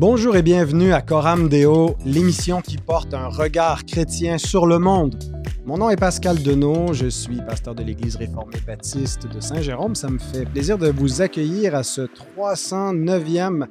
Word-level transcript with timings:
Bonjour 0.00 0.36
et 0.36 0.42
bienvenue 0.42 0.92
à 0.92 1.02
Coram 1.02 1.48
Deo, 1.48 1.96
l'émission 2.06 2.60
qui 2.60 2.76
porte 2.76 3.14
un 3.14 3.26
regard 3.26 3.84
chrétien 3.84 4.38
sur 4.38 4.64
le 4.64 4.78
monde. 4.78 5.18
Mon 5.66 5.78
nom 5.78 5.90
est 5.90 5.96
Pascal 5.96 6.40
Denot, 6.40 6.92
je 6.92 7.08
suis 7.08 7.38
pasteur 7.38 7.74
de 7.74 7.82
l'Église 7.82 8.14
réformée 8.14 8.60
baptiste 8.64 9.26
de 9.26 9.40
Saint-Jérôme. 9.40 9.96
Ça 9.96 10.08
me 10.08 10.20
fait 10.20 10.44
plaisir 10.44 10.78
de 10.78 10.88
vous 10.88 11.20
accueillir 11.20 11.74
à 11.74 11.82
ce 11.82 12.02
309e 12.38 13.66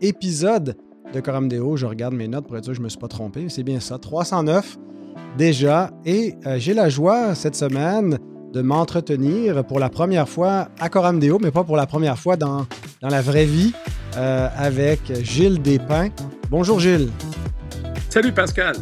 épisode 0.00 0.76
de 1.12 1.18
Coram 1.18 1.48
Deo. 1.48 1.76
Je 1.76 1.86
regarde 1.86 2.14
mes 2.14 2.28
notes 2.28 2.46
pour 2.46 2.56
être 2.56 2.62
sûr 2.62 2.70
que 2.70 2.76
je 2.76 2.80
ne 2.80 2.84
me 2.84 2.88
suis 2.88 3.00
pas 3.00 3.08
trompé. 3.08 3.48
C'est 3.48 3.64
bien 3.64 3.80
ça, 3.80 3.98
309 3.98 4.78
déjà. 5.36 5.90
Et 6.04 6.36
euh, 6.46 6.60
j'ai 6.60 6.74
la 6.74 6.90
joie 6.90 7.34
cette 7.34 7.56
semaine 7.56 8.20
de 8.52 8.62
m'entretenir 8.62 9.64
pour 9.64 9.80
la 9.80 9.88
première 9.88 10.28
fois 10.28 10.68
à 10.78 10.88
Coram 10.88 11.18
Deo, 11.18 11.40
mais 11.40 11.50
pas 11.50 11.64
pour 11.64 11.76
la 11.76 11.88
première 11.88 12.20
fois 12.20 12.36
dans, 12.36 12.66
dans 13.00 13.08
la 13.08 13.20
vraie 13.20 13.46
vie, 13.46 13.72
euh, 14.16 14.48
avec 14.56 15.00
Gilles 15.22 15.60
Despins. 15.60 16.10
Bonjour 16.50 16.80
Gilles. 16.80 17.10
Salut 18.08 18.32
Pascal. 18.32 18.76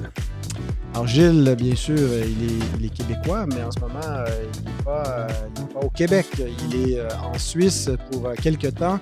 Alors 0.92 1.06
Gilles, 1.06 1.54
bien 1.56 1.76
sûr, 1.76 1.96
il 1.96 2.84
est, 2.84 2.88
québécois, 2.88 3.46
mais 3.46 3.62
en 3.62 3.70
ce 3.70 3.80
moment, 3.80 4.00
euh, 4.04 4.26
il 4.54 4.64
n'est 4.64 4.82
pas, 4.84 5.26
pas, 5.72 5.80
au 5.80 5.90
Québec. 5.90 6.26
Il 6.68 6.90
est 6.90 7.00
en 7.00 7.38
Suisse 7.38 7.90
pour 8.10 8.32
quelques 8.42 8.74
temps. 8.74 8.98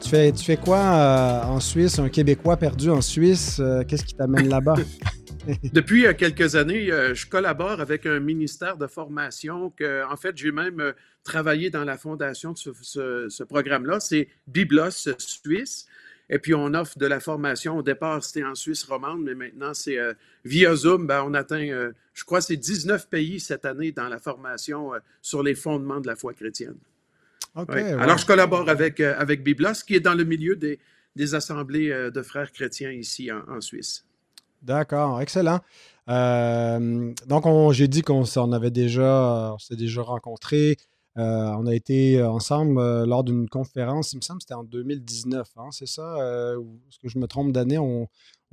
Tu 0.00 0.08
fais, 0.08 0.32
tu 0.32 0.44
fais 0.44 0.56
quoi 0.56 1.44
en 1.46 1.60
Suisse, 1.60 1.98
un 1.98 2.08
Québécois 2.08 2.56
perdu 2.56 2.90
en 2.90 3.00
Suisse? 3.00 3.60
Qu'est-ce 3.86 4.04
qui 4.04 4.14
t'amène 4.14 4.48
là-bas? 4.48 4.74
Depuis 5.72 6.06
euh, 6.06 6.12
quelques 6.12 6.56
années, 6.56 6.92
euh, 6.92 7.14
je 7.14 7.26
collabore 7.26 7.80
avec 7.80 8.06
un 8.06 8.20
ministère 8.20 8.76
de 8.76 8.86
formation 8.86 9.70
que, 9.70 10.04
en 10.04 10.16
fait, 10.16 10.36
j'ai 10.36 10.52
même 10.52 10.80
euh, 10.80 10.92
travaillé 11.24 11.70
dans 11.70 11.84
la 11.84 11.96
fondation 11.96 12.52
de 12.52 12.58
ce, 12.58 13.42
programme-là. 13.44 14.00
C'est 14.00 14.28
Biblos 14.46 15.08
Suisse. 15.18 15.86
Et 16.28 16.38
puis, 16.38 16.52
on 16.54 16.74
offre 16.74 16.98
de 16.98 17.06
la 17.06 17.20
formation. 17.20 17.78
Au 17.78 17.82
départ, 17.82 18.22
c'était 18.22 18.44
en 18.44 18.54
Suisse 18.54 18.84
romande, 18.84 19.24
mais 19.24 19.34
maintenant, 19.34 19.72
c'est 19.72 19.96
via 20.44 20.74
Zoom. 20.74 21.06
Ben, 21.06 21.22
on 21.26 21.32
atteint, 21.32 21.90
je 22.12 22.24
crois, 22.24 22.42
c'est 22.42 22.56
19 22.56 23.08
pays 23.08 23.40
cette 23.40 23.64
année 23.64 23.92
dans 23.92 24.08
la 24.08 24.18
formation 24.18 24.90
sur 25.22 25.42
les 25.42 25.54
fondements 25.54 26.00
de 26.00 26.06
la 26.06 26.16
foi 26.16 26.34
chrétienne. 26.34 26.76
Alors, 27.54 28.18
je 28.18 28.26
collabore 28.26 28.68
avec, 28.68 29.00
avec 29.00 29.42
Biblos, 29.42 29.72
qui 29.86 29.94
est 29.94 30.00
dans 30.00 30.14
le 30.14 30.24
milieu 30.24 30.54
des, 30.54 30.78
des 31.16 31.34
assemblées 31.34 32.10
de 32.12 32.22
frères 32.22 32.52
chrétiens 32.52 32.90
ici 32.90 33.30
en 33.32 33.62
Suisse. 33.62 34.04
D'accord, 34.62 35.20
excellent. 35.20 35.60
Euh, 36.08 37.12
donc, 37.26 37.72
j'ai 37.72 37.88
dit 37.88 38.02
qu'on 38.02 38.24
avait 38.52 38.70
déjà, 38.70 39.54
s'est 39.58 39.76
déjà 39.76 40.02
rencontrés. 40.02 40.76
Euh, 41.18 41.50
on 41.58 41.66
a 41.66 41.74
été 41.74 42.22
ensemble 42.22 42.78
euh, 42.78 43.04
lors 43.04 43.24
d'une 43.24 43.48
conférence, 43.48 44.12
il 44.12 44.18
me 44.18 44.22
semble 44.22 44.38
que 44.38 44.44
c'était 44.44 44.54
en 44.54 44.62
2019, 44.62 45.48
hein, 45.56 45.68
c'est 45.72 45.88
ça? 45.88 46.16
Est-ce 46.88 46.98
que 47.00 47.08
je 47.08 47.18
me 47.18 47.26
trompe 47.26 47.52
d'année? 47.52 47.78
On, 47.78 48.06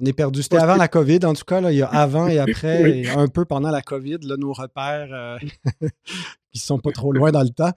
est 0.03 0.13
perdu. 0.13 0.43
C'était 0.43 0.57
avant 0.57 0.75
la 0.75 0.89
COVID, 0.89 1.19
en 1.23 1.33
tout 1.33 1.45
cas, 1.45 1.61
là, 1.61 1.71
il 1.71 1.77
y 1.77 1.81
a 1.81 1.87
avant 1.87 2.27
et 2.27 2.39
après, 2.39 2.99
et 2.99 3.09
un 3.09 3.27
peu 3.27 3.45
pendant 3.45 3.69
la 3.69 3.81
COVID, 3.81 4.17
là, 4.23 4.35
nos 4.37 4.51
repères 4.51 5.39
qui 6.51 6.59
sont 6.59 6.79
pas 6.79 6.91
trop 6.91 7.13
loin 7.13 7.31
dans 7.31 7.43
le 7.43 7.49
temps, 7.49 7.71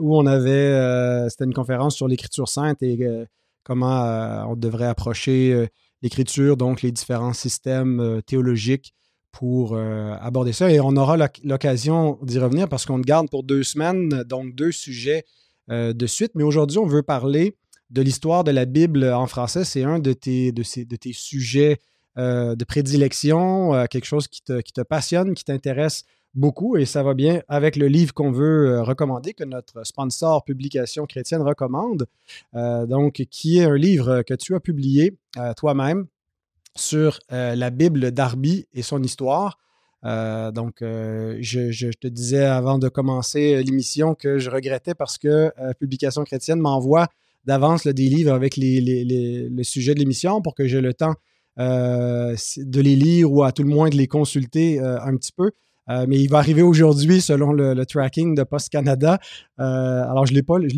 où 0.00 0.16
on 0.16 0.26
avait, 0.26 1.28
c'était 1.28 1.44
une 1.44 1.54
conférence 1.54 1.94
sur 1.94 2.08
l'Écriture 2.08 2.48
sainte 2.48 2.82
et 2.82 3.26
comment 3.62 4.46
on 4.48 4.56
devrait 4.56 4.86
approcher 4.86 5.68
l'écriture, 6.02 6.56
donc 6.56 6.82
les 6.82 6.92
différents 6.92 7.32
systèmes 7.32 8.00
euh, 8.00 8.20
théologiques 8.20 8.94
pour 9.30 9.74
euh, 9.74 10.14
aborder 10.20 10.52
ça. 10.52 10.70
Et 10.70 10.80
on 10.80 10.96
aura 10.96 11.16
l'occasion 11.44 12.18
d'y 12.22 12.38
revenir 12.38 12.68
parce 12.68 12.84
qu'on 12.84 12.98
garde 12.98 13.30
pour 13.30 13.44
deux 13.44 13.62
semaines, 13.62 14.24
donc 14.24 14.54
deux 14.54 14.72
sujets 14.72 15.24
euh, 15.70 15.92
de 15.92 16.06
suite. 16.06 16.32
Mais 16.34 16.44
aujourd'hui, 16.44 16.78
on 16.78 16.86
veut 16.86 17.02
parler 17.02 17.56
de 17.90 18.02
l'histoire 18.02 18.44
de 18.44 18.50
la 18.50 18.64
Bible 18.64 19.04
en 19.04 19.26
français. 19.26 19.64
C'est 19.64 19.84
un 19.84 19.98
de 19.98 20.12
tes, 20.12 20.52
de, 20.52 20.62
de 20.84 20.96
tes 20.96 21.12
sujets 21.12 21.78
de 22.16 22.64
prédilection, 22.64 23.86
quelque 23.90 24.04
chose 24.04 24.28
qui 24.28 24.42
te 24.42 24.82
passionne, 24.82 25.32
qui 25.32 25.44
t'intéresse 25.44 26.04
beaucoup 26.34 26.76
et 26.76 26.86
ça 26.86 27.02
va 27.02 27.14
bien 27.14 27.42
avec 27.48 27.76
le 27.76 27.88
livre 27.88 28.14
qu'on 28.14 28.32
veut 28.32 28.68
euh, 28.68 28.82
recommander, 28.82 29.34
que 29.34 29.44
notre 29.44 29.84
sponsor 29.84 30.44
Publication 30.44 31.06
chrétienne 31.06 31.42
recommande, 31.42 32.06
euh, 32.54 32.86
donc 32.86 33.24
qui 33.30 33.58
est 33.58 33.64
un 33.64 33.76
livre 33.76 34.22
que 34.22 34.34
tu 34.34 34.54
as 34.54 34.60
publié 34.60 35.16
euh, 35.36 35.52
toi-même 35.54 36.06
sur 36.74 37.18
la 37.28 37.68
Bible 37.68 38.12
d'Arby 38.12 38.66
et 38.72 38.80
son 38.80 39.02
histoire. 39.02 39.58
donc, 40.02 40.76
je, 40.80 41.90
te 41.92 42.06
disais 42.06 42.46
avant 42.46 42.78
de 42.78 42.88
commencer 42.88 43.62
l'émission 43.62 44.14
que 44.14 44.38
je 44.38 44.48
regrettais 44.48 44.94
parce 44.94 45.18
que 45.18 45.52
Publication 45.74 46.24
chrétienne 46.24 46.60
m'envoie 46.60 47.08
d'avance 47.44 47.86
des 47.86 48.08
livres 48.08 48.32
avec 48.32 48.56
les, 48.56 48.80
les, 48.80 49.64
sujets 49.64 49.92
de 49.92 49.98
l'émission 49.98 50.40
pour 50.40 50.54
que 50.54 50.66
j'ai 50.66 50.80
le 50.80 50.94
temps 50.94 51.14
de 51.58 52.80
les 52.80 52.96
lire 52.96 53.30
ou 53.30 53.42
à 53.42 53.52
tout 53.52 53.64
le 53.64 53.68
moins 53.68 53.90
de 53.90 53.96
les 53.96 54.06
consulter 54.06 54.80
un 54.80 55.14
petit 55.18 55.32
peu. 55.32 55.50
Euh, 55.90 56.06
mais 56.08 56.18
il 56.18 56.28
va 56.28 56.38
arriver 56.38 56.62
aujourd'hui 56.62 57.20
selon 57.20 57.52
le, 57.52 57.84
tracking 57.84 58.34
de 58.34 58.42
Post 58.44 58.68
Canada. 58.68 59.18
Euh, 59.58 60.04
alors, 60.08 60.26
je 60.26 60.32
ne 60.32 60.36
l'ai 60.36 60.42
pas, 60.42 60.58
lu, 60.58 60.68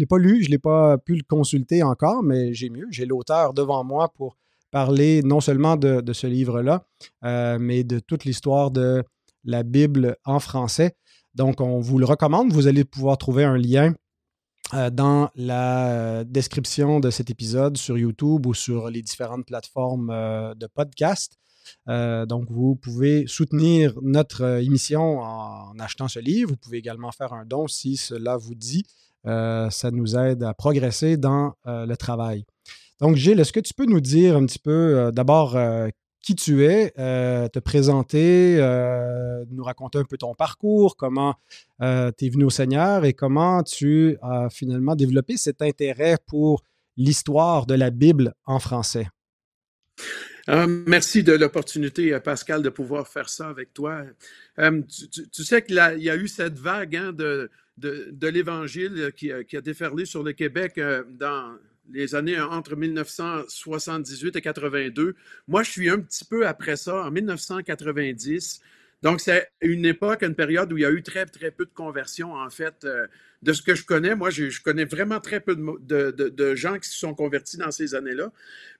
je 0.42 0.47
ne 0.47 0.50
l'ai 0.50 0.59
pas 0.59 0.98
pu 0.98 1.15
le 1.15 1.22
consulter 1.22 1.82
encore, 1.82 2.22
mais 2.22 2.54
j'ai 2.54 2.70
mieux. 2.70 2.87
J'ai 2.91 3.06
l'auteur 3.06 3.53
devant 3.53 3.84
moi 3.84 4.09
pour 4.15 4.37
parler 4.70 5.22
non 5.22 5.41
seulement 5.41 5.76
de, 5.76 6.12
ce 6.12 6.26
livre-là, 6.26 6.87
euh, 7.25 7.59
mais 7.60 7.84
de 7.84 8.00
toute 8.00 8.25
l'histoire 8.25 8.70
de 8.70 9.04
la 9.44 9.62
Bible 9.62 10.16
en 10.25 10.41
français. 10.41 10.97
Donc, 11.34 11.60
on 11.60 11.81
vous 11.81 11.98
le 11.98 12.06
recommande. 12.06 12.53
Vous 12.53 12.66
allez 12.66 12.84
pouvoir 12.84 13.19
trouver 13.19 13.44
un 13.44 13.59
lien 13.59 13.94
dans 14.92 15.28
la 15.36 16.25
description 16.25 16.98
de 16.98 17.10
cet 17.10 17.31
épisode 17.31 17.76
sur 17.76 17.98
YouTube 17.98 18.47
ou 18.47 18.54
sur 18.54 18.88
les 18.88 19.03
différentes 19.03 19.47
plateformes 19.47 20.09
de 20.09 20.66
podcast. 20.66 21.38
Euh, 21.88 22.26
donc, 22.26 22.50
vous 22.50 22.76
pouvez 22.76 23.26
soutenir 23.26 23.94
notre 24.02 24.42
euh, 24.42 24.62
émission 24.62 25.20
en, 25.20 25.78
achetant 25.78 26.08
ce 26.08 26.19
livre. 26.19 26.50
Vous 26.50 26.56
pouvez 26.56 26.78
également 26.78 27.12
faire 27.12 27.32
un 27.32 27.44
don 27.44 27.66
si 27.66 27.97
cela 27.97 28.36
vous 28.36 28.54
dit. 28.54 28.84
Euh, 29.26 29.70
ça 29.70 29.91
nous 29.91 30.16
aide 30.16 30.42
à 30.42 30.54
progresser 30.54 31.16
dans 31.16 31.54
le 31.66 31.94
travail. 31.94 32.44
Donc, 33.00 33.16
Gilles, 33.16 33.41
est-ce 33.41 33.53
que 33.53 33.60
tu 33.60 33.74
peux 33.74 33.86
nous 33.86 34.00
dire 34.00 34.36
un 34.36 34.44
petit 34.47 34.58
peu 34.58 35.10
d'abord 35.12 35.58
qui 36.20 36.34
tu 36.34 36.64
es, 36.64 36.91
te 36.91 37.58
présenter, 37.58 38.58
nous 39.50 39.64
raconter 39.64 39.98
un 39.98 40.04
peu 40.04 40.19
ton 40.19 40.34
parcours, 40.34 40.97
comment 40.97 41.34
tu 41.80 41.84
es 41.86 42.28
venu 42.28 42.44
au 42.44 42.50
Seigneur 42.50 43.04
et 43.04 43.14
comment 43.14 43.62
tu 43.62 44.19
as 44.22 44.48
finalement 44.50 44.94
développé 44.94 45.38
cet 45.38 45.62
intérêt 45.62 46.19
pour 46.26 46.62
l'histoire 46.97 47.66
de 47.66 47.74
la 47.74 47.91
Bible 47.91 48.34
en 48.44 48.58
français? 48.58 49.08
Ah, 50.47 50.66
merci 50.66 51.22
de 51.22 51.32
l'opportunité, 51.32 52.12
euh, 52.12 52.21
Pascal, 52.21 52.62
de 52.62 52.69
pouvoir 52.69 53.09
faire 53.09 53.28
ça 53.31 53.49
avec 53.49 53.72
toi. 53.72 54.05
Euh, 54.59 54.82
tu, 55.32 55.43
sais 55.43 55.62
qu'il 55.62 55.77
y 55.77 56.10
a 56.10 56.16
eu 56.16 56.28
cette 56.28 56.59
vague 56.59 56.97
hein, 56.97 57.12
de, 57.12 57.50
de, 57.78 58.28
l'Évangile 58.28 59.12
qui, 59.16 59.33
a 59.33 59.60
déferlé 59.60 60.04
sur 60.04 60.22
le 60.22 60.33
Québec 60.33 60.78
euh, 60.78 61.03
dans 61.19 61.56
les 61.93 62.15
années 62.15 62.41
entre 62.41 62.77
1978 62.77 64.37
et 64.37 64.41
82. 64.41 65.15
Moi, 65.49 65.62
je 65.62 65.71
suis 65.71 65.88
un 65.91 66.00
petit 66.00 66.25
peu 66.25 66.47
après 66.47 66.77
ça, 66.77 67.04
en 67.04 67.10
1990. 67.10 68.60
Donc, 69.03 69.21
c'est 69.21 69.50
une 69.60 69.84
époque, 69.84 70.22
une 70.22 70.34
période 70.34 70.72
où 70.72 70.78
il 70.78 70.83
y 70.83 70.87
a 70.87 70.91
eu 70.91 71.03
très, 71.03 71.27
très 71.27 71.50
peu 71.50 71.66
de 71.66 71.75
conversions, 71.75 72.33
en 72.33 72.49
fait. 72.49 72.84
Euh, 72.84 73.06
de 73.44 73.53
ce 73.53 73.60
que 73.60 73.75
je 73.75 73.84
connais, 73.84 74.16
moi, 74.16 74.31
je, 74.31 74.60
connais 74.62 74.87
vraiment 74.87 75.21
très 75.21 75.38
peu 75.38 75.55
de, 75.55 76.55
gens 76.55 76.78
qui 76.78 76.88
se 76.88 76.99
sont 76.99 77.15
convertis 77.15 77.59
dans 77.59 77.71
ces 77.71 77.94
années-là. 77.94 78.32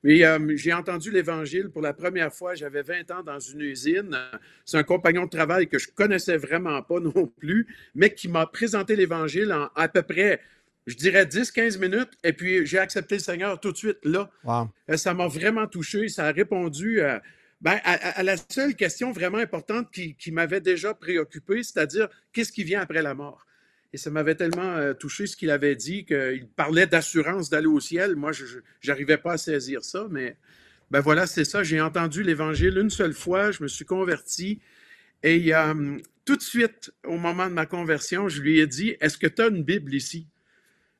Mais 0.03 0.25
euh, 0.25 0.57
j'ai 0.57 0.73
entendu 0.73 1.11
l'Évangile 1.11 1.69
pour 1.69 1.83
la 1.83 1.93
première 1.93 2.33
fois, 2.33 2.55
j'avais 2.55 2.83
20 2.83 3.11
ans 3.11 3.23
dans 3.23 3.39
une 3.39 3.61
usine. 3.61 4.19
C'est 4.65 4.79
un 4.79 4.83
compagnon 4.83 5.25
de 5.25 5.31
travail 5.31 5.69
que 5.69 5.79
je 5.79 5.89
connaissais 5.95 6.39
vraiment 6.39 6.83
pas 6.83 6.99
non 7.15 7.27
plus, 7.27 7.67
mais 7.95 8.15
qui 8.15 8.29
m'a 8.29 8.47
présenté 8.47 8.97
l'Évangile 8.97 9.53
en 9.53 9.69
à 9.77 9.89
peu 9.89 10.03
près 10.03 10.41
je 10.87 10.97
dirais 10.97 11.25
10-15 11.25 11.79
minutes, 11.79 12.11
et 12.23 12.35
puis 12.35 12.67
j'ai 12.67 12.79
accepté 12.79 13.15
le 13.15 13.23
Seigneur 13.23 13.59
tout 13.59 13.73
de 13.73 13.77
suite 13.77 14.05
là. 14.05 14.31
Euh, 14.91 14.99
ça 14.99 15.15
m'a 15.15 15.29
vraiment 15.29 15.67
touché, 15.67 16.09
ça 16.09 16.27
a 16.27 16.31
répondu 16.31 17.01
à, 17.01 17.23
ben, 17.63 17.81
à, 17.85 18.23
la 18.23 18.37
seule 18.37 18.75
question 18.75 19.11
vraiment 19.11 19.39
importante 19.39 19.91
qui, 19.91 20.31
m'avait 20.31 20.61
déjà 20.61 20.93
préoccupé, 20.93 21.63
c'est-à-dire 21.63 22.09
qu'est-ce 22.35 22.53
qui 22.53 22.65
vient 22.65 22.83
après 22.83 23.01
la 23.01 23.15
mort? 23.15 23.47
Et 23.95 23.97
ça 23.97 24.11
m'avait 24.11 24.35
tellement 24.35 24.75
euh, 24.75 24.93
touché 24.93 25.29
ce 25.29 25.37
qu'il 25.37 25.51
avait 25.51 25.77
dit, 25.77 26.05
qu'il 26.05 26.49
parlait 26.57 26.89
d'assurance 26.89 27.49
d'aller 27.49 27.69
au 27.69 27.79
ciel. 27.79 28.17
Moi, 28.17 28.33
je 28.33 28.45
n'arrivais 28.85 29.19
pas 29.19 29.35
à 29.35 29.39
saisir 29.39 29.85
ça, 29.85 30.09
mais 30.11 30.37
ben 30.91 30.99
voilà, 30.99 31.29
c'est 31.29 31.45
ça. 31.45 31.63
J'ai 31.63 31.81
entendu 31.81 32.25
l'Évangile 32.25 32.77
une 32.77 32.91
seule 32.91 33.13
fois, 33.13 33.53
je 33.53 33.63
me 33.63 33.69
suis 33.69 33.85
converti. 33.85 34.59
Et 35.23 35.55
euh, 35.55 35.97
tout 36.25 36.35
de 36.35 36.43
suite, 36.43 36.93
au 37.07 37.19
moment 37.19 37.47
de 37.47 37.53
ma 37.53 37.67
conversion, 37.67 38.29
je 38.29 38.43
lui 38.43 38.59
ai 38.59 38.67
dit, 38.67 38.97
est-ce 39.01 39.17
que 39.17 39.29
tu 39.29 39.43
as 39.43 39.47
une 39.47 39.63
Bible 39.63 39.95
ici? 39.95 40.27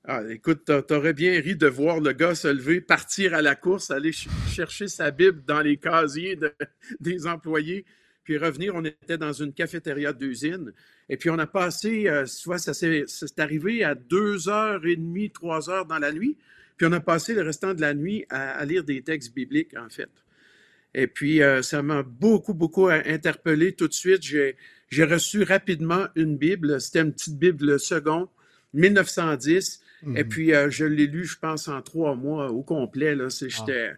Ah, 0.05 0.23
écoute, 0.31 0.71
t'aurais 0.87 1.15
bien 1.15 1.41
ri 1.41 1.57
de 1.57 1.67
voir 1.67 1.99
le 1.99 2.13
gars 2.13 2.37
se 2.37 2.47
lever, 2.47 2.81
partir 2.81 3.35
à 3.35 3.43
la 3.43 3.57
course, 3.57 3.91
aller 3.91 4.13
chercher 4.13 4.87
sa 4.87 5.11
Bible 5.11 5.43
dans 5.45 5.63
les 5.63 5.79
casiers 5.79 6.39
des 7.01 7.27
employés, 7.27 7.87
puis 8.25 8.39
revenir. 8.39 8.75
On 8.75 8.85
était 8.85 9.19
dans 9.19 9.33
une 9.33 9.53
cafétéria 9.53 10.13
d'usine. 10.13 10.73
Et 11.09 11.17
puis 11.17 11.31
on 11.31 11.39
a 11.39 11.47
passé, 11.47 12.09
euh, 12.09 12.27
soit 12.27 12.59
ça 12.59 12.75
s'est 12.75 13.05
arrivé 13.39 13.85
à 13.85 13.95
deux 13.95 14.49
heures 14.49 14.85
et 14.87 14.97
demie, 14.97 15.31
trois 15.31 15.71
heures 15.71 15.87
dans 15.87 15.99
la 15.99 16.13
nuit. 16.13 16.37
Puis 16.77 16.87
on 16.87 16.93
a 16.93 17.01
passé 17.01 17.35
le 17.35 17.43
restant 17.43 17.75
de 17.75 17.81
la 17.81 17.95
nuit 17.95 18.25
à, 18.31 18.65
lire 18.65 18.83
des 18.83 19.03
textes 19.03 19.35
bibliques, 19.35 19.77
en 19.77 19.89
fait. 19.89 20.11
Et 20.95 21.07
puis, 21.07 21.43
euh, 21.43 21.63
ça 21.63 21.83
m'a 21.83 22.03
beaucoup, 22.03 22.55
beaucoup 22.55 22.89
interpellé 22.89 23.73
tout 23.73 23.89
de 23.89 23.93
suite. 23.93 24.23
J'ai, 24.23 24.57
reçu 25.05 25.43
rapidement 25.43 26.07
une 26.15 26.37
Bible. 26.37 26.81
C'était 26.81 27.01
une 27.01 27.13
petite 27.13 27.39
Bible 27.39 27.79
seconde, 27.81 28.29
1910. 28.75 29.83
Et 30.03 30.07
mhm. 30.07 30.29
puis, 30.29 30.55
euh, 30.55 30.71
je 30.71 30.85
l'ai 30.85 31.07
lu, 31.07 31.25
je 31.25 31.39
pense, 31.39 31.69
en 31.69 31.81
trois 31.83 32.15
mois 32.15 32.51
au 32.51 32.63
complet. 32.63 33.15
Là. 33.15 33.31
C'est, 33.31 33.49
ah. 33.69 33.97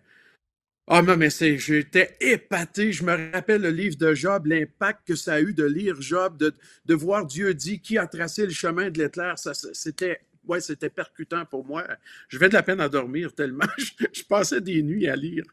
Ah 0.89 1.03
non, 1.03 1.17
mais 1.17 1.31
c'est, 1.31 1.59
j'étais 1.59 2.17
épaté. 2.21 2.93
Je 2.93 3.05
me 3.05 3.33
rappelle 3.33 3.63
le 3.63 3.71
livre 3.71 3.97
de 3.97 4.15
Job, 4.15 4.47
l'impact 4.47 5.09
que 5.09 5.17
ça 5.17 5.35
a 5.35 5.41
eu 5.41 5.53
de 5.53 5.65
lire 5.65 6.01
Job, 6.01 6.37
de, 6.37 6.55
de 6.85 6.95
voir 6.95 7.27
Dieu 7.27 7.55
dit 7.55 7.81
qui 7.81 7.99
a 7.99 8.07
tracé 8.07 8.45
le 8.45 8.53
chemin 8.53 8.91
de 8.91 9.03
l'éclair. 9.03 9.37
Ça, 9.37 9.53
c'était, 9.53 10.21
ouais, 10.47 10.61
c'était 10.61 10.89
percutant 10.89 11.45
pour 11.45 11.67
moi. 11.67 11.85
Je 12.29 12.39
vais 12.39 12.49
de 12.49 12.55
la 12.55 12.63
peine 12.63 12.81
à 12.81 12.89
dormir 12.89 13.35
tellement 13.35 13.67
je, 14.13 14.23
passais 14.23 14.61
des 14.61 14.81
nuits 14.83 15.09
à 15.09 15.17
lire. 15.17 15.45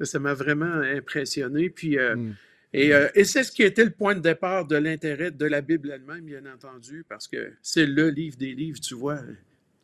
Ça 0.00 0.18
m'a 0.18 0.34
vraiment 0.34 0.80
impressionné. 0.80 1.70
Puis, 1.70 1.96
euh, 1.96 2.16
hmm. 2.16 2.34
et, 2.72 2.92
euh, 2.92 3.08
et, 3.14 3.22
c'est 3.22 3.44
ce 3.44 3.52
qui 3.52 3.62
était 3.62 3.84
le 3.84 3.92
point 3.92 4.16
de 4.16 4.20
départ 4.20 4.66
de 4.66 4.74
l'intérêt 4.74 5.30
de 5.30 5.46
la 5.46 5.60
Bible 5.60 5.92
elle-même, 5.92 6.24
bien 6.24 6.52
entendu, 6.52 7.04
parce 7.08 7.28
que 7.28 7.52
c'est 7.62 7.86
le 7.86 8.10
livre 8.10 8.36
des 8.36 8.54
livres, 8.54 8.80
tu 8.80 8.94
vois. 8.94 9.20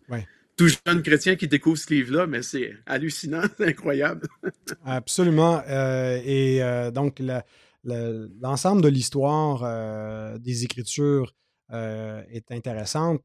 Ouais 0.08 0.26
tout 0.56 0.69
jeune 0.69 1.03
chrétien 1.03 1.37
qui 1.37 1.49
découvre 1.49 1.76
ce 1.76 1.93
livre-là, 1.93 2.26
mais 2.26 2.43
c'est 2.43 2.73
hallucinant, 2.87 3.43
c'est 3.58 3.69
incroyable. 3.69 4.26
Absolument. 4.85 5.62
Euh, 5.69 6.20
et 6.25 6.62
euh, 6.62 6.91
donc, 6.91 7.23
l'ensemble 7.85 8.82
de 8.82 8.88
l'histoire 8.88 9.62
euh, 9.64 10.38
des 10.38 10.64
Écritures 10.64 11.32
est 11.69 12.53
intéressante, 12.53 13.25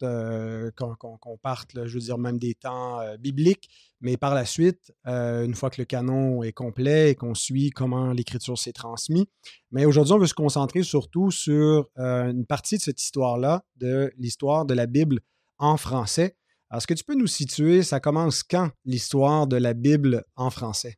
qu'on 0.76 1.38
parte, 1.44 1.86
je 1.86 1.94
veux 1.94 2.00
dire, 2.00 2.18
même 2.18 2.40
des 2.40 2.56
temps 2.56 3.00
bibliques, 3.20 3.70
mais 4.00 4.18
par 4.18 4.34
la 4.34 4.46
suite, 4.46 4.92
une 5.06 5.54
fois 5.54 5.70
que 5.70 5.80
le 5.80 5.86
canon 5.86 6.42
est 6.42 6.52
complet 6.52 7.12
et 7.12 7.16
qu'on 7.16 7.36
suit 7.36 7.70
comment 7.70 8.14
l'Écriture 8.14 8.58
s'est 8.58 8.74
transmise. 8.74 9.26
Mais 9.70 9.86
aujourd'hui, 9.86 10.14
on 10.16 10.18
veut 10.18 10.26
se 10.26 10.34
concentrer 10.34 10.82
surtout 10.82 11.30
sur 11.30 11.88
une 11.98 12.48
partie 12.48 12.78
de 12.78 12.82
cette 12.82 13.00
histoire-là, 13.00 13.64
de 13.76 14.12
l'histoire 14.18 14.66
de 14.66 14.74
la 14.74 14.88
Bible 14.88 15.20
en 15.60 15.78
français. 15.78 16.36
Est-ce 16.74 16.88
que 16.88 16.94
tu 16.94 17.04
peux 17.04 17.16
nous 17.16 17.28
situer, 17.28 17.84
ça 17.84 18.00
commence 18.00 18.44
quand 18.44 18.72
l'histoire 18.86 19.48
de 19.48 19.58
la 19.58 19.74
Bible 19.74 20.24
en 20.36 20.50
français? 20.50 20.98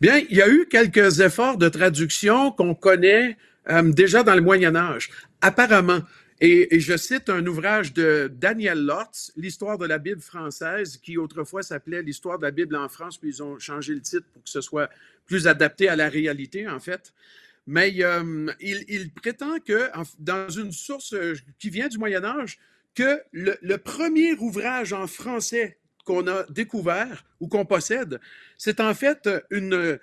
Bien, 0.00 0.18
il 0.30 0.36
y 0.36 0.42
a 0.42 0.48
eu 0.48 0.66
quelques 0.70 1.20
efforts 1.20 1.56
de 1.56 1.68
traduction 1.68 2.52
qu'on 2.52 2.74
connaît 2.74 3.36
euh, 3.68 3.82
déjà 3.82 4.22
dans 4.22 4.34
le 4.34 4.40
Moyen 4.40 4.76
Âge. 4.76 5.10
Apparemment, 5.40 6.00
et, 6.42 6.80
je 6.80 6.96
cite 6.96 7.28
un 7.28 7.46
ouvrage 7.46 7.92
de 7.92 8.32
Daniel 8.34 8.82
Lotz, 8.82 9.30
L'histoire 9.36 9.76
de 9.76 9.84
la 9.84 9.98
Bible 9.98 10.22
française, 10.22 10.96
qui 10.96 11.18
autrefois 11.18 11.62
s'appelait 11.62 12.02
L'histoire 12.02 12.38
de 12.38 12.44
la 12.44 12.50
Bible 12.50 12.76
en 12.76 12.88
France, 12.88 13.18
puis 13.18 13.28
ils 13.28 13.42
ont 13.42 13.58
changé 13.58 13.92
le 13.92 14.00
titre 14.00 14.26
pour 14.32 14.42
que 14.42 14.48
ce 14.48 14.62
soit 14.62 14.88
plus 15.26 15.46
adapté 15.46 15.88
à 15.88 15.96
la 15.96 16.08
réalité, 16.08 16.66
en 16.66 16.80
fait. 16.80 17.12
Mais 17.66 17.94
euh, 18.00 18.50
il, 18.58 19.10
prétend 19.12 19.58
que 19.58 19.90
dans 20.18 20.48
une 20.48 20.72
source 20.72 21.12
euh, 21.12 21.34
qui 21.58 21.68
vient 21.68 21.88
du 21.88 21.98
Moyen 21.98 22.24
Âge, 22.24 22.58
que 22.94 23.22
le, 23.32 23.76
premier 23.76 24.34
ouvrage 24.34 24.92
en 24.92 25.06
français 25.06 25.78
qu'on 26.04 26.26
a 26.26 26.44
découvert 26.50 27.24
ou 27.40 27.48
qu'on 27.48 27.64
possède, 27.64 28.20
c'est 28.58 28.80
en 28.80 28.94
fait 28.94 29.28
une, 29.50 29.98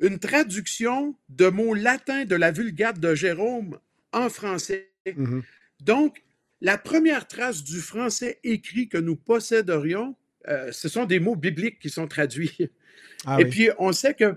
une 0.00 0.18
traduction 0.18 1.16
de 1.28 1.48
mots 1.48 1.74
latins 1.74 2.24
de 2.24 2.36
la 2.36 2.50
Vulgate 2.50 2.98
de 2.98 3.14
Jérôme 3.14 3.78
en 4.12 4.28
français. 4.28 4.90
Mm-hmm. 5.06 5.42
Donc, 5.80 6.22
la 6.60 6.76
première 6.76 7.26
trace 7.26 7.64
du 7.64 7.80
français 7.80 8.38
écrit 8.44 8.88
que 8.88 8.98
nous 8.98 9.16
posséderions, 9.16 10.14
euh, 10.48 10.72
ce 10.72 10.88
sont 10.88 11.04
des 11.04 11.20
mots 11.20 11.36
bibliques 11.36 11.78
qui 11.78 11.90
sont 11.90 12.06
traduits. 12.06 12.70
Ah 13.26 13.40
Et 13.40 13.44
puis, 13.44 13.68
on 13.78 13.92
sait 13.92 14.14
que. 14.14 14.34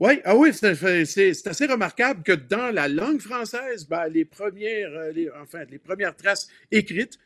Ouais, 0.00 0.20
ah 0.24 0.36
oui, 0.36 0.52
c'est 0.52 1.46
assez 1.46 1.66
remarquable 1.66 2.22
que 2.22 2.32
dans 2.32 2.72
la 2.72 2.86
langue 2.86 3.20
française, 3.20 3.88
ben, 3.88 4.06
les, 4.08 4.24
premières, 4.24 4.90
euh, 4.92 5.12
enfin, 5.42 5.64
les 5.70 5.78
premières 5.78 6.14
traces 6.14 6.48
écrites, 6.70 7.18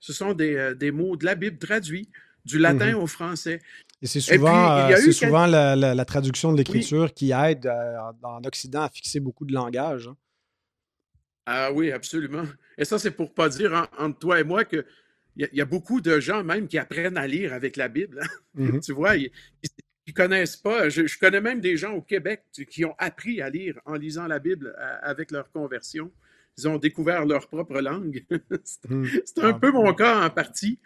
ce 0.00 0.12
sont 0.12 0.34
euh, 0.40 0.74
des, 0.74 0.90
mots 0.90 1.16
de 1.16 1.24
la 1.24 1.34
Bible 1.34 1.58
traduits 1.58 2.08
du 2.44 2.58
latin 2.58 2.92
mhm. 2.92 3.02
au 3.02 3.06
français. 3.06 3.60
Et 4.02 4.06
c'est 4.06 4.20
souvent, 4.20 4.88
euh, 4.88 5.12
souvent 5.12 5.46
la, 5.46 6.04
traduction 6.06 6.52
de 6.52 6.56
l'écriture 6.56 7.12
qui 7.12 7.32
aide 7.32 7.66
euh, 7.66 7.98
en 8.22 8.42
Occident 8.44 8.82
à 8.82 8.88
fixer 8.88 9.20
beaucoup 9.20 9.44
de 9.44 9.52
langage. 9.52 10.08
Hein. 10.08 10.16
Ah 11.46 11.70
oui, 11.72 11.92
absolument. 11.92 12.44
Et 12.78 12.84
ça, 12.84 12.98
c'est 12.98 13.10
pour 13.10 13.34
pas 13.34 13.48
dire 13.50 13.88
entre 13.98 14.18
toi 14.18 14.40
et 14.40 14.44
moi 14.44 14.64
que 14.64 14.84
il 15.36 15.48
y, 15.52 15.60
a 15.60 15.64
beaucoup 15.64 16.00
de 16.00 16.18
gens 16.18 16.42
même 16.42 16.66
qui 16.66 16.76
apprennent 16.76 17.16
à 17.16 17.26
lire 17.26 17.52
avec 17.52 17.76
la 17.76 17.88
Bible. 17.88 18.20
Hein. 18.22 18.28
Mhm. 18.54 18.80
tu 18.84 18.92
vois, 18.92 19.16
ils, 19.16 19.30
ne 20.06 20.12
connaissent 20.12 20.56
pas. 20.56 20.88
Je, 20.88 21.18
connais 21.18 21.40
même 21.40 21.60
des 21.60 21.76
gens 21.76 21.92
au 21.92 22.02
Québec 22.02 22.42
qui 22.68 22.84
ont 22.84 22.94
appris 22.98 23.40
à 23.40 23.48
lire 23.48 23.78
en 23.84 23.94
lisant 23.94 24.26
la 24.26 24.38
Bible 24.38 24.74
avec 25.02 25.30
leur 25.30 25.50
conversion 25.52 26.10
ils 26.58 26.68
ont 26.68 26.78
découvert 26.78 27.24
leur 27.24 27.48
propre 27.48 27.80
langue. 27.80 28.24
Hmm. 28.88 29.04
c'est 29.24 29.44
un 29.44 29.52
peu 29.52 29.70
mon 29.70 29.92
cas 29.94 30.24
en 30.24 30.30
partie. 30.30 30.78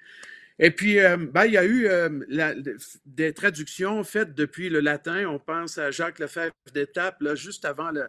Et 0.58 0.70
puis, 0.70 1.00
euh, 1.00 1.16
ben, 1.16 1.46
il 1.46 1.52
y 1.52 1.56
a 1.56 1.64
eu 1.64 1.86
euh, 1.86 2.08
des 3.06 3.32
traductions 3.32 4.04
faites 4.04 4.34
depuis 4.34 4.68
le 4.68 4.80
latin. 4.80 5.26
On 5.26 5.38
pense 5.38 5.78
à 5.78 5.90
Jacques 5.90 6.18
Lefebvre 6.20 6.52
d'Étape, 6.72 7.22
juste 7.34 7.64
avant 7.64 7.90
le, 7.90 8.08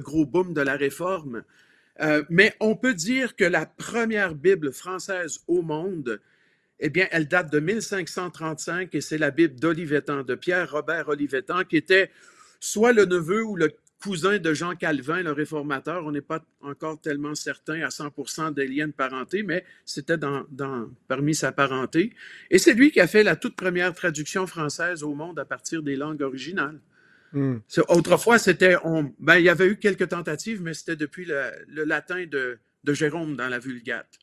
gros 0.00 0.26
boom 0.26 0.54
de 0.54 0.60
la 0.60 0.76
Réforme. 0.76 1.44
Euh, 2.00 2.24
mais 2.28 2.54
on 2.58 2.74
peut 2.74 2.94
dire 2.94 3.36
que 3.36 3.44
la 3.44 3.66
première 3.66 4.34
Bible 4.34 4.72
française 4.72 5.40
au 5.46 5.62
monde, 5.62 6.20
eh 6.80 6.90
bien, 6.90 7.06
elle 7.12 7.28
date 7.28 7.52
de 7.52 7.60
1535 7.60 8.92
et 8.94 9.00
c'est 9.00 9.18
la 9.18 9.30
Bible 9.30 9.60
d'Olivetan, 9.60 10.24
de 10.24 10.34
Pierre 10.34 10.72
Robert 10.72 11.08
Olivetan, 11.08 11.62
qui 11.62 11.76
était 11.76 12.10
soit 12.58 12.92
le 12.92 13.04
neveu 13.04 13.44
ou 13.44 13.54
le 13.54 13.70
cousin 14.04 14.38
de 14.38 14.52
Jean 14.52 14.74
Calvin, 14.74 15.22
le 15.22 15.32
réformateur. 15.32 16.04
On 16.04 16.12
n'est 16.12 16.20
pas 16.20 16.44
encore 16.60 17.00
tellement 17.00 17.34
certain 17.34 17.80
à 17.80 17.88
100% 17.88 18.52
des 18.52 18.66
liens 18.66 18.86
de 18.86 18.92
parenté, 18.92 19.42
mais 19.42 19.64
c'était 19.86 20.18
dans, 20.18 20.44
parmi 21.08 21.34
sa 21.34 21.52
parenté. 21.52 22.12
Et 22.50 22.58
c'est 22.58 22.74
lui 22.74 22.90
qui 22.90 23.00
a 23.00 23.06
fait 23.06 23.22
la 23.22 23.34
toute 23.34 23.56
première 23.56 23.94
traduction 23.94 24.46
française 24.46 25.02
au 25.02 25.14
monde 25.14 25.38
à 25.38 25.46
partir 25.46 25.82
des 25.82 25.96
langues 25.96 26.20
originales. 26.20 26.78
Hmm. 27.32 27.56
Autrefois, 27.88 28.38
c'était, 28.38 28.76
ben, 29.18 29.36
il 29.36 29.44
y 29.44 29.48
avait 29.48 29.68
eu 29.68 29.76
quelques 29.76 30.10
tentatives, 30.10 30.60
mais 30.60 30.74
c'était 30.74 30.96
depuis 30.96 31.24
le, 31.24 31.84
latin 31.84 32.26
de, 32.26 32.58
Jérôme 32.86 33.36
dans 33.36 33.48
la 33.48 33.58
Vulgate. 33.58 34.18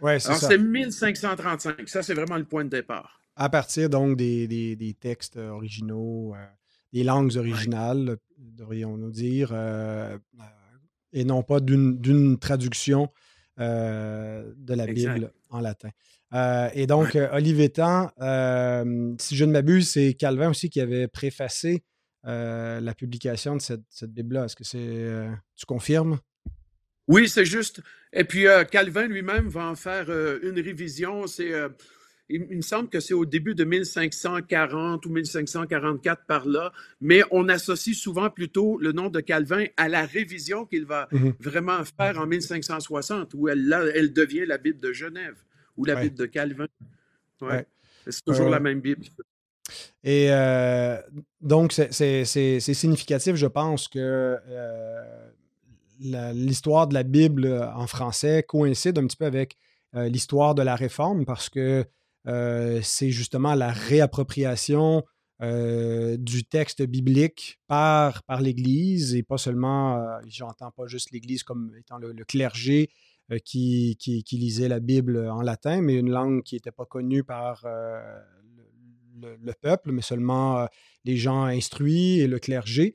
Ouais, 0.00 0.20
c'est 0.20 0.34
c'est 0.34 0.58
1535. 0.58 1.88
Ça, 1.88 2.04
c'est 2.04 2.14
vraiment 2.14 2.36
le 2.36 2.44
point 2.44 2.64
de 2.64 2.70
départ. 2.70 3.20
À 3.34 3.48
partir 3.48 3.90
donc 3.90 4.16
des, 4.16 4.96
textes 5.00 5.36
originaux. 5.36 6.34
Euh, 6.36 6.46
les 6.94 7.02
langues 7.02 7.36
originales, 7.36 8.16
devrions-nous 8.38 9.10
dire, 9.10 9.50
euh, 9.52 10.16
euh, 10.38 10.42
et 11.12 11.24
non 11.24 11.42
pas 11.42 11.58
d'une 11.58 12.38
traduction 12.38 13.10
euh, 13.58 14.52
de 14.56 14.74
la 14.74 14.86
Bible 14.86 15.32
en 15.50 15.60
latin. 15.60 15.90
et 16.72 16.86
donc, 16.86 17.16
Olivetan, 17.32 18.10
si 19.18 19.36
je 19.36 19.44
ne 19.44 19.52
m'abuse, 19.52 19.90
c'est 19.90 20.14
Calvin 20.14 20.50
aussi 20.50 20.70
qui 20.70 20.80
avait 20.80 21.08
préfacé 21.08 21.82
la 22.22 22.94
publication 22.96 23.56
de 23.56 23.60
cette, 23.60 24.12
Bible-là. 24.12 24.44
Est-ce 24.44 24.56
que 24.56 24.64
c'est. 24.64 25.26
tu 25.56 25.66
confirmes? 25.66 26.18
Oui, 27.06 27.28
c'est 27.28 27.44
juste. 27.44 27.82
Et 28.12 28.24
puis, 28.24 28.46
Calvin 28.70 29.08
lui-même 29.08 29.48
va 29.48 29.66
en 29.66 29.74
faire 29.74 30.08
une 30.42 30.60
révision. 30.60 31.26
C'est 31.26 31.52
il, 32.28 32.56
me 32.56 32.62
semble 32.62 32.88
que 32.88 33.00
c'est 33.00 33.14
au 33.14 33.26
début 33.26 33.54
de 33.54 33.64
1540 33.64 35.04
ou 35.04 35.10
1544 35.10 36.24
par 36.26 36.46
là, 36.46 36.72
mais 37.00 37.22
on 37.30 37.48
associe 37.48 37.96
souvent 37.96 38.30
plutôt 38.30 38.78
le 38.78 38.92
nom 38.92 39.08
de 39.08 39.20
Calvin 39.20 39.66
à 39.76 39.88
la 39.88 40.06
révision 40.06 40.64
qu'il 40.64 40.86
va 40.86 41.08
mhm. 41.12 41.34
vraiment 41.38 41.84
faire 41.84 42.18
en 42.18 42.26
1560, 42.26 43.34
où 43.34 43.48
elle, 43.48 43.92
elle 43.94 44.12
devient 44.12 44.46
la 44.46 44.58
Bible 44.58 44.80
de 44.80 44.92
Genève 44.92 45.36
ou 45.76 45.84
la 45.84 45.96
Bible 45.96 46.16
de 46.16 46.26
Calvin. 46.26 46.68
Ouais. 47.40 47.66
C'est 48.06 48.24
toujours 48.24 48.48
la 48.48 48.60
même 48.60 48.80
Bible. 48.80 49.04
Et 50.02 50.28
euh, 50.30 51.00
donc, 51.40 51.72
c'est 51.72 52.24
significatif, 52.24 53.36
je 53.36 53.46
pense, 53.46 53.88
que 53.88 54.38
euh, 54.48 55.30
l'histoire 56.00 56.86
de 56.86 56.94
la 56.94 57.02
Bible 57.02 57.70
en 57.74 57.86
français 57.86 58.42
coïncide 58.42 58.98
un 58.98 59.06
petit 59.06 59.16
peu 59.16 59.24
avec 59.24 59.56
euh, 59.94 60.08
l'histoire 60.08 60.54
de 60.54 60.62
la 60.62 60.74
Réforme 60.74 61.24
parce 61.24 61.48
que 61.48 61.84
euh, 62.26 62.80
c'est 62.82 63.10
justement 63.10 63.54
la 63.54 63.70
réappropriation 63.70 65.04
euh, 65.42 66.16
du 66.16 66.44
texte 66.44 66.82
biblique 66.82 67.58
par, 67.66 68.22
par 68.22 68.40
l'Église 68.40 69.14
et 69.14 69.22
pas 69.22 69.36
seulement, 69.36 69.96
euh, 69.96 70.18
j'entends 70.26 70.70
pas 70.70 70.86
juste 70.86 71.10
l'Église 71.10 71.42
comme 71.42 71.72
étant 71.78 71.98
le, 71.98 72.14
clergé 72.24 72.90
qui, 73.44 73.96
qui, 73.98 74.36
lisait 74.36 74.68
la 74.68 74.80
Bible 74.80 75.28
en 75.28 75.40
latin, 75.40 75.80
mais 75.80 75.94
une 75.94 76.10
langue 76.10 76.42
qui 76.42 76.56
n'était 76.56 76.70
pas 76.70 76.84
connue 76.84 77.24
par 77.24 77.64
le, 77.64 79.52
peuple, 79.62 79.92
mais 79.92 80.02
seulement 80.02 80.68
les 81.04 81.16
gens 81.16 81.44
instruits 81.44 82.20
et 82.20 82.26
le 82.26 82.38
clergé. 82.38 82.94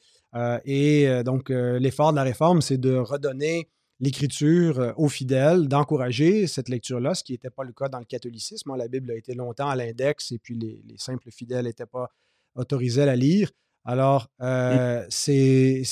et 0.65 1.23
donc, 1.25 1.49
l'effort 1.49 2.11
de 2.11 2.17
la 2.17 2.23
réforme, 2.23 2.61
c'est 2.61 2.77
de 2.77 2.93
redonner 2.93 3.69
l'Écriture 3.99 4.93
aux 4.97 5.09
fidèles, 5.09 5.67
d'encourager 5.67 6.47
cette 6.47 6.69
lecture-là, 6.69 7.15
ce 7.15 7.23
qui 7.23 7.33
n'était 7.33 7.49
pas 7.49 7.63
le 7.63 7.73
cas 7.73 7.89
dans 7.89 7.99
le 7.99 8.05
catholicisme. 8.05 8.71
Hein. 8.71 8.77
La 8.77 8.87
Bible 8.87 9.11
a 9.11 9.15
été 9.15 9.33
longtemps 9.33 9.67
à 9.67 9.75
l'index 9.75 10.31
et 10.31 10.39
puis 10.39 10.57
les, 10.57 10.81
simples 10.97 11.31
fidèles 11.31 11.65
n'étaient 11.65 11.85
pas 11.85 12.09
autorisés 12.55 13.01
à 13.01 13.05
la 13.05 13.15
lire. 13.15 13.51
Alors, 13.85 14.27
c'est 15.09 15.83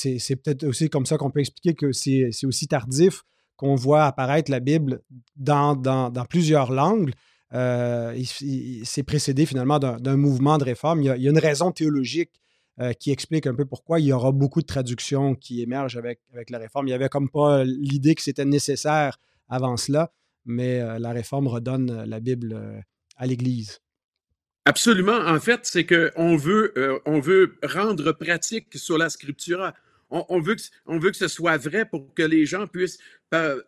peut-être 0.43 0.63
aussi 0.65 0.89
comme 0.89 1.05
ça 1.05 1.17
qu'on 1.17 1.31
peut 1.31 1.39
expliquer 1.39 1.73
que 1.73 1.91
c'est 1.91 2.45
aussi 2.45 2.67
tardif 2.67 3.23
qu'on 3.55 3.75
voit 3.75 4.05
apparaître 4.05 4.51
la 4.51 4.59
Bible 4.59 5.01
dans, 5.35 5.75
dans, 5.75 6.25
plusieurs 6.29 6.71
langues. 6.71 7.11
c'est 7.51 9.03
précédé 9.05 9.45
finalement 9.45 9.79
d'un 9.79 10.17
mouvement 10.17 10.57
de 10.57 10.63
réforme. 10.63 11.01
Il 11.01 11.05
y, 11.05 11.09
a, 11.09 11.29
une 11.29 11.39
raison 11.39 11.71
théologique 11.71 12.31
euh, 12.79 12.93
qui 12.93 13.09
explique 13.09 13.47
un 13.47 13.55
peu 13.55 13.65
pourquoi 13.65 13.99
il 13.99 14.05
y 14.05 14.13
aura 14.13 14.31
beaucoup 14.31 14.61
de 14.61 14.67
traductions 14.67 15.33
qui 15.33 15.63
émergent 15.63 15.97
avec, 15.97 16.19
avec 16.31 16.51
la 16.51 16.59
réforme. 16.59 16.85
Il 16.85 16.91
n'y 16.91 16.95
avait 16.95 17.09
comme 17.09 17.27
pas 17.27 17.63
l'idée 17.63 18.13
que 18.13 18.21
c'était 18.21 18.45
nécessaire 18.45 19.17
avant 19.49 19.77
cela, 19.77 20.13
mais 20.45 20.79
euh, 20.79 20.99
la 20.99 21.11
réforme 21.11 21.47
redonne 21.47 21.89
euh, 21.89 22.05
la 22.05 22.19
Bible 22.19 22.83
à 23.15 23.25
l'Église. 23.25 23.79
Absolument. 24.65 25.17
En 25.17 25.39
fait, 25.39 25.61
c'est 25.63 25.87
qu'on 25.87 26.37
veut, 26.37 26.71
veut 27.07 27.57
rendre 27.63 28.11
pratique 28.11 28.77
sur 28.77 28.99
la 28.99 29.09
scriptura. 29.09 29.73
On, 30.11 30.39
veut 30.39 30.53
que, 30.53 30.61
on 30.85 30.99
veut 30.99 31.09
que 31.09 31.17
ce 31.17 31.27
soit 31.27 31.57
vrai 31.57 31.83
pour 31.83 32.13
que 32.13 32.21
les 32.21 32.45
gens 32.45 32.67
puissent 32.67 32.99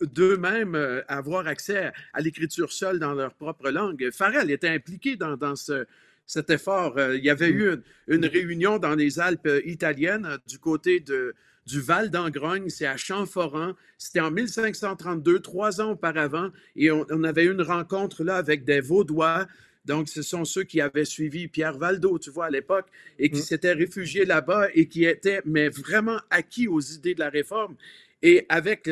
d'eux-mêmes 0.01 1.03
avoir 1.07 1.47
accès 1.47 1.91
à, 2.13 2.21
l'écriture 2.21 2.71
seule 2.71 2.99
dans 2.99 3.13
leur 3.13 3.33
propre 3.33 3.71
langue. 3.71 4.09
Farrell 4.11 4.51
était 4.51 4.69
impliqué 4.69 5.15
dans, 5.15 5.35
dans 5.35 5.55
ce, 5.55 5.85
cet 6.29 6.51
effort. 6.51 6.95
Euh, 6.99 7.17
il 7.17 7.25
y 7.25 7.29
avait 7.31 7.51
mm. 7.51 7.59
eu 7.59 7.81
une, 8.07 8.25
réunion 8.25 8.77
dans 8.77 8.93
les 8.93 9.19
Alpes 9.19 9.47
euh, 9.47 9.61
italiennes 9.65 10.27
euh, 10.27 10.37
du 10.47 10.59
côté 10.59 10.99
de, 10.99 11.33
du 11.65 11.81
Val 11.81 12.11
d'Angrogne, 12.11 12.69
c'est 12.69 12.85
à 12.85 12.97
Champforan. 12.97 13.73
C'était 13.97 14.19
en 14.19 14.29
1532, 14.29 15.39
trois 15.39 15.81
ans 15.81 15.91
auparavant, 15.91 16.51
et 16.75 16.91
on, 16.91 17.23
avait 17.23 17.45
eu 17.45 17.51
une 17.51 17.63
rencontre 17.63 18.23
là 18.23 18.35
avec 18.35 18.63
des 18.63 18.79
Vaudois. 18.79 19.47
Donc, 19.85 20.07
ce 20.07 20.21
sont 20.21 20.45
ceux 20.45 20.63
qui 20.63 20.81
avaient 20.81 21.03
suivi 21.03 21.47
Pierre 21.47 21.79
Valdo, 21.79 22.19
tu 22.19 22.29
vois, 22.29 22.45
à 22.45 22.49
l'époque, 22.51 22.85
et 23.17 23.31
qui 23.31 23.39
mm. 23.39 23.43
s'étaient 23.43 23.73
réfugiés 23.73 24.25
là-bas 24.25 24.67
et 24.75 24.87
qui 24.87 25.05
étaient, 25.05 25.41
mais 25.45 25.69
vraiment 25.69 26.19
acquis 26.29 26.67
aux 26.67 26.81
idées 26.81 27.15
de 27.15 27.21
la 27.21 27.29
réforme. 27.29 27.75
Et 28.21 28.45
avec 28.49 28.87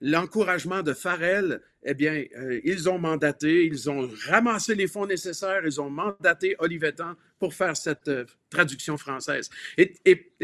l'encouragement 0.00 0.82
de 0.82 0.92
Farel, 0.92 1.60
eh 1.88 1.94
bien, 1.94 2.24
euh, 2.36 2.60
ils 2.64 2.88
ont 2.88 2.98
mandaté, 2.98 3.64
ils 3.64 3.88
ont 3.88 4.10
ramassé 4.26 4.74
les 4.74 4.88
fonds 4.88 5.06
nécessaires, 5.06 5.62
ils 5.64 5.80
ont 5.80 5.88
mandaté 5.88 6.56
Olivetan 6.58 7.14
pour 7.38 7.54
faire 7.54 7.76
cette 7.76 8.08
euh, 8.08 8.24
traduction 8.50 8.96
française. 8.96 9.48
Et, 9.78 9.94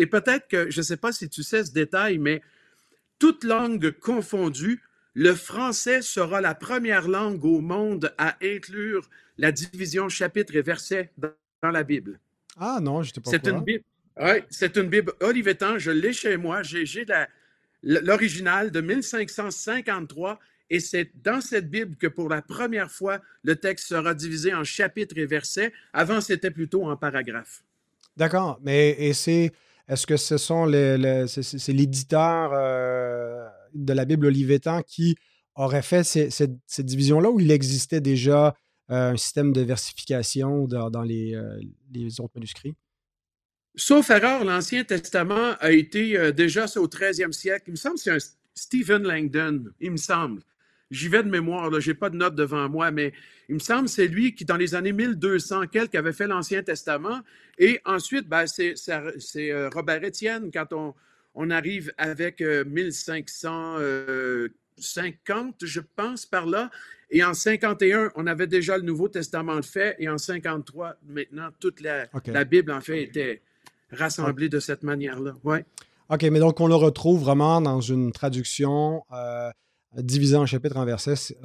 peut-être 0.07 0.47
que, 0.47 0.71
je 0.71 0.79
ne 0.79 0.85
sais 0.85 0.97
pas 0.97 1.11
si 1.11 1.29
tu 1.29 1.43
sais 1.43 1.65
ce 1.65 1.73
détail, 1.73 2.19
mais 2.19 2.43
toute 3.19 3.43
langue 3.43 3.91
confondue, 3.91 4.83
le 5.15 5.35
français 5.35 6.01
sera 6.01 6.41
la 6.41 6.55
première 6.55 7.09
langue 7.09 7.45
au 7.45 7.61
monde 7.61 8.15
à 8.19 8.37
inclure 8.41 9.11
la 9.37 9.51
division 9.51 10.09
chapitre 10.09 10.55
et 10.55 10.63
verset 10.63 11.11
dans, 11.19 11.33
la 11.71 11.83
Bible. 11.83 12.21
Ah 12.57 12.79
non, 12.81 13.03
je 13.03 13.09
n'étais 13.09 13.21
pas 13.21 13.31
C'est 13.31 13.49
une 13.49 13.65
Bible. 13.65 13.85
Oui, 14.21 14.43
c'est 14.49 14.77
une 14.77 14.89
Bible 14.89 15.13
Olivetan, 15.21 15.79
je 15.79 15.91
l'ai 15.91 16.13
chez 16.13 16.37
moi, 16.37 16.63
j'ai 16.63 16.85
l'original 17.83 18.71
de 18.71 18.81
1553, 18.81 20.39
et 20.73 20.81
c'est 20.81 21.11
dans 21.23 21.43
cette 21.43 21.71
Bible 21.71 21.97
que 21.97 22.07
pour 22.07 22.31
la 22.31 22.41
première 22.41 22.91
fois, 22.91 23.21
le 23.45 23.57
texte 23.57 23.89
sera 23.89 24.15
divisé 24.15 24.55
en 24.55 24.65
chapitres 24.65 25.19
et 25.19 25.27
versets. 25.27 25.71
Avant, 25.93 26.23
c'était 26.23 26.51
plutôt 26.51 26.89
en 26.89 26.97
paragraphes. 26.97 27.63
D'accord, 28.17 28.59
mais 28.63 28.97
et 28.99 29.13
c'est, 29.13 29.53
est-ce 29.87 30.07
que 30.07 30.17
ce 30.17 30.39
sont 30.39 30.65
les, 30.65 31.27
c'est, 31.29 31.73
l'éditeur 31.75 32.53
euh, 32.55 33.47
de 33.75 33.93
la 33.93 34.07
Bible 34.07 34.27
Olivetan 34.27 34.81
qui 34.83 35.15
aurait 35.57 35.83
fait 35.83 36.05
cette, 36.05 36.87
division-là 36.87 37.31
ou 37.31 37.39
il 37.39 37.51
existait 37.51 38.01
déjà 38.01 38.55
euh, 38.91 39.13
un 39.13 39.17
système 39.19 39.53
de 39.53 39.61
versification 39.61 40.67
dans, 40.67 41.03
les, 41.03 41.35
euh, 41.35 41.61
les 41.93 42.19
autres 42.19 42.33
manuscrits? 42.35 42.75
Sauf 43.75 44.09
erreur, 44.09 44.45
l'Ancien 44.45 44.85
Testament 44.85 45.55
a 45.61 45.71
été 45.71 46.17
euh, 46.17 46.33
déjà 46.33 46.65
au 46.77 46.87
13e 46.87 47.33
siècle. 47.33 47.65
Il 47.69 47.73
me 47.73 47.77
semble 47.77 47.97
que 47.97 48.03
c'est 48.03 48.11
un 48.11 48.19
Stephen 48.55 49.03
Langdon, 49.03 49.65
il 49.81 49.93
me 49.93 49.97
semble. 49.97 50.43
J'y 50.93 51.09
vais 51.09 51.23
de 51.23 51.31
mémoire, 51.31 51.81
je 51.81 51.91
n'ai 51.91 51.95
pas 51.95 52.11
de 52.11 52.17
notes 52.17 52.35
devant 52.35 52.69
moi, 52.69 52.91
mais 52.91 53.13
il 53.49 53.55
me 53.55 53.61
semble 53.61 53.87
que 53.87 53.91
c'est 53.91 54.07
lui 54.07 54.35
qui, 54.35 54.45
dans 54.45 54.57
les 54.57 54.75
années 54.75 54.93
1200 54.93 55.67
quelques, 55.69 55.95
avait 55.95 56.13
fait 56.13 56.27
l'Ancien 56.27 56.63
Testament. 56.63 57.21
Et 57.59 57.81
ensuite, 57.85 58.29
ben, 58.29 58.47
c'est 58.47 58.77
euh, 59.51 59.71
Robert 59.71 60.05
Étienne, 60.05 60.51
quand 60.53 60.73
on, 60.73 60.95
on 61.35 61.51
arrive 61.51 61.93
avec 61.97 62.41
1550, 62.41 63.81
euh, 63.81 64.49
je 65.63 65.81
pense, 65.97 66.27
par 66.27 66.47
là. 66.47 66.71
Et 67.11 67.25
en 67.25 67.35
51, 67.35 68.13
on 68.15 68.27
avait 68.27 68.47
déjà 68.47 68.77
le 68.77 68.85
Nouveau 68.85 69.09
Testament 69.09 69.57
de 69.57 69.65
fait. 69.65 69.97
Et 69.99 70.09
en 70.09 70.19
53, 70.19 70.97
maintenant, 71.09 71.49
toute 71.59 71.81
la, 71.81 72.07
la 72.27 72.45
Bible, 72.45 72.71
en 72.71 72.81
fait, 72.81 73.03
était 73.03 73.43
rassemblés 73.91 74.49
de 74.49 74.61
cette 74.61 74.83
manière-là. 74.83 75.37
Ouais. 75.43 75.65
OK, 76.09 76.23
mais 76.25 76.41
donc 76.41 76.61
on 76.61 76.67
le 76.67 76.75
retrouve 76.75 77.23
vraiment 77.23 77.61
dans 77.61 77.81
une 77.81 78.13
traduction 78.13 79.05
euh, 79.13 79.51
divisée 79.97 80.37
en 80.37 80.47
chapitres 80.47 80.77
en 80.77 80.85
versets, 80.85 81.17
c'est 81.17 81.39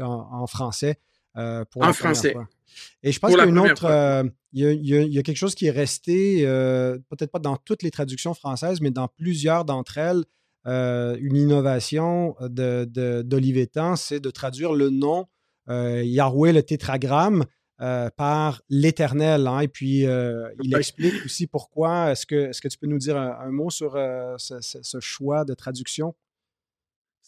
en, 0.00 0.46
français. 0.46 0.98
Euh, 1.36 1.64
pour 1.70 1.82
en 1.82 1.92
français. 1.92 2.34
Et 3.02 3.12
je 3.12 3.18
pense 3.18 3.30
qu'il 3.30 3.38
y 3.38 3.42
a 3.42 3.46
une 3.46 3.58
autre. 3.58 3.84
Euh, 3.84 4.24
il, 4.52 4.84
y 4.84 5.18
a, 5.18 5.22
quelque 5.22 5.36
chose 5.36 5.54
qui 5.54 5.66
est 5.66 5.70
resté, 5.70 6.44
peut-être 6.44 7.30
pas 7.30 7.38
dans 7.38 7.56
toutes 7.56 7.82
les 7.82 7.90
traductions 7.90 8.34
françaises, 8.34 8.80
mais 8.80 8.90
dans 8.90 9.08
plusieurs 9.08 9.64
d'entre 9.64 9.98
elles, 9.98 10.24
une 10.66 11.36
innovation 11.36 12.36
d'Olivetan, 12.40 13.92
de, 13.92 13.96
c'est 13.96 14.20
de 14.20 14.30
traduire 14.30 14.72
le 14.72 14.90
nom 14.90 15.26
Yahweh, 15.68 16.52
le 16.52 16.62
tétragramme, 16.62 17.44
euh, 17.82 18.10
par 18.16 18.62
l'Éternel. 18.68 19.48
Hein, 19.48 19.58
et 19.60 19.66
puis, 19.66 20.06
euh, 20.06 20.48
il 20.62 20.72
explique 20.76 21.24
aussi 21.24 21.48
pourquoi. 21.48 22.12
Est-ce 22.12 22.26
que, 22.26 22.50
est 22.50 22.60
que 22.60 22.68
tu 22.68 22.78
peux 22.78 22.86
nous 22.86 22.98
dire 22.98 23.16
un, 23.16 23.50
mot 23.50 23.70
sur 23.70 23.96
euh, 23.96 24.36
ce, 24.38 25.00
choix 25.00 25.44
de 25.44 25.52
traduction? 25.52 26.14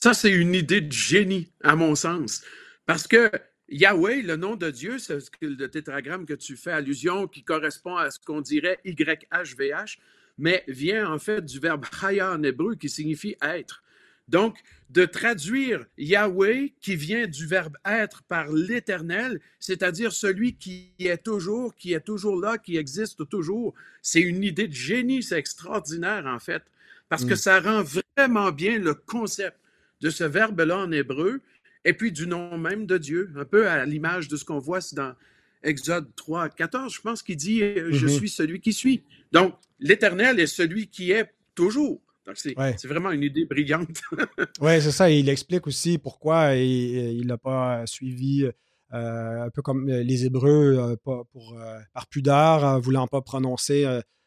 Ça, 0.04 0.12
c'est 0.12 0.30
une 0.30 0.54
idée 0.54 0.82
de 0.82 0.92
génie, 0.92 1.50
à 1.62 1.76
mon 1.76 1.94
sens. 1.94 2.42
Parce 2.84 3.06
que 3.06 3.30
Yahweh, 3.70 4.20
le 4.20 4.36
nom 4.36 4.54
de 4.54 4.70
Dieu, 4.70 4.98
c'est 4.98 5.16
le 5.40 5.66
tétragramme 5.70 6.26
que 6.26 6.34
tu 6.34 6.58
fais 6.58 6.72
allusion, 6.72 7.26
qui 7.26 7.42
correspond 7.42 7.96
à 7.96 8.10
ce 8.10 8.18
qu'on 8.18 8.42
dirait 8.42 8.78
YHVH, 8.84 9.96
mais 10.36 10.62
vient 10.68 11.10
en 11.10 11.18
fait 11.18 11.42
du 11.42 11.58
verbe 11.58 11.86
chaya 11.86 12.32
en 12.32 12.42
hébreu, 12.42 12.74
qui 12.74 12.90
signifie 12.90 13.36
être. 13.40 13.82
Donc, 14.28 14.58
de 14.90 15.06
traduire 15.06 15.86
Yahweh, 15.96 16.74
qui 16.82 16.96
vient 16.96 17.26
du 17.26 17.46
verbe 17.46 17.78
être 17.86 18.24
par 18.24 18.52
l'éternel, 18.52 19.40
c'est-à-dire 19.58 20.12
celui 20.12 20.56
qui 20.56 20.92
est 20.98 21.24
toujours, 21.24 21.74
qui 21.76 21.94
est 21.94 22.04
toujours 22.04 22.38
là, 22.38 22.58
qui 22.58 22.76
existe 22.76 23.26
toujours, 23.30 23.72
c'est 24.02 24.20
une 24.20 24.44
idée 24.44 24.68
de 24.68 24.74
génie, 24.74 25.22
c'est 25.22 25.38
extraordinaire 25.38 26.26
en 26.26 26.40
fait, 26.40 26.62
parce 27.08 27.24
que 27.24 27.32
mm. 27.32 27.38
ça 27.38 27.60
rend 27.60 27.82
vraiment 27.82 28.52
bien 28.52 28.78
le 28.78 28.92
concept 28.92 29.56
de 30.00 30.10
ce 30.10 30.24
verbe-là 30.24 30.78
en 30.78 30.92
hébreu, 30.92 31.40
et 31.84 31.92
puis 31.92 32.12
du 32.12 32.26
nom 32.26 32.56
même 32.58 32.86
de 32.86 32.98
Dieu, 32.98 33.30
un 33.36 33.44
peu 33.44 33.68
à 33.68 33.84
l'image 33.84 34.28
de 34.28 34.36
ce 34.36 34.44
qu'on 34.44 34.58
voit 34.58 34.80
dans 34.92 35.14
Exode 35.62 36.14
3, 36.16 36.50
14, 36.50 36.92
je 36.94 37.00
pense 37.00 37.22
qu'il 37.22 37.36
dit 37.36 37.62
euh, 37.62 37.88
Je 37.90 38.06
mm-hmm. 38.06 38.10
suis 38.10 38.28
celui 38.28 38.60
qui 38.60 38.72
suis. 38.72 39.02
Donc, 39.32 39.54
l'éternel 39.80 40.38
est 40.40 40.46
celui 40.46 40.88
qui 40.88 41.10
est 41.10 41.30
toujours 41.54 42.00
c'est 42.34 42.86
vraiment 42.86 43.10
une 43.10 43.22
idée 43.22 43.44
brillante. 43.44 44.00
oui, 44.60 44.80
c'est 44.80 44.90
ça. 44.90 45.10
Il 45.10 45.28
explique 45.28 45.66
aussi 45.66 45.98
pourquoi 45.98 46.54
il 46.54 47.26
n'a 47.26 47.36
pas 47.36 47.86
suivi, 47.86 48.48
euh, 48.92 49.44
un 49.44 49.50
peu 49.50 49.62
comme 49.62 49.88
les 49.88 50.24
Hébreux, 50.24 50.76
euh, 50.78 50.96
pour, 51.02 51.54
euh, 51.58 51.78
par 51.92 52.06
pudeur, 52.06 52.80
voulant 52.80 53.06
pas 53.06 53.20
prononcer 53.20 53.86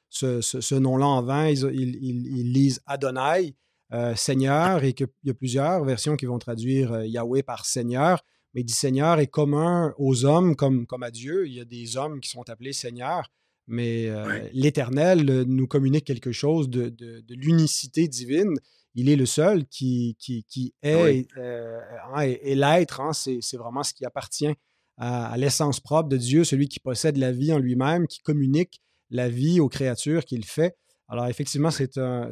ce, 0.10 0.76
nom-là 0.76 1.08
en 1.08 1.24
vain. 1.24 1.48
Ils, 1.50 2.54
lisent 2.54 2.82
Adonai, 2.86 3.56
Seigneur, 4.16 4.84
et 4.84 4.94
qu'il 4.94 5.08
y 5.24 5.30
a 5.30 5.34
plusieurs 5.34 5.84
versions 5.86 6.16
qui 6.18 6.26
vont 6.26 6.40
traduire 6.40 7.04
Yahweh 7.06 7.44
par 7.44 7.66
Seigneur. 7.66 8.24
Mais 8.54 8.62
il 8.62 8.66
dit 8.66 8.74
Seigneur 8.74 9.20
est 9.20 9.28
commun 9.28 9.94
aux 9.98 10.26
hommes 10.26 10.56
comme, 10.56 10.86
comme 10.86 11.04
à 11.04 11.12
Dieu. 11.12 11.48
Il 11.48 11.54
y 11.54 11.62
a 11.62 11.66
des 11.66 11.96
hommes 11.96 12.20
qui 12.20 12.30
sont 12.30 12.50
appelés 12.50 12.74
Seigneur 12.74 13.30
mais 13.68 14.08
euh, 14.08 14.48
l'Éternel 14.54 15.30
euh, 15.30 15.44
nous 15.46 15.68
communique 15.68 16.06
quelque 16.06 16.32
chose 16.32 16.70
de, 16.70 16.96
l'unicité 17.30 18.08
divine. 18.08 18.54
Il 18.96 19.10
est 19.10 19.16
le 19.16 19.26
seul 19.26 19.66
qui, 19.68 20.16
qui, 20.20 20.74
est, 20.82 21.28
euh, 21.38 21.80
hein, 22.14 22.22
et, 22.22 22.56
l'être. 22.56 23.02
Hein, 23.02 23.14
c'est 23.14 23.58
vraiment 23.58 23.84
ce 23.84 23.94
qui 23.94 24.06
appartient 24.06 24.54
à, 24.98 25.38
l'essence 25.38 25.80
propre 25.80 26.10
de 26.10 26.18
Dieu, 26.18 26.44
celui 26.44 26.68
qui 26.68 26.80
possède 26.80 27.18
la 27.18 27.32
vie 27.32 27.54
en 27.54 27.60
lui-même, 27.60 28.08
qui 28.08 28.20
communique 28.20 28.82
la 29.12 29.30
vie 29.30 29.60
aux 29.60 29.70
créatures 29.70 30.26
qu'il 30.26 30.46
fait. 30.46 30.76
Alors 31.08 31.28
effectivement, 31.28 31.72
c'est 31.72 31.98
un, 31.98 32.30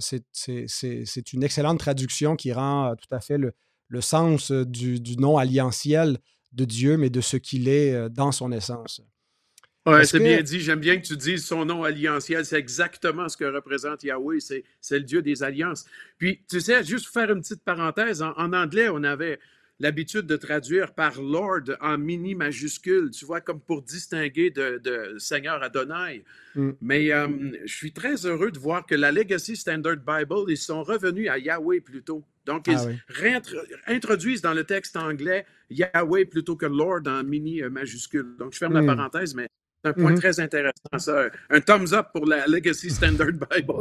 une 0.48 1.44
excellente 1.44 1.80
traduction 1.80 2.36
qui 2.36 2.52
rend 2.52 2.96
tout 2.96 3.14
à 3.14 3.20
fait 3.20 3.38
le, 3.38 3.54
sens 4.02 4.52
du, 4.52 5.00
du 5.00 5.18
nom 5.18 5.38
alliantiel 5.38 6.18
de 6.52 6.66
Dieu, 6.66 6.98
mais 6.98 7.10
de 7.10 7.22
ce 7.22 7.38
qu'il 7.38 7.68
est 7.70 8.10
dans 8.10 8.32
son 8.32 8.52
essence. 8.52 9.02
Oui, 9.88 10.06
c'est 10.06 10.20
bien 10.20 10.42
dit. 10.42 10.60
J'aime 10.62 10.80
bien 10.80 10.98
que 10.98 11.06
tu 11.06 11.16
dises 11.16 11.46
son 11.46 11.64
nom 11.64 11.84
alliantiel. 11.84 12.44
C'est 12.44 12.58
exactement 12.58 13.30
ce 13.30 13.38
que 13.38 13.46
représente 13.46 14.04
Yahweh. 14.04 14.40
C'est 14.40 14.64
le 14.92 15.04
Dieu 15.04 15.22
des 15.22 15.44
alliances. 15.44 15.86
Puis, 16.18 16.44
tu 16.50 16.60
sais, 16.60 16.84
juste 16.84 17.06
pour 17.06 17.14
faire 17.14 17.32
une 17.32 17.42
petite 17.42 17.64
parenthèse, 17.64 18.24
en 18.24 18.54
anglais, 18.54 18.90
on 18.90 19.04
avait 19.04 19.40
l'habitude 19.80 20.26
de 20.26 20.38
traduire 20.38 20.94
par 20.94 21.22
Lord 21.22 21.64
en 21.82 21.98
mini 21.98 22.36
majuscule, 22.36 23.12
tu 23.12 23.26
vois, 23.26 23.42
comme 23.42 23.60
pour 23.60 23.82
distinguer 23.82 24.50
de, 24.50 25.16
Seigneur 25.18 25.62
Adonai. 25.62 26.24
Mm. 26.56 26.72
Mais 26.82 27.12
euh, 27.12 27.28
je 27.66 27.74
suis 27.74 27.92
très 27.92 28.26
heureux 28.26 28.52
de 28.52 28.60
voir 28.60 28.86
que 28.86 28.96
la 28.96 29.12
Legacy 29.12 29.56
Standard 29.56 29.98
Bible, 29.98 30.50
ils 30.50 30.58
sont 30.58 30.84
revenus 30.84 31.30
à 31.30 31.38
Yahweh 31.38 31.82
plutôt. 31.82 32.24
Donc, 32.46 32.68
ils 32.68 32.78
ah 32.78 33.52
introduisent 33.88 34.42
dans 34.42 34.54
le 34.54 34.64
texte 34.64 34.96
anglais 34.98 35.46
Yahweh 35.70 36.26
plutôt 36.26 36.56
que 36.56 36.68
Lord 36.68 37.02
en 37.08 37.24
mini 37.24 37.62
euh, 37.62 37.70
majuscule. 37.70 38.36
Donc, 38.38 38.54
je 38.54 38.60
ferme 38.60 38.74
la 38.74 38.82
mm. 38.82 38.96
parenthèse, 38.96 39.36
mais 39.36 39.48
c'est 39.84 39.90
un 39.90 39.94
point 39.94 40.14
mm-hmm. 40.14 40.20
très 40.20 40.40
intéressant, 40.40 40.98
ça. 40.98 41.30
Un 41.50 41.60
thumbs 41.60 41.94
up 41.94 42.08
pour 42.14 42.26
la 42.26 42.48
Legacy 42.48 42.92
Standard 42.92 43.28
Bible. 43.52 43.74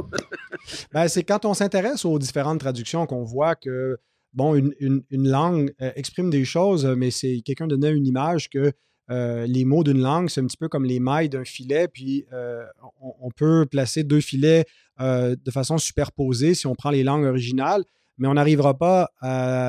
ben, 0.92 1.08
c'est 1.08 1.22
quand 1.22 1.44
on 1.44 1.54
s'intéresse 1.54 2.04
aux 2.04 2.18
différentes 2.18 2.60
traductions 2.60 3.06
qu'on 3.06 3.22
voit 3.22 3.54
que 3.54 3.98
bon, 4.34 4.54
une, 4.54 5.02
langue 5.10 5.72
euh, 5.80 5.92
exprime 5.96 6.30
des 6.30 6.44
choses, 6.44 6.84
mais 6.84 7.10
c'est 7.10 7.40
quelqu'un 7.44 7.66
donnait 7.66 7.92
une 7.92 8.06
image 8.06 8.50
que 8.50 8.72
euh, 9.10 9.46
les 9.46 9.64
mots 9.64 9.84
d'une 9.84 10.00
langue, 10.00 10.28
c'est 10.28 10.40
un 10.40 10.46
petit 10.46 10.56
peu 10.56 10.68
comme 10.68 10.84
les 10.84 10.98
mailles 10.98 11.28
d'un 11.28 11.44
filet, 11.44 11.88
puis 11.88 12.24
euh, 12.32 12.64
on, 13.00 13.30
peut 13.30 13.66
placer 13.70 14.02
deux 14.02 14.20
filets 14.20 14.64
de 14.98 15.50
façon 15.50 15.76
superposée 15.76 16.54
si 16.54 16.66
on 16.66 16.74
prend 16.74 16.90
les 16.90 17.02
langues 17.02 17.24
originales, 17.24 17.84
mais 18.16 18.28
on 18.28 18.34
n'arrivera 18.34 18.78
pas 18.78 19.10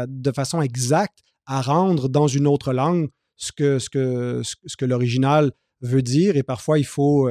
de 0.07 0.31
façon 0.31 0.61
exacte 0.61 1.19
à 1.45 1.61
rendre 1.61 2.07
dans 2.09 2.27
une 2.27 2.47
autre 2.47 2.73
langue 2.73 3.09
ce 3.35 3.51
que, 3.51 4.85
l'original 4.85 5.51
veut 5.81 6.01
dire, 6.01 6.37
et 6.37 6.43
parfois 6.43 6.79
il 6.79 6.85
faut 6.85 7.29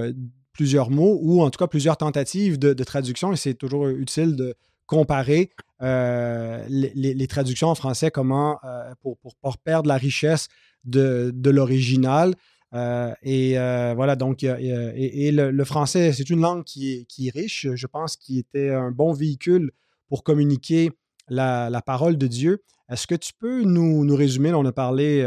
plusieurs 0.52 0.90
mots 0.90 1.18
ou 1.22 1.40
en 1.40 1.50
tout 1.50 1.58
cas 1.58 1.68
plusieurs 1.68 1.96
tentatives 1.96 2.58
de 2.58 2.84
traduction, 2.84 3.32
et 3.32 3.36
c'est 3.36 3.54
toujours 3.54 3.88
utile 3.88 4.36
de 4.36 4.54
comparer 4.86 5.50
euh, 5.82 6.64
les, 6.68 7.26
traductions 7.26 7.68
en 7.68 7.74
français, 7.74 8.10
comment, 8.10 8.58
euh, 8.64 8.94
pour 9.02 9.18
ne 9.24 9.30
pas 9.42 9.52
perdre 9.62 9.88
la 9.88 9.96
richesse 9.96 10.48
de, 10.84 11.32
l'original. 11.44 12.34
Euh, 12.74 13.12
et 13.22 13.54
voilà, 13.94 14.16
donc, 14.16 14.42
et, 14.44 15.30
le, 15.32 15.64
français, 15.64 16.12
c'est 16.12 16.30
une 16.30 16.40
langue 16.40 16.64
qui 16.64 16.92
est, 16.92 17.04
qui 17.04 17.28
est 17.28 17.30
riche, 17.30 17.66
je 17.74 17.86
pense, 17.86 18.16
qui 18.16 18.38
était 18.38 18.70
un 18.70 18.90
bon 18.90 19.12
véhicule 19.12 19.72
pour 20.08 20.24
communiquer 20.24 20.90
la, 21.28 21.82
parole 21.84 22.16
de 22.16 22.26
Dieu. 22.26 22.62
Est-ce 22.90 23.06
que 23.06 23.14
tu 23.14 23.32
peux 23.38 23.62
nous, 23.62 24.04
nous 24.04 24.16
résumer, 24.16 24.52
on 24.52 24.64
a 24.64 24.72
parlé 24.72 25.26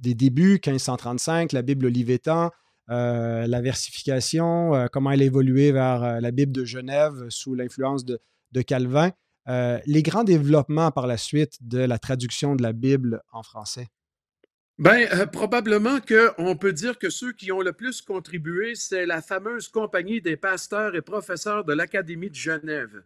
des 0.00 0.14
débuts, 0.14 0.60
1535, 0.64 1.52
la 1.52 1.62
Bible 1.62 1.86
Olivetan, 1.86 2.50
la 2.88 3.60
versification, 3.60 4.86
comment 4.92 5.10
elle 5.10 5.22
a 5.22 5.24
évolué 5.24 5.72
vers 5.72 6.20
la 6.20 6.30
Bible 6.30 6.52
de 6.52 6.64
Genève 6.64 7.26
sous 7.30 7.54
l'influence 7.54 8.04
de, 8.04 8.20
de 8.52 8.62
Calvin. 8.62 9.12
Euh, 9.48 9.78
les 9.86 10.02
grands 10.02 10.24
développements 10.24 10.90
par 10.90 11.06
la 11.06 11.16
suite 11.16 11.56
de 11.62 11.78
la 11.78 11.98
traduction 11.98 12.54
de 12.54 12.62
la 12.62 12.72
Bible 12.72 13.22
en 13.32 13.42
français? 13.42 13.88
Bien, 14.78 15.08
euh, 15.12 15.26
probablement 15.26 15.98
qu'on 16.00 16.54
peut 16.56 16.72
dire 16.72 16.98
que 16.98 17.10
ceux 17.10 17.32
qui 17.32 17.50
ont 17.50 17.62
le 17.62 17.72
plus 17.72 18.02
contribué, 18.02 18.74
c'est 18.74 19.06
la 19.06 19.22
fameuse 19.22 19.68
compagnie 19.68 20.20
des 20.20 20.36
pasteurs 20.36 20.94
et 20.94 21.02
professeurs 21.02 21.64
de 21.64 21.72
l'Académie 21.72 22.30
de 22.30 22.34
Genève. 22.34 23.02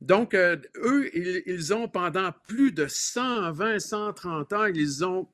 Donc, 0.00 0.32
euh, 0.32 0.56
eux, 0.76 1.10
ils, 1.14 1.74
ont 1.74 1.86
pendant 1.88 2.32
plus 2.46 2.72
de 2.72 2.86
120, 2.88 3.78
130 3.78 4.52
ans, 4.52 4.66
ils 4.66 5.04
ont 5.04 5.28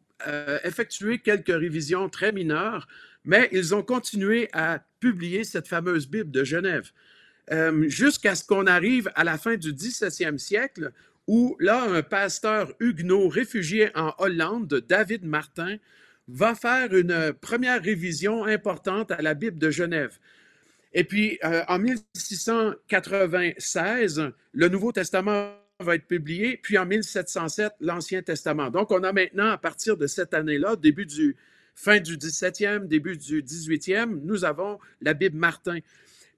effectué 0.64 1.18
quelques 1.18 1.48
révisions 1.48 2.08
très 2.08 2.32
mineures, 2.32 2.88
mais 3.24 3.48
ils 3.52 3.74
ont 3.74 3.82
continué 3.82 4.48
à 4.54 4.82
publier 4.98 5.44
cette 5.44 5.68
fameuse 5.68 6.08
Bible 6.08 6.30
de 6.30 6.44
Genève. 6.44 6.92
Euh, 7.52 7.88
jusqu'à 7.88 8.34
ce 8.34 8.44
qu'on 8.44 8.66
arrive 8.66 9.10
à 9.14 9.24
la 9.24 9.36
fin 9.36 9.56
du 9.56 9.72
17e 9.72 10.38
siècle, 10.38 10.92
où 11.26 11.56
là, 11.60 11.82
un 11.82 12.02
pasteur 12.02 12.72
huguenot 12.80 13.28
réfugié 13.28 13.90
en 13.94 14.14
Hollande, 14.18 14.82
David 14.88 15.24
Martin, 15.24 15.76
va 16.28 16.54
faire 16.54 16.94
une 16.94 17.34
première 17.40 17.82
révision 17.82 18.44
importante 18.44 19.10
à 19.10 19.20
la 19.20 19.34
Bible 19.34 19.58
de 19.58 19.70
Genève. 19.70 20.18
Et 20.94 21.04
puis, 21.04 21.38
euh, 21.44 21.62
en 21.68 21.78
1696, 21.78 24.32
le 24.52 24.68
Nouveau 24.68 24.92
Testament 24.92 25.52
va 25.80 25.96
être 25.96 26.06
publié, 26.06 26.58
puis 26.62 26.78
en 26.78 26.86
1707, 26.86 27.72
l'Ancien 27.80 28.22
Testament. 28.22 28.70
Donc, 28.70 28.92
on 28.92 29.02
a 29.02 29.12
maintenant, 29.12 29.50
à 29.50 29.58
partir 29.58 29.96
de 29.96 30.06
cette 30.06 30.34
année-là, 30.34 30.76
début 30.76 31.04
du 31.04 31.34
fin 31.74 31.98
du 31.98 32.16
17e, 32.16 32.86
début 32.86 33.16
du 33.16 33.42
18e, 33.42 34.20
nous 34.22 34.44
avons 34.44 34.78
la 35.00 35.14
Bible 35.14 35.36
Martin. 35.36 35.80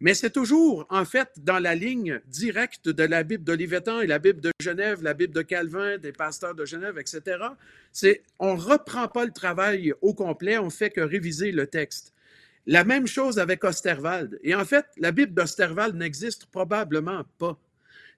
Mais 0.00 0.14
c'est 0.14 0.30
toujours, 0.30 0.86
en 0.90 1.04
fait, 1.04 1.30
dans 1.38 1.58
la 1.58 1.74
ligne 1.74 2.20
directe 2.26 2.88
de 2.88 3.02
la 3.02 3.22
Bible 3.22 3.44
d'Olivetan 3.44 4.00
et 4.00 4.06
la 4.06 4.18
Bible 4.18 4.40
de 4.40 4.50
Genève, 4.60 5.02
la 5.02 5.14
Bible 5.14 5.32
de 5.32 5.42
Calvin, 5.42 5.96
des 5.96 6.12
pasteurs 6.12 6.54
de 6.54 6.66
Genève, 6.66 6.98
etc. 6.98 7.38
C'est, 7.92 8.22
on 8.38 8.54
ne 8.56 8.60
reprend 8.60 9.08
pas 9.08 9.24
le 9.24 9.32
travail 9.32 9.94
au 10.02 10.12
complet, 10.12 10.58
on 10.58 10.68
fait 10.68 10.90
que 10.90 11.00
réviser 11.00 11.50
le 11.50 11.66
texte. 11.66 12.12
La 12.66 12.84
même 12.84 13.06
chose 13.06 13.38
avec 13.38 13.64
Osterwald. 13.64 14.38
Et 14.42 14.54
en 14.54 14.64
fait, 14.64 14.86
la 14.98 15.12
Bible 15.12 15.32
d'Osterwald 15.32 15.94
n'existe 15.94 16.46
probablement 16.46 17.24
pas. 17.38 17.58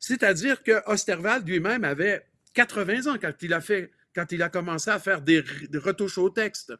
C'est-à-dire 0.01 0.62
que 0.62 0.83
Osterwald 0.87 1.47
lui-même 1.47 1.85
avait 1.85 2.25
80 2.55 3.12
ans 3.12 3.17
quand 3.21 3.35
il 3.43 3.53
a 3.53 3.61
fait, 3.61 3.91
quand 4.14 4.33
il 4.33 4.43
a 4.43 4.49
commencé 4.49 4.91
à 4.91 4.99
faire 4.99 5.21
des, 5.21 5.45
retouches 5.75 6.19
au 6.19 6.31
texte. 6.31 6.73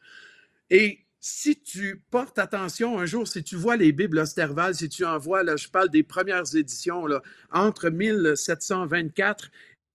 Et 0.71 1.01
si 1.21 1.61
tu 1.61 2.03
portes 2.11 2.39
attention 2.39 2.99
un 2.99 3.07
jour, 3.07 3.27
si 3.27 3.43
tu 3.43 3.57
vois 3.57 3.77
les 3.77 3.93
Bibles 3.93 4.19
Osterval, 4.19 4.75
si 4.75 4.89
tu 4.89 5.05
en 5.05 5.19
vois, 5.19 5.43
là, 5.43 5.57
je 5.57 5.69
parle 5.69 5.89
des 5.89 6.03
premières 6.03 6.55
éditions, 6.55 7.07
là, 7.07 7.23
entre 7.51 7.91
1724 7.91 9.51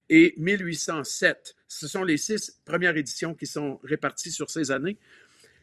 et 0.10 0.34
1807, 0.38 1.56
ce 1.68 1.88
sont 1.88 2.04
les 2.04 2.18
six 2.18 2.60
premières 2.66 2.98
éditions 2.98 3.34
qui 3.34 3.48
sont 3.48 3.80
réparties 3.84 4.32
sur 4.32 4.50
ces 4.50 4.72
années. 4.72 4.98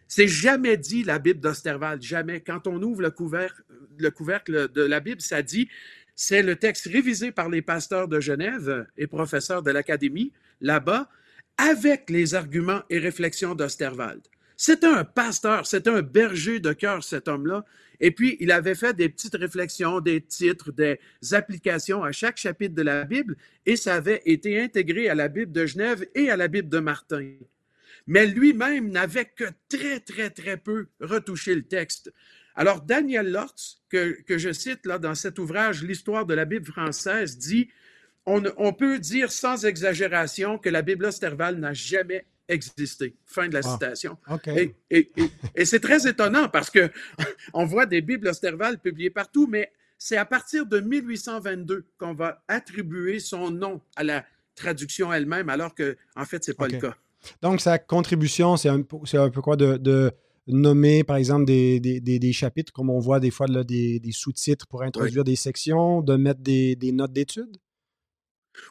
C'est 0.08 0.28
jamais 0.28 0.76
dit 0.76 1.04
la 1.04 1.18
Bible 1.18 1.40
d'Osterval, 1.40 2.02
jamais. 2.02 2.40
Quand 2.40 2.66
on 2.66 2.82
ouvre 2.82 3.02
le 3.02 3.10
couvercle, 3.10 3.62
le 3.98 4.10
couvercle 4.10 4.72
de 4.72 4.82
la 4.82 4.98
Bible, 4.98 5.20
ça 5.20 5.42
dit 5.42 5.68
c'est 6.16 6.42
le 6.42 6.56
texte 6.56 6.86
révisé 6.86 7.32
par 7.32 7.48
les 7.48 7.62
pasteurs 7.62 8.08
de 8.08 8.18
Genève 8.18 8.86
et 8.96 9.06
professeurs 9.06 9.62
de 9.62 9.70
l'Académie 9.70 10.32
là-bas, 10.60 11.08
avec 11.56 12.10
les 12.10 12.34
arguments 12.34 12.82
et 12.90 12.98
réflexions 12.98 13.54
d'Osterwald. 13.54 14.20
C'était 14.62 14.88
un 14.88 15.04
pasteur, 15.04 15.66
c'était 15.66 15.88
un 15.88 16.02
berger 16.02 16.60
de 16.60 16.74
cœur, 16.74 17.02
cet 17.02 17.28
homme-là. 17.28 17.64
Et 17.98 18.10
puis, 18.10 18.36
il 18.40 18.52
avait 18.52 18.74
fait 18.74 18.92
des 18.92 19.08
petites 19.08 19.34
réflexions, 19.34 20.00
des 20.00 20.20
titres, 20.20 20.70
des 20.70 21.00
applications 21.32 22.04
à 22.04 22.12
chaque 22.12 22.36
chapitre 22.36 22.74
de 22.74 22.82
la 22.82 23.04
Bible, 23.04 23.38
et 23.64 23.76
ça 23.76 23.94
avait 23.94 24.20
été 24.26 24.60
intégré 24.60 25.08
à 25.08 25.14
la 25.14 25.28
Bible 25.28 25.50
de 25.50 25.64
Genève 25.64 26.06
et 26.14 26.28
à 26.28 26.36
la 26.36 26.46
Bible 26.46 26.68
de 26.68 26.78
Martin. 26.78 27.32
Mais 28.06 28.26
lui-même 28.26 28.90
n'avait 28.90 29.24
que 29.24 29.44
très, 29.70 29.98
très, 29.98 30.28
très 30.28 30.58
peu 30.58 30.88
retouché 31.00 31.54
le 31.54 31.62
texte. 31.62 32.12
Alors, 32.54 32.82
Daniel 32.82 33.32
Lortz, 33.32 33.80
que, 33.88 34.14
je 34.28 34.52
cite 34.52 34.84
là 34.84 34.98
dans 34.98 35.14
cet 35.14 35.38
ouvrage, 35.38 35.82
L'histoire 35.82 36.26
de 36.26 36.34
la 36.34 36.44
Bible 36.44 36.66
française, 36.66 37.38
dit 37.38 37.70
on, 38.26 38.42
on, 38.58 38.74
peut 38.74 38.98
dire 38.98 39.32
sans 39.32 39.64
exagération 39.64 40.58
que 40.58 40.68
la 40.68 40.82
Bible 40.82 41.06
Osterval 41.06 41.56
n'a 41.56 41.72
jamais 41.72 42.26
exister. 42.50 43.14
Fin 43.24 43.48
de 43.48 43.54
la 43.54 43.60
ah, 43.64 43.72
citation. 43.72 44.18
Et, 44.90 45.64
c'est 45.64 45.80
très 45.80 46.08
étonnant 46.08 46.48
parce 46.48 46.70
que 46.70 46.90
on 47.54 47.64
voit 47.64 47.86
des 47.86 48.00
Bibles 48.00 48.28
Osterval 48.28 48.78
publiées 48.78 49.10
partout, 49.10 49.46
mais 49.46 49.72
c'est 49.98 50.16
à 50.16 50.24
partir 50.24 50.66
de 50.66 50.80
1822 50.80 51.84
qu'on 51.98 52.14
va 52.14 52.42
attribuer 52.48 53.20
son 53.20 53.50
nom 53.50 53.80
à 53.96 54.02
la 54.02 54.24
traduction 54.54 55.12
elle-même, 55.12 55.48
alors 55.48 55.74
que 55.74 55.96
en 56.16 56.24
fait, 56.24 56.42
c'est 56.44 56.56
pas 56.56 56.68
le 56.68 56.78
cas. 56.78 56.94
Donc, 57.42 57.60
sa 57.60 57.78
contribution, 57.78 58.56
c'est 58.56 58.68
un, 58.68 58.80
un, 58.80 59.30
peu 59.30 59.42
quoi 59.42 59.56
de, 59.56 60.10
nommer, 60.46 61.04
par 61.04 61.16
exemple, 61.16 61.44
des, 61.44 62.32
chapitres, 62.32 62.72
comme 62.72 62.90
on 62.90 62.98
voit 62.98 63.20
des 63.20 63.30
fois 63.30 63.46
des, 63.46 64.00
sous-titres 64.10 64.66
pour 64.66 64.82
introduire 64.82 65.24
des 65.24 65.36
sections, 65.36 66.00
de 66.02 66.16
mettre 66.16 66.40
des, 66.40 66.76
notes 66.92 67.12
d'études? 67.12 67.56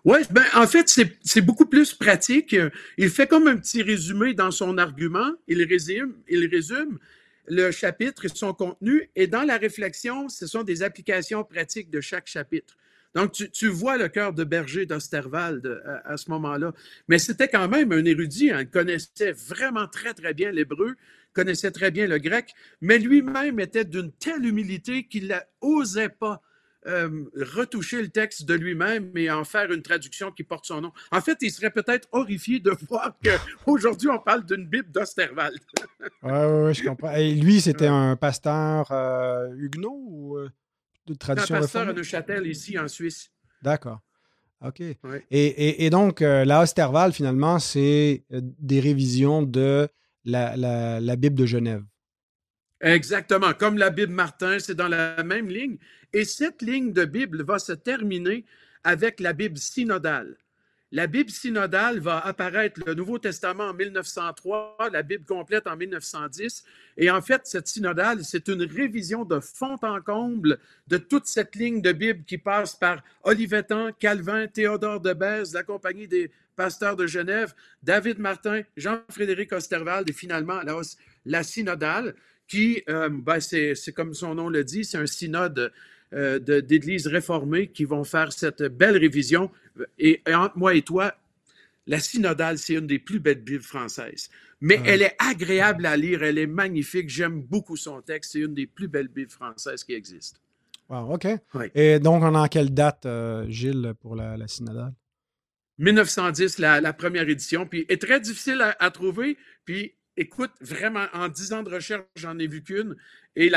Oui, 0.06 0.20
ben, 0.32 0.46
en 0.56 0.68
fait, 0.68 0.88
c'est 1.24 1.42
beaucoup 1.42 1.66
plus 1.66 1.94
pratique. 1.94 2.56
Il 2.98 3.10
fait 3.10 3.28
comme 3.28 3.48
un 3.48 3.58
petit 3.58 3.82
résumé 3.82 4.34
dans 4.34 4.52
son 4.52 4.78
argument. 4.78 5.32
Il 5.48 5.64
résume, 5.64 6.14
il 6.28 6.48
résume 6.48 7.00
le 7.48 7.72
chapitre 7.72 8.26
et 8.26 8.30
son 8.30 8.54
contenu. 8.54 9.10
Et 9.16 9.28
dans 9.28 9.44
la 9.44 9.58
réflexion, 9.58 10.30
ce 10.30 10.48
sont 10.48 10.64
des 10.64 10.84
applications 10.84 11.44
pratiques 11.44 11.90
de 11.90 12.02
chaque 12.02 12.28
chapitre. 12.28 12.78
Donc, 13.16 13.34
tu, 13.34 13.68
vois 13.68 13.98
le 13.98 14.08
cœur 14.08 14.34
de 14.34 14.44
berger 14.44 14.86
d'Osterwald 14.86 15.82
à, 16.06 16.16
ce 16.16 16.30
moment-là. 16.30 16.74
Mais 17.08 17.18
c'était 17.18 17.48
quand 17.48 17.68
même 17.68 17.92
un 17.92 18.06
érudit. 18.06 18.52
Hein. 18.52 18.62
Il 18.62 18.70
connaissait 18.70 19.32
vraiment 19.32 19.88
très, 19.88 20.14
très 20.14 20.36
bien 20.36 20.52
l'hébreu, 20.52 20.96
connaissait 21.34 21.72
très 21.72 21.90
bien 21.90 22.06
le 22.06 22.20
grec, 22.20 22.54
mais 22.82 23.00
lui-même 23.00 23.60
était 23.60 23.86
d'une 23.86 24.12
telle 24.12 24.46
humilité 24.46 25.08
qu'il 25.08 25.36
n'osait 25.64 26.10
pas 26.10 26.42
euh, 26.88 27.26
retoucher 27.36 28.02
le 28.02 28.08
texte 28.08 28.46
de 28.46 28.54
lui-même 28.54 29.12
et 29.18 29.30
en 29.30 29.44
faire 29.44 29.70
une 29.72 29.82
traduction 29.82 30.32
qui 30.32 30.44
porte 30.44 30.66
son 30.66 30.80
nom. 30.80 30.94
En 31.12 31.20
fait, 31.20 31.38
il 31.42 31.52
serait 31.52 31.72
peut-être 31.72 32.08
horrifié 32.14 32.62
de 32.62 32.72
voir 32.88 33.18
qu'aujourd'hui, 33.22 34.08
on 34.14 34.20
parle 34.20 34.46
d'une 34.46 34.66
Bible 34.66 34.90
d'Osterwald. 34.90 35.60
oui, 36.24 36.32
ouais, 36.32 36.74
je 36.74 36.84
comprends. 36.88 37.14
Et 37.16 37.34
lui, 37.34 37.60
c'était 37.60 37.88
un 37.88 38.16
pasteur 38.16 38.90
euh, 38.92 39.54
huguenot 39.58 40.04
ou 40.08 40.38
euh, 40.38 40.50
de 41.06 41.16
tradition 41.16 41.56
Un 41.56 41.60
pasteur 41.60 41.90
à 41.90 41.94
Neuchâtel, 41.94 42.48
ici, 42.48 42.80
en 42.80 42.88
Suisse. 42.88 43.30
D'accord. 43.62 44.00
OK. 44.66 44.82
Et, 45.32 45.90
donc, 45.90 46.22
la 46.22 46.62
Osterwald, 46.62 47.14
finalement, 47.14 47.60
c'est 47.60 48.24
des 48.30 48.80
révisions 48.80 49.42
de 49.42 49.90
la 50.24 51.16
Bible 51.18 51.36
de 51.36 51.46
Genève. 51.46 51.84
Exactement. 52.82 53.54
Comme 53.54 53.78
la 53.78 53.90
Bible 53.90 54.14
Martin, 54.14 54.60
c'est 54.60 54.76
dans 54.76 54.88
la 54.88 55.22
même 55.24 55.50
ligne. 55.50 55.78
Et 56.14 56.26
cette 56.26 56.62
ligne 56.62 56.94
de 56.94 57.06
Bible 57.06 57.44
va 57.44 57.60
se 57.60 57.74
terminer 57.74 58.46
avec 58.84 59.20
la 59.20 59.34
Bible 59.34 59.58
synodale. 59.58 60.38
La 60.92 61.06
Bible 61.06 61.30
synodale 61.30 62.00
va 62.00 62.18
apparaître, 62.18 62.82
le 62.84 62.96
Nouveau 62.96 63.20
Testament 63.20 63.66
en 63.66 63.74
1903, 63.76 64.90
la 64.92 65.04
Bible 65.04 65.24
complète 65.24 65.68
en 65.68 65.78
1910. 65.78 66.64
Et 66.98 67.12
en 67.12 67.22
fait, 67.22 67.42
cette 67.44 67.68
synodale, 67.68 68.24
c'est 68.24 68.48
une 68.48 68.64
révision 68.64 69.24
de 69.24 69.40
fond 69.40 69.76
en 69.84 70.02
comble 70.02 70.58
de 70.88 70.98
toute 70.98 71.28
cette 71.28 71.56
ligne 71.56 71.84
de 71.84 71.92
Bible 71.92 72.24
qui 72.26 72.40
passe 72.40 72.76
par 72.76 73.04
Olivetan, 73.22 73.92
Calvin, 74.00 74.48
Théodore 74.48 75.00
de 75.00 75.14
Bèze, 75.14 75.54
la 75.54 75.62
Compagnie 75.62 76.08
des 76.08 76.32
pasteurs 76.56 76.96
de 76.96 77.06
Genève, 77.06 77.54
David 77.84 78.18
Martin, 78.18 78.64
Jean-Frédéric 78.76 79.52
Osterwald 79.52 80.10
et 80.10 80.14
finalement 80.14 80.62
la, 80.64 80.76
la 81.26 81.44
synodale 81.44 82.16
qui, 82.50 82.84
euh, 82.90 83.08
ben, 83.10 83.40
c'est 83.40 83.94
comme 83.94 84.14
son 84.14 84.36
nom 84.36 84.50
le 84.50 84.66
dit, 84.66 84.84
c'est 84.84 84.98
un 84.98 85.06
synode 85.06 85.72
euh, 86.14 86.40
d'églises 86.40 87.08
réformées 87.08 87.68
qui 87.68 87.86
vont 87.86 88.04
faire 88.04 88.34
cette 88.34 88.64
belle 88.64 88.98
révision. 88.98 89.52
Et, 89.98 90.22
entre 90.28 90.58
moi 90.58 90.74
et 90.74 90.82
toi, 90.82 91.16
la 91.88 92.00
synodale, 92.00 92.58
c'est 92.58 92.74
une 92.74 92.88
des 92.88 93.00
plus 93.00 93.20
belles 93.20 93.44
Bibles 93.44 93.64
françaises. 93.64 94.30
Mais 94.62 94.82
elle 94.86 95.04
est 95.04 95.16
agréable 95.20 95.86
à 95.86 95.96
lire, 95.96 96.24
elle 96.24 96.38
est 96.38 96.48
magnifique. 96.48 97.10
J'aime 97.10 97.42
beaucoup 97.42 97.78
son 97.78 98.02
texte. 98.02 98.34
C'est 98.34 98.40
une 98.40 98.54
des 98.54 98.68
plus 98.68 98.88
belles 98.88 99.08
Bibles 99.08 99.32
françaises 99.32 99.84
qui 99.84 99.94
existent. 99.94 100.40
Wow, 100.90 101.14
OK. 101.14 101.28
Et 101.76 102.00
donc, 102.00 102.24
on 102.24 102.34
a 102.34 102.40
en 102.40 102.48
quelle 102.48 102.74
date, 102.74 103.06
euh, 103.06 103.46
Gilles, 103.48 103.94
pour 104.02 104.16
la, 104.16 104.36
synodale? 104.48 104.94
1910, 105.78 106.58
la, 106.58 106.94
première 106.94 107.30
édition. 107.30 107.68
Puis, 107.68 107.86
est 107.88 108.02
très 108.02 108.20
difficile 108.20 108.62
à, 108.62 108.76
à 108.80 108.90
trouver. 108.90 109.38
Puis, 109.66 109.94
écoute, 110.20 110.52
vraiment, 110.62 111.06
en 111.14 111.30
dix 111.30 111.54
ans 111.54 111.64
de 111.64 111.74
recherche, 111.74 112.04
j'en 112.16 112.38
ai 112.38 112.48
vu 112.48 112.62
qu'une. 112.62 112.96
Et 113.36 113.52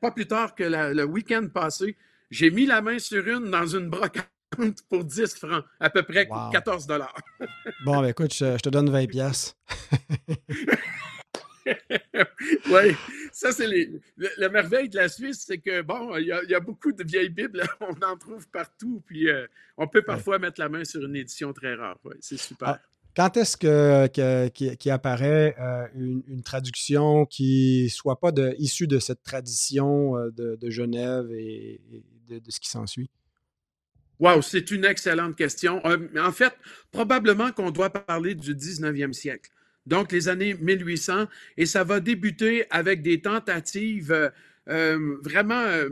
pas 0.00 0.10
plus 0.10 0.26
tard 0.26 0.54
que 0.54 0.64
le 0.64 1.04
week-end 1.04 1.46
passé, 1.52 1.96
j'ai 2.30 2.50
mis 2.50 2.66
la 2.66 2.82
main 2.82 2.98
sur 2.98 3.26
une 3.26 3.50
dans 3.50 3.66
une 3.66 3.88
brocante 3.88 4.26
pour 4.90 5.04
10 5.04 5.34
francs, 5.36 5.64
à 5.78 5.90
peu 5.90 6.02
près 6.02 6.28
14 6.52 6.86
dollars. 6.86 7.14
bon, 7.84 8.00
ben 8.00 8.08
écoute, 8.08 8.34
je, 8.34 8.56
te 8.58 8.68
donne 8.68 8.90
20 8.90 9.06
pièces. 9.06 9.56
oui, 11.66 12.96
ça 13.32 13.52
c'est 13.52 13.68
le, 13.68 14.00
la 14.38 14.48
merveille 14.48 14.88
de 14.88 14.96
la 14.96 15.08
Suisse, 15.08 15.44
c'est 15.46 15.58
que 15.58 15.82
bon, 15.82 16.16
il 16.16 16.26
y, 16.26 16.54
a 16.54 16.60
beaucoup 16.60 16.90
de 16.90 17.04
vieilles 17.04 17.28
Bibles, 17.28 17.62
on 17.80 17.94
en 18.04 18.16
trouve 18.16 18.48
partout, 18.48 19.02
puis 19.06 19.28
euh, 19.28 19.46
on 19.76 19.86
peut 19.86 20.02
parfois 20.02 20.40
mettre 20.40 20.60
la 20.60 20.68
main 20.68 20.84
sur 20.84 21.04
une 21.04 21.14
édition 21.14 21.52
très 21.52 21.74
rare. 21.74 21.98
Ouais, 22.04 22.16
c'est 22.20 22.38
super. 22.38 22.68
Ah, 22.68 22.80
quand 23.16 23.36
est-ce 23.36 23.56
que, 23.56 24.06
qui, 24.48 24.90
apparaît 24.90 25.56
euh, 25.58 25.86
une, 25.94 26.42
traduction 26.42 27.26
qui 27.26 27.90
soit 27.90 28.20
pas 28.20 28.32
issue 28.58 28.86
de 28.86 28.98
cette 28.98 29.22
tradition 29.22 30.16
euh, 30.16 30.30
de, 30.30 30.70
Genève 30.70 31.30
et, 31.32 31.80
de, 32.28 32.40
ce 32.48 32.60
qui 32.60 32.68
s'ensuit? 32.68 33.10
Wow, 34.20 34.42
c'est 34.42 34.70
une 34.70 34.84
excellente 34.84 35.34
question. 35.34 35.80
Euh, 35.86 35.98
en 36.18 36.30
fait, 36.30 36.52
probablement 36.92 37.52
qu'on 37.52 37.70
doit 37.70 37.90
parler 37.90 38.34
du 38.34 38.54
19e 38.54 39.12
siècle, 39.12 39.50
donc 39.86 40.12
les 40.12 40.28
années 40.28 40.54
1800, 40.54 41.26
et 41.56 41.66
ça 41.66 41.84
va 41.84 42.00
débuter 42.00 42.66
avec 42.70 43.02
des 43.02 43.22
tentatives 43.22 44.30
euh, 44.70 45.16
vraiment 45.22 45.62
euh, 45.62 45.88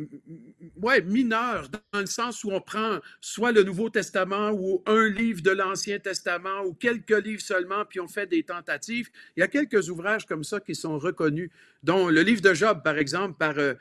ouais, 0.81 1.03
mineur, 1.03 1.69
dans 1.69 1.99
le 1.99 2.07
sens 2.07 2.45
où 2.45 2.51
on 2.53 2.61
prend 2.61 2.99
soit 3.21 3.51
le 3.51 3.65
Nouveau 3.65 3.91
Testament 3.91 4.53
ou 4.53 4.83
un 4.87 5.09
livre 5.09 5.43
de 5.43 5.51
l'Ancien 5.51 5.99
Testament 5.99 6.63
ou 6.65 6.75
quelques 6.75 7.25
livres 7.25 7.43
seulement, 7.43 7.85
puis 7.85 7.99
on 7.99 8.07
fait 8.07 8.27
des 8.27 8.45
tentatives. 8.45 9.09
Il 9.37 9.41
y 9.41 9.43
a 9.43 9.49
quelques 9.49 9.89
ouvrages 9.89 10.27
comme 10.27 10.45
ça 10.45 10.61
qui 10.61 10.77
sont 10.77 10.97
reconnus, 10.97 11.51
dont 11.83 12.09
le 12.09 12.23
livre 12.23 12.41
de 12.41 12.55
Job, 12.55 12.83
par 12.85 12.99
exemple, 12.99 13.37
par... 13.37 13.59
Euh, 13.59 13.75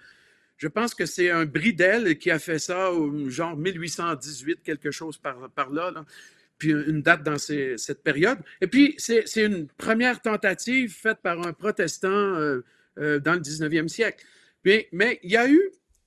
je 0.58 0.68
pense 0.68 0.96
que 0.96 1.06
c'est 1.06 1.30
un 1.30 1.46
Bridel 1.46 2.18
qui 2.18 2.32
a 2.32 2.40
fait 2.40 2.58
ça, 2.58 2.90
genre 3.28 3.56
1818, 3.56 4.64
quelque 4.64 4.90
chose 4.90 5.20
par 5.20 5.70
là, 5.72 5.94
puis 6.58 6.72
une 6.72 7.04
date 7.04 7.22
dans 7.22 7.38
cette 7.38 8.02
période. 8.02 8.40
Et 8.60 8.66
puis, 8.66 8.96
c'est 8.98 9.24
une 9.36 9.68
première 9.68 10.20
tentative 10.20 10.92
faite 10.92 11.20
par 11.22 11.46
un 11.46 11.54
protestant 11.54 12.32
dans 12.96 13.34
le 13.34 13.40
19e 13.40 13.88
siècle. 13.88 14.26
Mais, 14.92 15.20
il, 15.24 15.32
y 15.32 15.38
a 15.38 15.50
eu, 15.50 15.62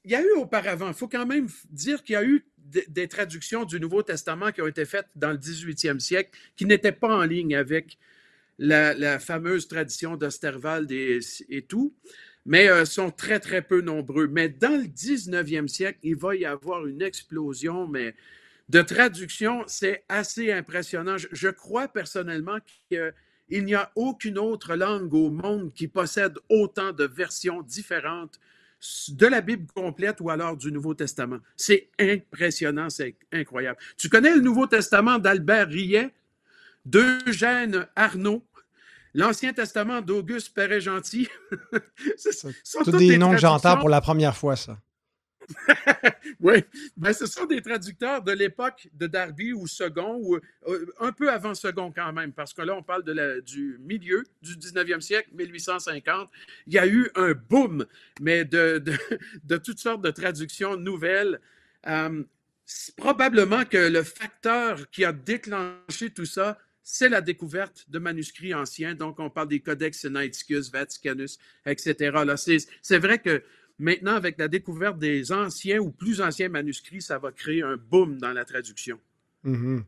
il 0.05 0.11
y 0.11 0.15
a 0.15 0.23
eu 0.23 0.33
auparavant, 0.33 0.89
il 0.89 0.95
faut 0.95 1.09
quand 1.09 1.25
même 1.25 1.49
dire 1.71 2.03
qu'il 2.03 2.13
y 2.13 2.17
a 2.17 2.25
eu 2.25 2.45
des, 2.59 3.09
traductions 3.09 3.65
du 3.65 3.81
Nouveau 3.81 4.03
Testament 4.03 4.53
qui 4.53 4.61
ont 4.61 4.67
été 4.67 4.85
faites 4.85 5.07
dans 5.17 5.31
le 5.31 5.39
18e 5.39 5.99
siècle 5.99 6.31
qui 6.57 6.67
n'étaient 6.67 6.93
pas 6.93 7.09
en 7.09 7.23
ligne 7.23 7.57
avec 7.57 7.99
la, 8.59 9.19
fameuse 9.19 9.67
tradition 9.67 10.17
d'Osterwald 10.17 10.93
et, 10.93 11.65
tout, 11.67 11.95
mais 12.45 12.69
euh, 12.69 12.85
sont 12.85 13.11
très, 13.11 13.41
très 13.41 13.63
peu 13.63 13.81
nombreux. 13.81 14.29
Mais 14.29 14.51
dans 14.51 14.77
le 14.77 14.87
19e 14.89 15.67
siècle, 15.67 15.99
il 16.03 16.17
va 16.17 16.37
y 16.37 16.45
avoir 16.45 16.87
une 16.87 17.01
explosion, 17.01 17.89
mais 17.89 18.15
de 18.69 18.83
traduction, 18.83 19.65
c'est 19.67 20.05
assez 20.11 20.53
impressionnant. 20.53 21.17
je 21.17 21.49
crois 21.49 21.89
personnellement 21.89 22.59
qu'il 22.89 23.65
n'y 23.65 23.75
a 23.75 23.91
aucune 23.97 24.39
autre 24.39 24.77
langue 24.77 25.15
au 25.15 25.31
monde 25.31 25.73
qui 25.73 25.89
possède 25.89 26.35
autant 26.51 26.93
de 26.93 27.05
versions 27.05 27.63
différentes 27.63 28.39
de 29.09 29.27
la 29.27 29.41
Bible 29.41 29.67
complète 29.75 30.21
ou 30.21 30.31
alors 30.31 30.57
du 30.57 30.73
Nouveau 30.73 30.95
Testament. 30.95 31.39
C'est 31.57 31.91
impressionnant, 31.99 32.89
c'est 32.89 33.17
incroyable. 33.33 33.79
Tu 33.97 34.09
connais 34.09 34.35
le 34.35 34.41
Nouveau 34.41 34.67
Testament 34.67 35.19
d'Albert 35.19 35.69
Riet, 35.69 36.11
d'Eugène 36.85 37.87
Arnaud, 37.95 38.45
l'Ancien 39.15 39.53
Testament 39.53 40.01
d'Auguste 40.01 40.55
Perret-Gentil. 40.55 41.29
C'est 42.17 42.83
tous 42.85 42.93
des 42.93 43.19
noms 43.19 43.33
que 43.33 43.39
j'entends 43.39 43.79
pour 43.79 43.89
la 43.89 44.01
première 44.01 44.37
fois, 44.37 44.57
ça. 44.57 44.79
oui, 46.41 46.65
ben, 46.97 47.13
ce 47.13 47.27
sont 47.27 47.47
des 47.47 47.61
traducteurs 47.61 48.23
de 48.23 48.33
l'époque 48.33 48.89
de 48.93 49.07
Darby 49.07 49.53
ou 49.53 49.67
Second, 49.67 50.19
ou 50.21 50.37
euh, 50.37 50.87
un 50.99 51.13
peu 51.13 51.31
avant 51.31 51.55
Second 51.55 51.93
quand 51.93 52.13
même, 52.13 52.33
parce 52.33 52.53
que 52.53 52.63
là, 52.63 52.75
on 52.75 52.83
parle 52.83 53.05
du 53.43 53.79
milieu 53.81 54.25
du 54.43 54.57
19e 54.57 55.01
siècle, 55.01 55.31
1850. 55.33 56.31
Il 56.67 56.75
y 56.75 56.79
a 56.79 56.87
eu 56.87 57.11
un 57.15 57.33
boom, 57.33 57.87
mais 58.21 58.45
de, 58.45 58.83
de, 59.45 59.57
toutes 59.59 59.79
sortes 59.79 60.03
de 60.03 60.11
traductions 60.11 60.77
nouvelles. 60.77 61.41
Euh, 61.87 62.23
probablement 62.97 63.65
que 63.65 63.77
le 63.77 64.03
facteur 64.03 64.89
qui 64.91 65.05
a 65.05 65.13
déclenché 65.13 66.11
tout 66.11 66.27
ça, 66.27 66.59
c'est 66.83 67.09
la 67.09 67.21
découverte 67.21 67.87
de 67.89 67.99
manuscrits 67.99 68.55
anciens. 68.55 68.95
Donc, 68.95 69.21
on 69.21 69.31
parle 69.31 69.49
des 69.49 69.61
Codex 69.61 70.01
Sinaiticus, 70.01 70.71
Vaticanus, 70.73 71.39
etc. 71.67 72.17
C'est 72.83 72.99
vrai 72.99 73.19
que 73.19 73.43
Maintenant, 73.81 74.15
avec 74.15 74.39
la 74.39 74.47
découverte 74.47 74.99
des 74.99 75.33
anciens 75.33 75.79
ou 75.79 75.91
plus 75.91 76.21
anciens 76.21 76.51
manuscrits, 76.51 77.01
ça 77.01 77.19
va 77.19 77.33
créer 77.33 77.63
un 77.63 77.79
boom 77.79 78.19
dans 78.19 78.33
la 78.33 78.45
traduction. 78.45 78.99
Mm-hmm. 79.47 79.83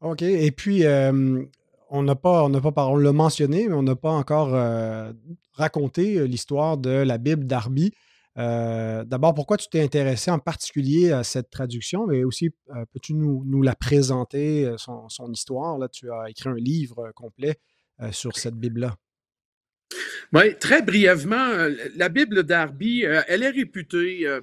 OK. 0.00 0.22
Et 0.22 0.50
puis, 0.50 0.84
euh, 0.84 1.44
on 1.88 2.02
n'a 2.02 2.16
pas, 2.16 2.42
on 2.42 2.72
pas, 2.72 2.86
on 2.88 2.96
l'a 2.96 3.12
mentionné, 3.12 3.68
mais 3.68 3.74
on 3.74 3.84
n'a 3.84 3.94
pas 3.94 4.10
encore 4.10 4.56
euh, 4.56 5.12
raconté 5.52 6.18
euh, 6.18 6.24
l'histoire 6.24 6.78
de 6.78 6.90
la 6.90 7.16
Bible 7.18 7.46
d'Arby. 7.46 7.92
D'abord, 8.34 9.34
pourquoi 9.34 9.56
tu 9.56 9.68
t'es 9.68 9.82
intéressé 9.82 10.32
en 10.32 10.40
particulier 10.40 11.12
à 11.12 11.22
cette 11.22 11.50
traduction, 11.50 12.08
mais 12.08 12.24
aussi, 12.24 12.50
peux-tu 12.92 13.14
nous, 13.14 13.62
la 13.62 13.76
présenter, 13.76 14.72
son, 14.78 15.08
son, 15.10 15.30
histoire? 15.30 15.78
Là, 15.78 15.88
tu 15.88 16.10
as 16.10 16.30
écrit 16.30 16.48
un 16.48 16.56
livre 16.56 17.12
complet 17.14 17.60
sur 18.10 18.34
cette 18.36 18.54
Bible-là. 18.54 18.96
Oui, 20.32 20.56
très 20.58 20.82
brièvement, 20.82 21.48
euh, 21.50 21.74
la 21.96 22.08
Bible 22.08 22.42
d'Arby, 22.42 23.04
euh, 23.04 23.20
elle 23.28 23.42
est 23.42 23.50
réputée, 23.50 24.26
euh, 24.26 24.40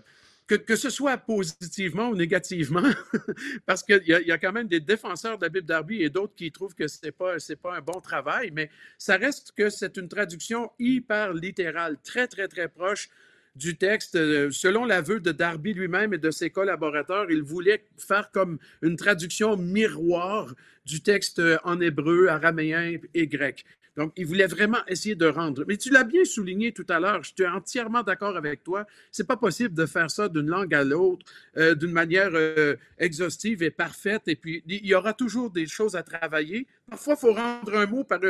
que, 0.48 0.76
ce 0.76 0.90
soit 0.90 1.18
positivement 1.18 2.10
ou 2.10 2.16
négativement, 2.16 2.84
parce 3.66 3.84
qu'il 3.84 4.02
y, 4.06 4.28
y, 4.28 4.32
a 4.32 4.38
quand 4.38 4.52
même 4.52 4.68
des 4.68 4.80
défenseurs 4.80 5.38
de 5.38 5.46
la 5.46 5.50
Bible 5.50 5.66
d'Arby 5.66 6.04
et 6.04 6.10
d'autres 6.10 6.36
qui 6.36 6.52
trouvent 6.52 6.76
que 6.76 6.88
ce 6.88 6.98
n'est 7.04 7.12
pas, 7.12 7.38
pas 7.62 7.78
un 7.78 7.82
bon 7.82 8.00
travail, 8.02 8.52
mais 8.54 8.70
ça 8.98 9.18
reste 9.18 9.54
que 9.56 9.70
c'est 9.70 9.98
une 9.98 10.08
traduction 10.08 10.72
hyper 10.80 11.34
littérale, 11.34 11.98
très, 12.04 12.28
très, 12.28 12.48
très 12.48 12.68
proche 12.68 13.10
du 13.56 13.78
texte. 13.78 14.14
Selon 14.52 14.86
l'aveu 14.86 15.20
de 15.20 15.32
Darby 15.32 15.74
lui-même 15.74 16.14
et 16.14 16.18
de 16.18 16.32
ses 16.32 16.50
collaborateurs, 16.50 17.30
il 17.30 17.42
voulait 17.44 17.86
faire 17.98 18.32
comme 18.32 18.58
une 18.82 18.96
traduction 18.96 19.58
miroir 19.58 20.54
du 20.86 21.02
texte 21.02 21.42
en 21.64 21.80
hébreu, 21.82 22.28
araméen 22.28 22.98
et 23.14 23.28
grec. 23.28 23.66
Donc, 24.00 24.14
il 24.16 24.26
voulait 24.26 24.48
vraiment 24.48 24.80
essayer 24.88 25.14
de 25.14 25.26
rendre. 25.26 25.66
Mais 25.68 25.76
tu 25.76 25.90
l'as 25.90 26.06
bien 26.06 26.24
souligné 26.24 26.72
tout 26.72 26.86
à 26.88 27.02
l'heure, 27.02 27.22
je 27.22 27.34
suis 27.36 27.46
entièrement 27.46 28.02
d'accord 28.02 28.38
avec 28.38 28.64
toi. 28.64 28.88
C'est 29.12 29.28
pas 29.28 29.36
possible 29.36 29.76
de 29.76 29.86
faire 29.86 30.10
ça 30.10 30.30
d'une 30.30 30.48
langue 30.48 30.74
à 30.74 30.86
l'autre, 30.86 31.26
euh, 31.58 31.76
d'une 31.76 31.92
manière 31.92 32.32
euh, 32.34 32.78
exhaustive 32.98 33.62
et 33.62 33.72
parfaite. 33.72 34.22
Et 34.28 34.38
puis, 34.38 34.64
il 34.68 34.86
y 34.86 34.96
aura 34.96 35.12
toujours 35.12 35.52
des 35.52 35.68
choses 35.68 35.98
à 35.98 36.04
travailler. 36.04 36.66
Parfois, 36.90 37.16
il 37.18 37.20
faut 37.20 37.34
rendre 37.34 37.76
un 37.76 37.86
mot 37.88 38.06
par 38.06 38.22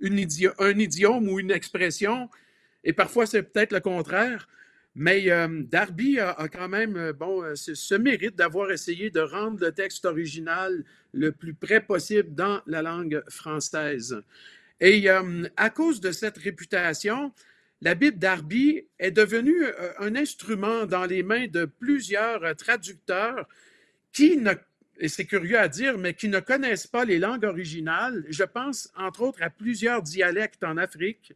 une 0.00 0.26
un 0.58 0.78
idiome 0.78 1.28
ou 1.28 1.40
une 1.40 1.50
expression, 1.50 2.28
et 2.84 2.92
parfois, 2.92 3.24
c'est 3.24 3.42
peut-être 3.42 3.72
le 3.72 3.80
contraire. 3.80 4.46
Mais 4.96 5.28
euh, 5.30 5.62
Darby 5.64 6.20
a, 6.20 6.36
quand 6.52 6.68
même 6.68 6.96
euh, 6.96 7.12
bon, 7.12 7.42
euh, 7.42 7.56
ce, 7.56 7.94
mérite 7.96 8.36
d'avoir 8.36 8.70
essayé 8.70 9.10
de 9.10 9.20
rendre 9.20 9.58
le 9.60 9.72
texte 9.72 10.04
original 10.04 10.84
le 11.12 11.32
plus 11.32 11.54
près 11.54 11.80
possible 11.80 12.32
dans 12.34 12.60
la 12.66 12.80
langue 12.80 13.22
française. 13.28 14.22
Et 14.80 15.08
à 15.08 15.70
cause 15.70 16.00
de 16.00 16.12
cette 16.12 16.36
réputation, 16.38 17.32
la 17.80 17.94
Bible 17.94 18.18
Darby 18.18 18.86
est 18.98 19.10
devenue 19.10 19.64
un 19.98 20.16
instrument 20.16 20.86
dans 20.86 21.04
les 21.04 21.22
mains 21.22 21.46
de 21.46 21.64
plusieurs 21.64 22.56
traducteurs 22.56 23.48
qui 24.12 24.36
ne, 24.36 24.52
et 24.98 25.08
c'est 25.08 25.24
curieux 25.24 25.58
à 25.58 25.68
dire, 25.68 25.96
mais 25.96 26.14
qui 26.14 26.28
ne 26.28 26.40
connaissent 26.40 26.86
pas 26.86 27.04
les 27.04 27.18
langues 27.18 27.44
originales. 27.44 28.24
Je 28.28 28.44
pense 28.44 28.90
entre 28.96 29.22
autres 29.22 29.42
à 29.42 29.50
plusieurs 29.50 30.02
dialectes 30.02 30.64
en 30.64 30.76
Afrique 30.76 31.34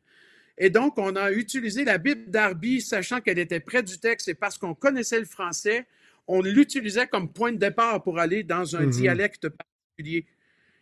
et 0.58 0.70
donc, 0.70 0.98
on 0.98 1.14
a 1.14 1.30
utilisé 1.30 1.84
la 1.84 1.98
Bible 1.98 2.30
d'Arby, 2.30 2.80
sachant 2.80 3.20
qu'elle 3.20 3.38
était 3.38 3.60
près 3.60 3.82
du 3.82 3.98
texte 3.98 4.28
et 4.28 4.34
parce 4.34 4.58
qu'on 4.58 4.74
connaissait 4.74 5.20
le 5.20 5.24
français, 5.24 5.86
on 6.26 6.42
l'utilisait 6.42 7.06
comme 7.06 7.32
point 7.32 7.52
de 7.52 7.58
départ 7.58 8.02
pour 8.02 8.18
aller 8.18 8.42
dans 8.42 8.76
un 8.76 8.82
mhm. 8.82 8.90
dialecte 8.90 9.48
particulier. 9.48 10.26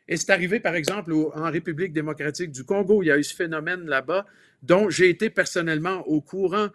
Et 0.08 0.16
c'est 0.16 0.30
arrivé, 0.30 0.60
par 0.60 0.74
exemple, 0.74 1.12
en 1.12 1.50
République 1.50 1.92
démocratique 1.92 2.50
du 2.50 2.64
Congo. 2.64 3.02
Il 3.02 3.06
y 3.06 3.10
a 3.10 3.18
eu 3.18 3.24
ce 3.24 3.34
phénomène 3.34 3.86
là-bas 3.86 4.26
dont 4.62 4.88
j'ai 4.88 5.08
été 5.08 5.30
personnellement 5.30 6.06
au 6.06 6.20
courant. 6.20 6.68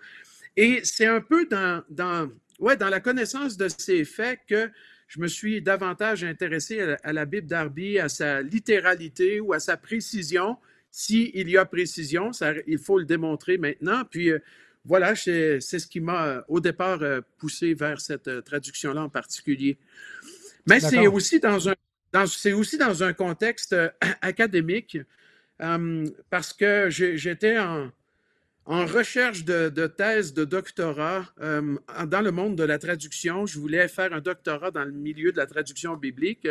Et 0.57 0.81
c'est 0.83 1.05
un 1.05 1.21
peu 1.21 1.45
dans, 1.45 1.83
dans, 1.89 2.29
ouais, 2.59 2.75
dans 2.75 2.89
la 2.89 2.99
connaissance 2.99 3.57
de 3.57 3.67
ces 3.69 4.03
faits 4.03 4.39
que 4.47 4.69
je 5.07 5.19
me 5.19 5.27
suis 5.27 5.61
davantage 5.61 6.23
intéressé 6.23 6.81
à, 6.81 6.97
à 7.03 7.13
la 7.13 7.25
Bible 7.25 7.47
d'Arby, 7.47 7.99
à 7.99 8.09
sa 8.09 8.41
littéralité 8.41 9.39
ou 9.39 9.53
à 9.53 9.59
sa 9.59 9.77
précision 9.77 10.57
s'il 10.91 11.49
y 11.49 11.57
a 11.57 11.65
précision, 11.65 12.31
il 12.67 12.77
faut 12.77 12.99
le 12.99 13.05
démontrer 13.05 13.57
maintenant. 13.57 14.03
Puis 14.09 14.29
euh, 14.29 14.39
voilà, 14.85 15.15
c'est 15.15 15.61
ce 15.61 15.87
qui 15.87 16.01
m'a 16.01 16.27
euh, 16.27 16.41
au 16.49 16.59
départ 16.59 17.01
euh, 17.01 17.21
poussé 17.37 17.73
vers 17.73 18.01
cette 18.01 18.43
traduction-là 18.43 19.03
en 19.03 19.09
particulier. 19.09 19.77
Mais 20.67 20.79
c'est 20.79 21.07
aussi 21.07 21.39
dans 21.39 21.69
un 21.69 21.75
c'est 22.28 22.54
aussi 22.54 22.78
dans 22.78 23.04
un 23.04 23.13
contexte 23.13 23.76
académique 24.21 24.97
parce 26.30 26.54
que 26.54 26.89
j'étais 26.89 27.60
en, 27.60 27.91
recherche 28.65 29.43
de, 29.43 29.88
thèse 29.88 30.34
de 30.34 30.45
doctorat 30.45 31.26
euh, 31.41 31.78
dans 32.08 32.21
le 32.21 32.32
monde 32.32 32.56
de 32.56 32.63
la 32.63 32.80
traduction. 32.80 33.45
Je 33.45 33.60
voulais 33.60 33.88
faire 33.88 34.13
un 34.13 34.21
doctorat 34.21 34.71
dans 34.71 34.86
le 34.86 34.91
milieu 34.91 35.32
de 35.32 35.38
la 35.38 35.45
traduction 35.45 35.95
biblique. 35.95 36.47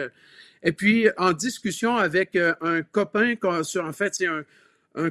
Et 0.62 0.72
puis, 0.72 1.08
en 1.16 1.32
discussion 1.32 1.96
avec 1.96 2.36
euh, 2.36 2.54
un 2.60 2.82
copain, 2.82 3.34
en 3.42 3.92
fait, 3.92 4.14
c'est 4.14 4.26
un, 4.26 4.44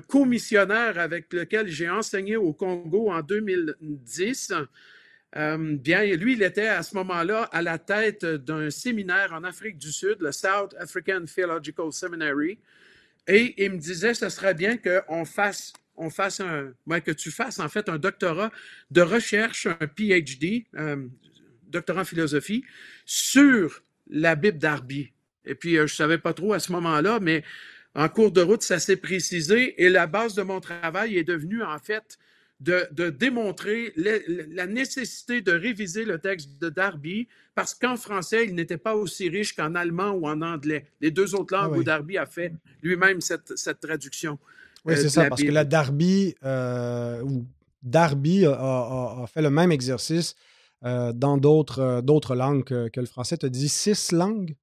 commissionnaire 0.10 1.00
avec 1.00 1.32
lequel 1.32 1.70
j'ai 1.70 1.90
enseigné 1.90 2.36
au 2.36 2.52
Congo 2.52 3.12
en 3.12 3.22
2010. 3.22 4.54
Euh, 5.36 5.76
bien, 5.78 6.04
lui, 6.04 6.34
il 6.34 6.44
était 6.44 6.68
à 6.68 6.82
ce 6.82 6.96
moment-là 6.96 7.44
à 7.52 7.62
la 7.62 7.78
tête 7.78 8.26
d'un 8.26 8.70
séminaire 8.70 9.32
en 9.34 9.44
Afrique 9.44 9.78
du 9.78 9.92
Sud, 9.92 10.18
le 10.22 10.32
South 10.32 10.74
African 10.80 11.26
Theological 11.26 11.92
Seminary. 11.92 12.58
Et 13.28 13.64
il 13.64 13.74
me 13.74 13.78
disait, 13.78 14.14
ce 14.14 14.30
serait 14.30 14.56
bien 14.56 14.78
qu'on 14.78 15.26
fasse 15.26 15.74
on 16.00 16.10
fasse 16.10 16.40
un, 16.40 16.74
que 17.02 17.12
tu 17.12 17.30
fasses 17.30 17.60
en 17.60 17.68
fait 17.68 17.90
un 17.90 17.98
doctorat 17.98 18.52
de 18.90 19.02
recherche, 19.02 19.68
un 19.68 19.88
PhD, 19.88 20.66
euh, 20.76 21.06
doctorat 21.68 22.02
en 22.02 22.06
philosophie, 22.06 22.64
sur 23.06 23.84
la 24.10 24.36
Bible 24.36 24.58
d'Arby. 24.58 25.12
Et 25.46 25.56
puis, 25.56 25.76
euh, 25.76 25.88
je 25.88 25.94
ne 25.94 25.98
savais 25.98 26.18
pas 26.18 26.34
trop 26.34 26.54
à 26.54 26.60
ce 26.60 26.72
moment-là, 26.72 27.20
mais 27.22 27.44
en 27.96 28.08
cours 28.08 28.32
de 28.32 28.42
route, 28.42 28.64
ça 28.64 28.80
s'est 28.80 28.96
précisé 28.96 29.84
et 29.84 29.90
la 29.90 30.08
base 30.08 30.36
de 30.36 30.42
mon 30.42 30.62
travail 30.62 31.18
est 31.18 31.24
devenue 31.24 31.64
en 31.64 31.80
fait 31.80 32.18
de, 32.60 33.10
démontrer 33.10 33.94
la 33.96 34.68
nécessité 34.68 35.42
de 35.42 35.52
réviser 35.52 36.04
le 36.04 36.20
texte 36.20 36.60
de 36.60 36.70
Darby 36.70 37.28
parce 37.56 37.74
qu'en 37.74 37.96
français, 37.96 38.46
il 38.46 38.56
n'était 38.56 38.78
pas 38.78 38.96
aussi 38.96 39.30
riche 39.30 39.56
qu'en 39.56 39.76
allemand 39.76 40.12
ou 40.12 40.28
en 40.28 40.42
anglais. 40.42 40.86
Les 41.02 41.12
deux 41.12 41.36
autres 41.36 41.56
langues 41.56 41.74
ah 41.76 41.78
où 41.78 41.84
Darby 41.84 42.18
a 42.18 42.26
fait 42.26 42.54
lui-même 42.82 43.22
cette, 43.22 43.58
cette 43.58 43.80
traduction. 43.80 44.38
Oui, 44.86 44.96
c'est 44.96 45.10
ça, 45.10 45.28
parce 45.28 45.42
que 45.42 45.52
la 45.52 45.66
Darby, 45.66 46.36
euh, 46.44 47.22
ou 47.22 47.46
Darby 47.84 48.46
a, 48.46 49.26
fait 49.34 49.42
le 49.42 49.50
même 49.50 49.72
exercice 49.72 50.36
euh, 50.86 51.12
dans 51.12 51.38
d'autres, 51.38 51.80
euh, 51.80 52.02
d'autres 52.02 52.36
langues 52.36 52.64
que, 52.64 52.90
le 52.96 53.06
français. 53.06 53.38
Tu 53.38 53.46
as 53.46 53.50
dit 53.50 53.70
six 53.70 54.12
langues? 54.12 54.56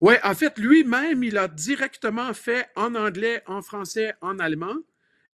Oui, 0.00 0.14
en 0.22 0.34
fait, 0.34 0.58
lui-même, 0.58 1.24
il 1.24 1.38
a 1.38 1.48
directement 1.48 2.32
fait 2.34 2.68
en 2.76 2.94
anglais, 2.94 3.42
en 3.46 3.62
français, 3.62 4.14
en 4.20 4.38
allemand. 4.38 4.76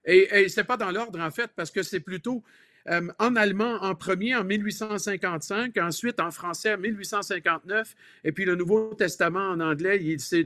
Et, 0.06 0.44
et 0.44 0.50
c'est 0.50 0.64
pas 0.64 0.78
dans 0.78 0.92
l'ordre, 0.92 1.20
en 1.20 1.32
fait, 1.32 1.52
parce 1.56 1.72
que 1.72 1.84
c'est 1.84 2.00
plutôt 2.00 2.44
euh, 2.90 3.08
en 3.18 3.36
allemand 3.38 3.78
en 3.82 3.96
premier 3.96 4.36
en 4.36 4.44
1855, 4.44 5.78
ensuite 5.78 6.20
en 6.20 6.32
français 6.32 6.74
en 6.74 6.78
1859, 6.78 7.96
et 8.26 8.32
puis 8.34 8.44
le 8.44 8.56
Nouveau 8.56 8.94
Testament 8.94 9.52
en 9.52 9.60
anglais, 9.62 10.18
c'est 10.20 10.46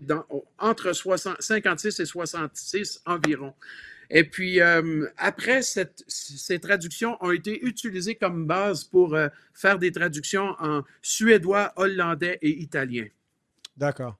entre 0.59 0.91
56 1.39 1.99
et 1.99 2.05
66 2.05 3.01
environ. 3.05 3.53
Et 4.09 4.23
puis, 4.23 4.61
euh, 4.61 5.07
après, 5.17 5.61
ces 5.63 6.59
traductions 6.59 7.17
ont 7.21 7.31
été 7.31 7.65
utilisées 7.65 8.15
comme 8.15 8.45
base 8.45 8.83
pour 8.83 9.15
euh, 9.15 9.27
faire 9.53 9.79
des 9.79 9.91
traductions 9.91 10.55
en 10.59 10.83
suédois, 11.01 11.73
hollandais 11.75 12.37
et 12.41 12.61
italien. 12.61 13.05
D'accord. 13.75 14.17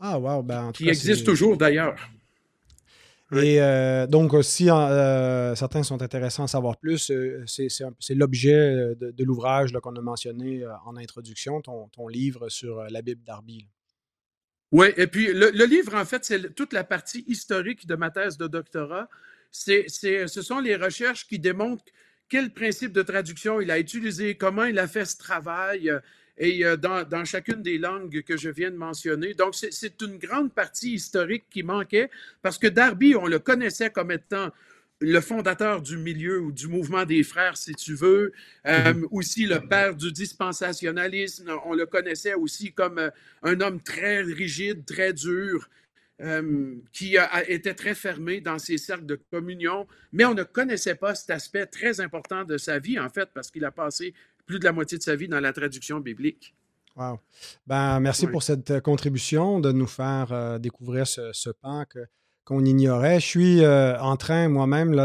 Ah, 0.00 0.18
wow. 0.18 0.42
Ben, 0.42 0.72
qui 0.72 0.88
existent 0.88 1.30
toujours 1.30 1.56
d'ailleurs. 1.56 1.96
Et 3.32 3.60
euh, 3.60 4.06
donc, 4.06 4.32
si 4.42 4.70
euh, 4.70 5.54
certains 5.54 5.82
sont 5.82 6.00
intéressants 6.00 6.44
à 6.44 6.48
savoir 6.48 6.78
plus, 6.78 7.10
euh, 7.10 7.44
c'est 7.46 8.14
l'objet 8.14 8.94
de, 8.96 9.24
l'ouvrage 9.24 9.72
qu'on 9.82 9.96
a 9.96 10.00
mentionné 10.00 10.64
en 10.86 10.96
introduction, 10.96 11.60
ton, 11.60 12.08
livre 12.08 12.48
sur 12.48 12.82
la 12.84 13.02
Bible 13.02 13.22
d'Arby. 13.22 13.66
Oui, 14.72 14.88
et 14.96 15.06
puis 15.06 15.32
le, 15.32 15.50
livre, 15.66 15.94
en 15.94 16.04
fait, 16.06 16.24
c'est 16.24 16.54
toute 16.54 16.72
la 16.72 16.84
partie 16.84 17.24
historique 17.26 17.86
de 17.86 17.96
ma 17.96 18.10
thèse 18.10 18.38
de 18.38 18.46
doctorat. 18.46 19.08
ce 19.50 20.42
sont 20.42 20.60
les 20.60 20.76
recherches 20.76 21.26
qui 21.26 21.38
démontrent 21.38 21.84
quel 22.30 22.50
principe 22.52 22.92
de 22.92 23.02
traduction 23.02 23.60
il 23.60 23.70
a 23.70 23.78
utilisé, 23.78 24.36
comment 24.36 24.64
il 24.64 24.78
a 24.78 24.86
fait 24.86 25.04
ce 25.04 25.18
travail, 25.18 25.92
et 26.38 26.64
euh, 26.64 26.76
dans, 26.76 27.24
chacune 27.24 27.62
des 27.62 27.78
langues 27.78 28.22
que 28.22 28.36
je 28.36 28.48
viens 28.48 28.70
de 28.70 28.76
mentionner. 28.76 29.34
Donc, 29.34 29.54
c'est 29.54 30.00
une 30.00 30.18
grande 30.18 30.52
partie 30.52 30.94
historique 30.94 31.44
qui 31.50 31.62
manquait 31.62 32.10
parce 32.42 32.58
que 32.58 32.68
Darby, 32.68 33.14
on 33.16 33.26
le 33.26 33.38
connaissait 33.38 33.90
comme 33.90 34.12
étant 34.12 34.50
le 35.00 35.20
fondateur 35.20 35.80
du 35.80 35.96
milieu 35.96 36.40
ou 36.40 36.50
du 36.50 36.66
mouvement 36.66 37.04
des 37.04 37.22
frères, 37.22 37.56
si 37.56 37.72
tu 37.74 37.94
veux, 37.94 38.32
euh, 38.66 38.94
mhm. 38.94 39.06
aussi 39.12 39.46
le 39.46 39.60
père 39.60 39.94
du 39.94 40.10
dispensationalisme. 40.10 41.52
On 41.66 41.74
le 41.74 41.86
connaissait 41.86 42.34
aussi 42.34 42.72
comme 42.72 42.98
euh, 42.98 43.10
un 43.42 43.60
homme 43.60 43.80
très 43.80 44.22
rigide, 44.22 44.84
très 44.84 45.12
dur, 45.12 45.68
qui 46.92 47.16
a, 47.16 47.48
était 47.48 47.74
très 47.74 47.94
fermé 47.94 48.40
dans 48.40 48.58
ses 48.58 48.76
cercles 48.76 49.06
de 49.06 49.20
communion, 49.30 49.86
mais 50.12 50.24
on 50.24 50.34
ne 50.34 50.42
connaissait 50.42 50.96
pas 50.96 51.14
cet 51.14 51.30
aspect 51.30 51.66
très 51.66 52.00
important 52.00 52.42
de 52.42 52.58
sa 52.58 52.80
vie, 52.80 52.98
en 52.98 53.08
fait, 53.08 53.28
parce 53.32 53.52
qu'il 53.52 53.64
a 53.64 53.70
passé 53.70 54.14
plus 54.48 54.58
de 54.58 54.64
la 54.64 54.72
moitié 54.72 54.98
de 54.98 55.02
sa 55.02 55.14
vie 55.14 55.28
dans 55.28 55.38
la 55.38 55.52
traduction 55.52 56.00
biblique. 56.00 56.54
Wow. 56.96 57.20
Ben, 57.66 58.00
merci 58.00 58.26
pour 58.26 58.42
cette 58.42 58.72
euh, 58.72 58.80
contribution 58.80 59.60
de 59.60 59.70
nous 59.70 59.86
faire 59.86 60.32
euh, 60.32 60.58
découvrir 60.58 61.06
ce, 61.06 61.50
pan 61.50 61.84
qu'on 62.44 62.64
ignorait. 62.64 63.20
Je 63.20 63.26
suis 63.26 63.62
euh, 63.62 63.96
en 64.00 64.16
train 64.16 64.48
moi-même 64.48 64.96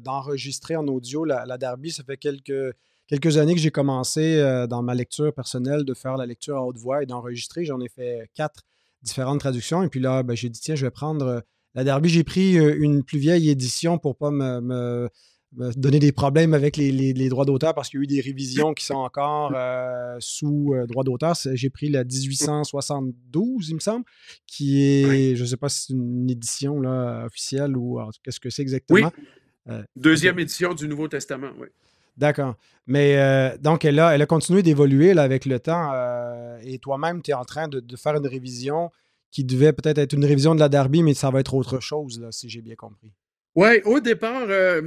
d'enregistrer 0.00 0.76
en 0.76 0.86
audio 0.88 1.24
la, 1.24 1.46
la, 1.46 1.56
Darby. 1.56 1.90
Ça 1.90 2.02
fait 2.04 2.18
quelques, 2.18 2.74
quelques 3.06 3.38
années 3.38 3.54
que 3.54 3.60
j'ai 3.60 3.70
commencé 3.70 4.42
dans 4.68 4.82
ma 4.82 4.94
lecture 4.94 5.32
personnelle 5.32 5.84
de 5.84 5.94
faire 5.94 6.18
la 6.18 6.26
lecture 6.26 6.56
à 6.56 6.66
haute 6.66 6.76
voix 6.76 7.02
et 7.02 7.06
d'enregistrer. 7.06 7.64
J'en 7.64 7.80
ai 7.80 7.88
fait 7.88 8.28
quatre 8.34 8.64
différentes 9.02 9.40
traductions. 9.40 9.82
Et 9.82 9.88
puis 9.88 10.00
là, 10.00 10.22
ben, 10.22 10.36
j'ai 10.36 10.50
dit, 10.50 10.60
tiens, 10.60 10.74
je 10.74 10.84
vais 10.84 10.90
prendre 10.90 11.42
la 11.74 11.84
Darby. 11.84 12.10
J'ai 12.10 12.24
pris 12.24 12.56
une 12.56 13.04
plus 13.04 13.18
vieille 13.18 13.48
édition 13.48 13.96
pour 13.96 14.10
ne 14.10 14.18
pas 14.18 14.30
me 14.30 15.08
donner 15.52 15.98
des 15.98 16.12
problèmes 16.12 16.52
avec 16.52 16.76
les, 16.76 17.28
droits 17.28 17.44
d'auteur 17.44 17.74
parce 17.74 17.88
qu'il 17.88 18.00
y 18.00 18.02
a 18.02 18.04
eu 18.04 18.06
des 18.06 18.20
révisions 18.20 18.74
qui 18.74 18.84
sont 18.84 18.94
encore 18.94 19.52
euh, 19.54 20.16
sous 20.20 20.74
euh, 20.74 20.86
droit 20.86 21.04
d'auteur. 21.04 21.34
J'ai 21.54 21.70
pris 21.70 21.88
la 21.88 22.04
1872, 22.04 23.68
il 23.70 23.74
me 23.74 23.80
semble, 23.80 24.04
qui 24.46 24.82
est, 24.84 25.36
je 25.36 25.42
ne 25.42 25.46
sais 25.46 25.56
pas 25.56 25.68
si 25.68 25.86
c'est 25.86 25.92
une 25.94 26.30
édition 26.30 26.80
là, 26.80 27.24
officielle 27.24 27.76
ou 27.76 28.00
qu'est-ce 28.22 28.40
que 28.40 28.50
c'est 28.50 28.62
exactement. 28.62 29.10
Oui. 29.16 29.24
Euh, 29.68 29.82
Deuxième 29.96 30.38
édition 30.38 30.74
du 30.74 30.88
Nouveau 30.88 31.08
Testament, 31.08 31.50
oui. 31.58 31.68
D'accord. 32.16 32.56
Mais 32.86 33.56
donc, 33.60 33.84
elle 33.84 34.00
a, 34.00 34.14
elle 34.14 34.22
a 34.22 34.26
continué 34.26 34.62
d'évoluer 34.62 35.16
avec 35.16 35.46
le 35.46 35.60
temps 35.60 35.92
et 36.62 36.78
toi-même, 36.78 37.22
tu 37.22 37.30
es 37.30 37.34
en 37.34 37.44
train 37.44 37.68
de, 37.68 37.96
faire 37.96 38.16
une 38.16 38.26
révision 38.26 38.90
qui 39.30 39.44
devait 39.44 39.72
peut-être 39.72 39.98
être 39.98 40.14
une 40.14 40.24
révision 40.24 40.54
de 40.54 40.60
la 40.60 40.68
Darby, 40.68 41.02
mais 41.02 41.14
ça 41.14 41.30
va 41.30 41.38
être 41.38 41.54
autre 41.54 41.80
chose, 41.80 42.18
là, 42.18 42.32
si 42.32 42.48
j'ai 42.48 42.62
bien 42.62 42.74
compris. 42.74 43.12
Oui, 43.60 43.80
au 43.86 43.98
départ, 43.98 44.46
euh, 44.50 44.80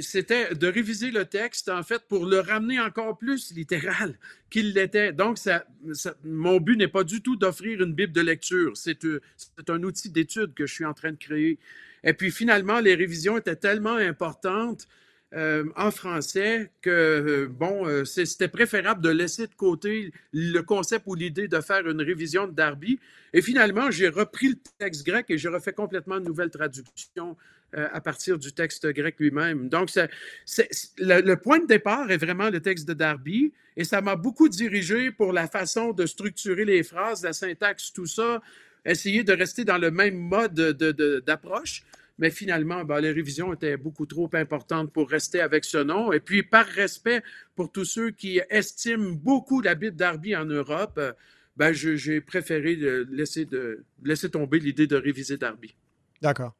c'était 0.00 0.52
de 0.52 0.66
réviser 0.66 1.12
le 1.12 1.24
texte, 1.24 1.68
en 1.68 1.84
fait, 1.84 2.02
pour 2.08 2.26
le 2.26 2.40
ramener 2.40 2.80
encore 2.80 3.16
plus 3.16 3.54
littéral 3.54 4.18
qu'il 4.50 4.72
l'était. 4.72 5.12
Donc, 5.12 5.38
mon 6.24 6.58
but 6.58 6.76
n'est 6.76 6.88
pas 6.88 7.04
du 7.04 7.22
tout 7.22 7.36
d'offrir 7.36 7.80
une 7.80 7.94
Bible 7.94 8.12
de 8.12 8.20
lecture. 8.20 8.72
Euh, 9.04 9.20
c'est 9.36 9.70
un 9.70 9.80
outil 9.84 10.10
d'étude 10.10 10.52
que 10.52 10.66
je 10.66 10.74
suis 10.74 10.84
en 10.84 10.94
train 10.94 11.12
de 11.12 11.16
créer. 11.16 11.60
Et 12.02 12.12
puis, 12.12 12.32
finalement, 12.32 12.80
les 12.80 12.96
révisions 12.96 13.38
étaient 13.38 13.54
tellement 13.54 13.94
importantes 13.94 14.88
euh, 15.32 15.66
en 15.76 15.92
français 15.92 16.72
que, 16.82 17.46
bon, 17.46 18.04
c'était 18.04 18.48
préférable 18.48 19.00
de 19.00 19.10
laisser 19.10 19.46
de 19.46 19.54
côté 19.54 20.12
le 20.32 20.60
concept 20.62 21.04
ou 21.06 21.14
l'idée 21.14 21.46
de 21.46 21.60
faire 21.60 21.86
une 21.86 22.02
révision 22.02 22.48
de 22.48 22.52
Darby. 22.52 22.98
Et 23.32 23.42
finalement, 23.42 23.92
j'ai 23.92 24.08
repris 24.08 24.48
le 24.48 24.56
texte 24.80 25.06
grec 25.06 25.26
et 25.28 25.38
j'ai 25.38 25.50
refait 25.50 25.72
complètement 25.72 26.18
une 26.18 26.24
nouvelle 26.24 26.50
traduction 26.50 27.36
euh, 27.76 27.86
à 27.92 28.00
partir 28.00 28.38
du 28.38 28.52
texte 28.52 28.86
grec 28.86 29.16
lui-même. 29.18 29.68
Donc, 29.68 29.90
le, 29.96 31.34
point 31.34 31.58
de 31.58 31.66
départ 31.66 32.10
est 32.10 32.16
vraiment 32.16 32.48
le 32.48 32.60
texte 32.60 32.88
de 32.88 32.94
Darby, 32.94 33.52
et 33.76 33.84
ça 33.84 34.00
m'a 34.00 34.16
beaucoup 34.16 34.48
dirigé 34.48 35.10
pour 35.10 35.34
la 35.34 35.46
façon 35.48 35.92
de 35.92 36.06
structurer 36.06 36.64
les 36.64 36.82
phrases, 36.82 37.22
la 37.24 37.34
syntaxe, 37.34 37.92
tout 37.92 38.06
ça, 38.06 38.40
essayer 38.86 39.22
de 39.22 39.34
rester 39.34 39.66
dans 39.66 39.76
le 39.76 39.90
même 39.90 40.16
mode 40.16 40.54
d'approche. 41.26 41.82
Mais 42.18 42.30
finalement, 42.30 42.84
ben, 42.84 43.00
les 43.00 43.12
révisions 43.12 43.52
étaient 43.52 43.76
beaucoup 43.76 44.06
trop 44.06 44.30
importantes 44.32 44.90
pour 44.90 45.10
rester 45.10 45.42
avec 45.42 45.66
ce 45.66 45.76
nom. 45.76 46.10
Et 46.10 46.20
puis, 46.20 46.42
par 46.42 46.64
respect 46.64 47.22
pour 47.54 47.70
tous 47.70 47.84
ceux 47.84 48.12
qui 48.12 48.40
estiment 48.48 49.10
beaucoup 49.10 49.60
la 49.60 49.74
Bible 49.74 49.94
Darby 49.94 50.34
en 50.34 50.46
Europe, 50.46 50.98
ben, 51.58 51.72
j'ai 51.74 52.22
préféré 52.22 52.76
laisser, 53.10 53.46
laisser 54.02 54.30
tomber 54.30 54.58
l'idée 54.58 54.86
de 54.86 54.96
réviser 54.96 55.36
Darby. 55.36 55.74
D'accord. 56.20 56.52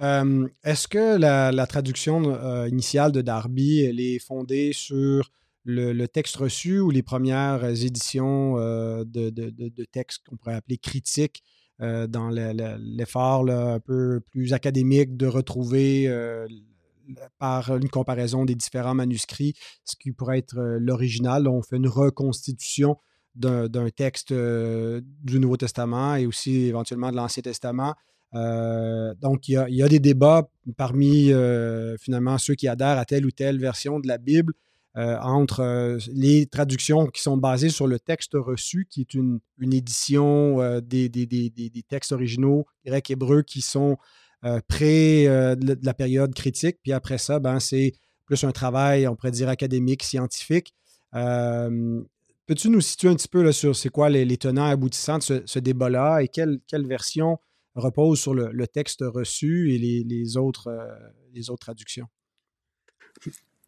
Euh, 0.00 0.48
est-ce 0.64 0.88
que 0.88 1.16
la, 1.18 1.66
traduction 1.66 2.34
euh, 2.34 2.68
initiale 2.68 3.12
de 3.12 3.20
Darby, 3.20 3.80
elle 3.80 4.00
est 4.00 4.18
fondée 4.18 4.72
sur 4.72 5.30
le, 5.64 6.06
texte 6.06 6.36
reçu 6.36 6.80
ou 6.80 6.90
les 6.90 7.02
premières 7.02 7.64
éditions 7.64 8.58
euh, 8.58 9.04
de, 9.04 9.84
textes 9.84 10.26
qu'on 10.26 10.36
pourrait 10.36 10.54
appeler 10.54 10.78
critiques 10.78 11.42
dans 11.78 12.30
l'effort 12.30 13.50
un 13.50 13.80
peu 13.80 14.20
plus 14.30 14.52
académique 14.52 15.16
de 15.16 15.26
retrouver 15.26 16.08
par 17.40 17.76
une 17.76 17.88
comparaison 17.88 18.44
des 18.44 18.54
différents 18.54 18.94
manuscrits 18.94 19.54
ce 19.84 19.96
qui 19.96 20.12
pourrait 20.12 20.38
être 20.38 20.60
l'original? 20.78 21.48
On 21.48 21.60
fait 21.60 21.78
une 21.78 21.88
reconstitution 21.88 22.98
d'un 23.34 23.90
texte 23.90 24.32
du 24.32 25.40
Nouveau 25.40 25.56
Testament 25.56 26.14
et 26.14 26.26
aussi 26.26 26.66
éventuellement 26.66 27.10
de 27.10 27.16
l'Ancien 27.16 27.42
Testament 27.42 27.94
euh, 28.34 29.14
donc, 29.20 29.48
il 29.48 29.64
y, 29.68 29.82
a, 29.82 29.88
des 29.88 29.98
débats 29.98 30.48
parmi 30.76 31.32
euh, 31.32 31.96
finalement 31.98 32.38
ceux 32.38 32.54
qui 32.54 32.68
adhèrent 32.68 32.98
à 32.98 33.04
telle 33.04 33.26
ou 33.26 33.30
telle 33.30 33.58
version 33.58 34.00
de 34.00 34.08
la 34.08 34.18
Bible 34.18 34.54
euh, 34.96 35.18
entre 35.20 35.98
les 36.12 36.46
traductions 36.46 37.06
qui 37.06 37.22
sont 37.22 37.36
basées 37.36 37.68
sur 37.68 37.86
le 37.86 37.98
texte 37.98 38.32
reçu, 38.34 38.86
qui 38.88 39.02
est 39.02 39.14
une, 39.14 39.40
édition 39.60 40.80
des, 40.80 41.10
textes 41.88 42.12
originaux 42.12 42.66
grecs 42.84 43.10
hébreux 43.10 43.42
qui 43.42 43.60
sont 43.60 43.96
près 44.68 45.24
de 45.56 45.78
la 45.82 45.94
période 45.94 46.34
critique. 46.34 46.78
Puis 46.82 46.92
après 46.92 47.18
ça, 47.18 47.38
ben, 47.38 47.60
c'est 47.60 47.92
plus 48.24 48.44
un 48.44 48.52
travail, 48.52 49.06
on 49.06 49.14
pourrait 49.14 49.30
dire, 49.30 49.48
académique, 49.48 50.02
scientifique. 50.02 50.74
Peux-tu 51.12 52.70
nous 52.70 52.80
situer 52.80 53.08
un 53.08 53.14
petit 53.14 53.28
peu 53.28 53.42
là, 53.42 53.52
sur 53.52 53.76
c'est 53.76 53.88
quoi 53.88 54.10
les, 54.10 54.36
tenants 54.36 54.66
aboutissants 54.66 55.18
de 55.18 55.42
ce, 55.46 55.58
débat-là 55.58 56.20
et 56.20 56.28
quelle, 56.28 56.58
quelle 56.66 56.86
version 56.86 57.38
repose 57.74 58.20
sur 58.20 58.34
le, 58.34 58.66
texte 58.66 59.00
reçu 59.02 59.72
et 59.72 59.78
les, 59.78 60.36
autres, 60.36 60.68
euh, 60.68 60.94
les 61.32 61.50
autres 61.50 61.66
traductions. 61.66 62.08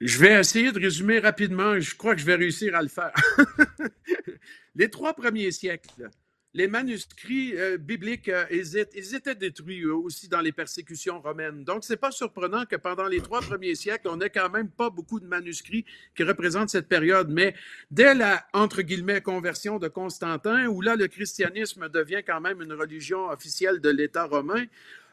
Je 0.00 0.18
vais 0.18 0.38
essayer 0.38 0.72
de 0.72 0.80
résumer 0.80 1.18
rapidement. 1.18 1.78
Je 1.78 1.94
crois 1.96 2.14
que 2.14 2.20
je 2.20 2.26
vais 2.26 2.34
réussir 2.34 2.74
à 2.74 2.82
le 2.82 2.88
faire. 2.88 3.12
les 4.74 4.90
trois 4.90 5.14
premiers 5.14 5.50
siècles, 5.52 6.10
les 6.54 6.68
manuscrits 6.68 7.54
euh, 7.56 7.76
bibliques, 7.76 8.28
euh, 8.28 8.44
ils, 8.50 8.76
étaient 9.16 9.34
détruits 9.34 9.84
aussi 9.84 10.28
dans 10.28 10.40
les 10.40 10.52
persécutions 10.52 11.20
romaines. 11.20 11.64
Donc, 11.64 11.82
ce 11.82 11.92
n'est 11.92 11.96
pas 11.96 12.12
surprenant 12.12 12.64
que 12.64 12.76
pendant 12.76 13.06
les 13.06 13.20
trois 13.20 13.40
premiers 13.40 13.74
siècles, 13.74 14.08
on 14.08 14.16
n'ait 14.16 14.30
quand 14.30 14.48
même 14.50 14.70
pas 14.70 14.88
beaucoup 14.88 15.18
de 15.18 15.26
manuscrits 15.26 15.84
qui 16.16 16.22
représentent 16.22 16.70
cette 16.70 16.88
période. 16.88 17.28
Mais 17.28 17.54
dès 17.90 18.14
la, 18.14 18.46
entre 18.52 18.82
guillemets, 18.82 19.20
conversion 19.20 19.80
de 19.80 19.88
Constantin, 19.88 20.66
où 20.66 20.80
là, 20.80 20.94
le 20.94 21.08
christianisme 21.08 21.88
devient 21.88 22.22
quand 22.24 22.40
même 22.40 22.62
une 22.62 22.72
religion 22.72 23.28
officielle 23.30 23.80
de 23.80 23.90
l'État 23.90 24.26
romain, 24.26 24.64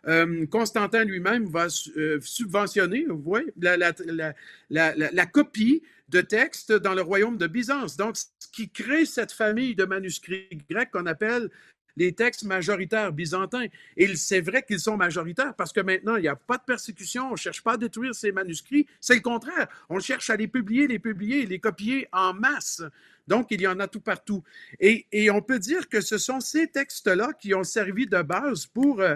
euh, 0.08 0.46
Constantin 0.48 1.04
lui-même 1.04 1.46
va 1.46 1.68
subventionner, 1.70 3.06
vous 3.08 3.22
voyez, 3.22 3.54
la, 3.60 3.78
la, 4.70 5.26
copie 5.26 5.84
de 6.10 6.22
textes 6.22 6.72
dans 6.72 6.94
le 6.94 7.02
royaume 7.02 7.38
de 7.38 7.48
Byzance. 7.48 7.98
Donc, 7.98 8.18
ce 8.18 8.26
qui 8.52 8.70
crée 8.70 9.06
cette 9.06 9.32
famille 9.32 9.76
de 9.76 9.86
manuscrits 9.86 10.48
grecs 10.70 10.92
qu'on 10.92 11.06
appelle 11.06 11.50
les 11.98 12.14
textes 12.14 12.44
majoritaires 12.44 13.12
byzantins. 13.12 13.66
Et 13.98 14.16
c'est 14.16 14.42
vrai 14.42 14.64
qu'ils 14.64 14.80
sont 14.80 14.98
majoritaires 14.98 15.54
parce 15.56 15.74
que 15.74 15.82
maintenant, 15.82 16.16
il 16.16 16.22
n'y 16.22 16.28
a 16.28 16.36
pas 16.36 16.58
de 16.58 16.64
persécution, 16.64 17.28
on 17.28 17.32
ne 17.32 17.38
cherche 17.38 17.62
pas 17.64 17.74
à 17.74 17.78
détruire 17.78 18.16
ces 18.16 18.32
manuscrits. 18.32 18.88
C'est 19.00 19.16
le 19.16 19.22
contraire. 19.22 19.68
On 19.90 20.00
cherche 20.00 20.30
à 20.30 20.36
les 20.36 20.48
publier, 20.48 20.88
les 20.88 21.00
publier, 21.00 21.46
les 21.46 21.60
copier 21.60 22.08
en 22.12 22.34
masse. 22.34 22.82
Donc, 23.28 23.48
il 23.52 23.62
y 23.62 23.68
en 23.68 23.80
a 23.80 23.88
tout 23.88 24.02
partout. 24.02 24.44
Et, 24.80 25.30
on 25.32 25.42
peut 25.42 25.60
dire 25.60 25.88
que 25.90 26.02
ce 26.02 26.18
sont 26.18 26.40
ces 26.40 26.68
textes-là 26.68 27.34
qui 27.40 27.54
ont 27.54 27.64
servi 27.64 28.08
de 28.08 28.22
base 28.22 28.66
pour 28.66 29.00
euh, 29.00 29.16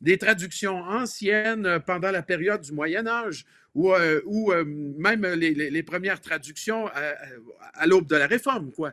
des 0.00 0.18
traductions 0.18 0.78
anciennes 0.78 1.80
pendant 1.86 2.10
la 2.10 2.22
période 2.22 2.60
du 2.60 2.72
Moyen 2.72 3.06
Âge 3.06 3.44
ou, 3.74 3.92
euh, 3.92 4.20
euh, 4.26 4.64
même 4.64 5.26
les, 5.26 5.82
premières 5.82 6.20
traductions 6.20 6.88
à, 6.88 7.86
l'aube 7.86 8.06
de 8.06 8.16
la 8.16 8.26
Réforme. 8.26 8.72
Quoi. 8.72 8.92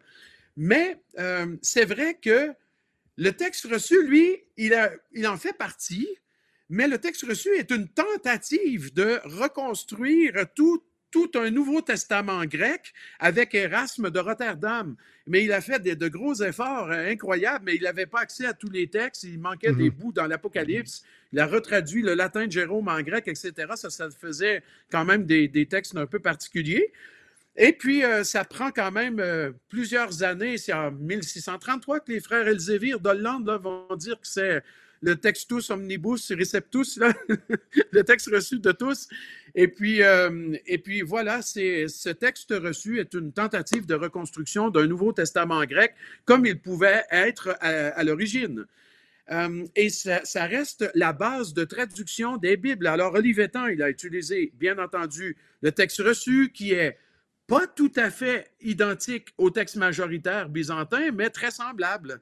Mais 0.58 0.98
euh, 1.20 1.56
c'est 1.62 1.86
vrai 1.86 2.16
que 2.16 2.52
le 3.18 3.32
texte 3.32 3.66
reçu, 3.66 4.04
lui, 4.06 4.44
il, 4.58 4.76
il 5.12 5.28
en 5.28 5.38
fait 5.38 5.54
partie, 5.54 6.08
mais 6.70 6.88
le 6.88 6.98
texte 6.98 7.26
reçu 7.28 7.50
est 7.56 7.70
une 7.72 7.88
tentative 7.90 8.94
de 8.94 9.20
reconstruire 9.24 10.46
tout, 10.56 10.84
tout 11.12 11.32
un 11.36 11.52
Nouveau 11.52 11.82
Testament 11.82 12.46
grec 12.46 12.94
avec 13.20 13.54
Erasme 13.54 14.10
de 14.10 14.20
Rotterdam. 14.20 14.96
Mais 15.28 15.44
il 15.44 15.52
a 15.52 15.62
fait 15.62 15.80
de, 15.80 16.08
gros 16.08 16.34
efforts 16.42 16.90
euh, 16.90 17.12
incroyables, 17.12 17.66
mais 17.66 17.76
il 17.76 17.84
n'avait 17.84 18.06
pas 18.06 18.22
accès 18.22 18.46
à 18.46 18.54
tous 18.54 18.70
les 18.70 18.88
textes. 18.88 19.24
Il 19.24 19.40
manquait 19.40 19.74
des 19.74 19.90
mhm. 19.90 19.96
bouts 19.96 20.14
dans 20.14 20.26
l'Apocalypse. 20.26 21.04
Il 21.34 21.40
a 21.40 21.46
retraduit 21.46 22.02
le 22.02 22.14
latin 22.14 22.48
de 22.48 22.52
Jérôme 22.52 22.88
en 22.88 23.02
grec, 23.02 23.28
etc. 23.28 23.54
Ça, 23.76 23.90
ça 23.90 24.10
faisait 24.10 24.64
quand 24.92 25.06
même 25.06 25.26
des, 25.26 25.66
textes 25.68 25.96
un 25.96 26.08
peu 26.08 26.20
particuliers. 26.20 26.92
Et 27.58 27.74
puis, 27.74 28.04
euh, 28.04 28.24
ça 28.24 28.46
prend 28.46 28.72
quand 28.72 28.92
même 28.92 29.20
euh, 29.20 29.52
plusieurs 29.70 30.24
années. 30.24 30.58
C'est 30.58 30.74
en 30.74 30.92
1633 30.92 32.00
que 32.00 32.12
les 32.12 32.20
frères 32.20 32.48
Elzévir 32.48 33.00
d'Hollande 33.00 33.50
vont 33.62 33.96
dire 33.96 34.16
que 34.20 34.28
c'est 34.28 34.64
le 35.02 35.16
textus 35.16 35.70
omnibus 35.70 36.32
receptus, 36.32 37.00
le 37.92 38.04
texte 38.04 38.30
reçu 38.32 38.60
de 38.60 38.72
tous. 38.72 39.08
Et 39.56 39.68
puis, 39.68 40.02
euh, 40.04 40.56
et 40.66 41.02
voilà, 41.02 41.42
ce 41.42 42.10
texte 42.10 42.54
reçu 42.58 43.00
est 43.00 43.14
une 43.14 43.34
tentative 43.34 43.86
de 43.86 43.96
reconstruction 43.96 44.70
d'un 44.70 44.88
Nouveau 44.88 45.12
Testament 45.12 45.66
grec 45.66 45.94
comme 46.26 46.46
il 46.46 46.60
pouvait 46.60 47.04
être 47.12 47.58
à, 47.60 48.04
l'origine. 48.04 48.66
Euh, 49.32 49.66
et 49.76 49.90
ça, 49.90 50.46
reste 50.46 50.90
la 50.94 51.14
base 51.14 51.54
de 51.54 51.64
traduction 51.64 52.38
des 52.38 52.58
Bibles. 52.58 52.88
Alors, 52.88 53.14
Olivetan, 53.14 53.68
il 53.68 53.82
a 53.82 53.90
utilisé, 53.90 54.52
bien 54.56 54.78
entendu, 54.78 55.38
le 55.62 55.72
texte 55.72 56.02
reçu 56.02 56.52
qui 56.54 56.74
est 56.74 56.98
pas 57.48 57.68
tout 57.68 57.92
à 57.96 58.10
fait 58.10 58.52
identique 58.62 59.30
au 59.38 59.50
texte 59.50 59.76
majoritaire 59.76 60.48
byzantin, 60.48 61.12
mais 61.12 61.30
très 61.30 61.52
semblable. 61.52 62.22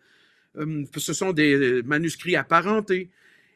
Euh, 0.57 0.85
ce 0.97 1.13
sont 1.13 1.31
des 1.31 1.81
manuscrits 1.83 2.35
apparentés. 2.35 3.09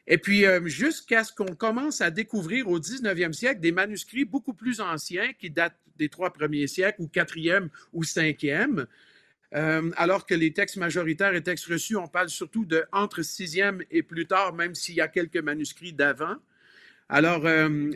Et 0.06 0.18
puis, 0.18 0.46
euh, 0.46 0.66
jusqu'à 0.66 1.24
ce 1.24 1.34
qu'on 1.34 1.56
commence 1.56 2.02
à 2.02 2.12
découvrir 2.12 2.68
au 2.68 2.80
19e 2.80 3.34
siècle 3.34 3.62
des 3.62 3.72
manuscrits 3.72 4.26
beaucoup 4.26 4.54
plus 4.54 4.82
anciens 4.82 5.32
qui 5.34 5.50
datent 5.50 5.80
des 5.98 6.10
trois 6.10 6.34
premiers 6.34 6.68
siècles 6.68 7.02
ou 7.02 7.08
quatrième 7.08 7.70
ou 7.94 8.04
cinquième, 8.04 8.86
euh, 9.56 9.92
alors 9.96 10.26
que 10.26 10.34
les 10.34 10.52
textes 10.52 10.78
majoritaires 10.78 11.36
et 11.36 11.44
textes 11.44 11.68
reçus, 11.68 11.96
on 11.96 12.08
parle 12.08 12.30
surtout 12.30 12.66
de 12.66 12.84
entre 12.92 13.22
sixième 13.22 13.84
et 13.92 14.04
plus 14.04 14.26
tard, 14.26 14.54
même 14.54 14.76
s'il 14.76 14.96
y 14.96 15.02
a 15.02 15.08
quelques 15.08 15.38
manuscrits 15.38 15.94
d'avant. 15.94 16.36
Alors, 17.10 17.46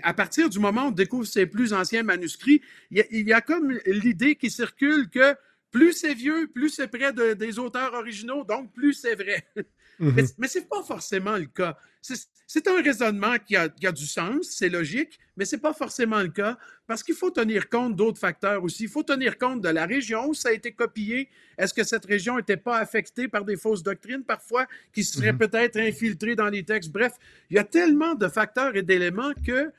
à 0.04 0.14
partir 0.14 0.50
du 0.50 0.60
moment 0.60 0.84
où 0.84 0.88
on 0.90 0.92
découvre 0.92 1.26
ces 1.26 1.48
plus 1.48 1.74
anciens 1.74 2.04
manuscrits, 2.04 2.62
il 2.92 3.28
y 3.28 3.34
a 3.34 3.42
comme 3.42 3.80
l'idée 3.86 4.36
qui 4.36 4.52
circule 4.52 5.10
que 5.10 5.34
plus 5.72 5.94
c'est 5.94 6.14
vieux, 6.14 6.48
plus 6.48 6.70
c'est 6.70 6.88
près 6.88 7.14
des 7.14 7.60
auteurs 7.60 7.94
originaux, 7.94 8.44
donc 8.44 8.74
plus 8.74 8.94
c'est 8.94 9.16
vrai. 9.16 9.46
Mais, 10.00 10.24
ce 10.26 10.60
n'est 10.60 10.66
pas 10.66 10.84
forcément 10.84 11.38
le 11.38 11.46
cas. 11.46 11.76
C'est 12.02 12.68
un 12.68 12.82
raisonnement 12.82 13.36
qui 13.40 13.56
a, 13.56 13.68
du 13.68 14.06
sens, 14.06 14.48
c'est 14.52 14.70
logique, 14.70 15.20
mais 15.36 15.44
ce 15.44 15.56
n'est 15.56 15.62
pas 15.62 15.74
forcément 15.74 16.22
le 16.22 16.30
cas 16.30 16.58
parce 16.86 17.04
qu'il 17.04 17.16
faut 17.16 17.32
tenir 17.32 17.68
compte 17.68 17.96
d'autres 17.96 18.20
facteurs 18.20 18.64
aussi. 18.64 18.84
Il 18.84 18.90
faut 18.90 19.04
tenir 19.04 19.38
compte 19.38 19.62
de 19.62 19.70
la 19.70 19.86
région 19.86 20.28
où 20.28 20.34
ça 20.34 20.50
a 20.50 20.52
été 20.52 20.72
copié. 20.72 21.30
Est-ce 21.58 21.74
que 21.74 21.84
cette 21.84 22.06
région 22.06 22.38
n'était 22.38 22.58
pas 22.58 22.78
affectée 22.78 23.28
par 23.28 23.44
des 23.44 23.58
fausses 23.58 23.84
doctrines 23.84 24.24
parfois 24.24 24.68
qui 24.94 25.04
seraient 25.04 25.34
mm-hmm. 25.34 25.38
peut-être 25.38 25.78
infiltrées 25.78 26.36
dans 26.36 26.48
les 26.48 26.64
textes? 26.64 26.92
Bref, 26.92 27.14
il 27.50 27.58
y 27.58 27.60
a 27.60 27.64
tellement 27.64 28.14
de 28.14 28.28
facteurs 28.28 28.76
et 28.76 28.84
d'éléments 28.84 29.34
que 29.46 29.72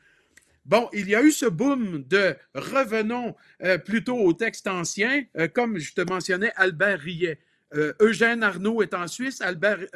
Bon, 0.69 0.91
il 0.93 1.09
y 1.09 1.15
a 1.15 1.23
eu 1.23 1.33
ce 1.33 1.47
boom 1.47 2.05
de 2.05 2.37
revenons 2.55 3.35
euh, 3.63 3.79
plutôt 3.79 4.19
au 4.19 4.35
texte 4.35 4.69
ancien, 4.69 5.25
euh, 5.39 5.49
comme 5.49 5.79
je 5.79 5.95
te 5.95 6.03
mentionnais, 6.03 6.53
Albert 6.57 7.01
Riet. 7.01 7.39
Euh, 7.73 7.95
Eugène 8.01 8.43
Arnaud 8.43 8.83
est 8.83 8.93
en 8.93 9.07
Suisse, 9.07 9.41
Albert 9.41 9.87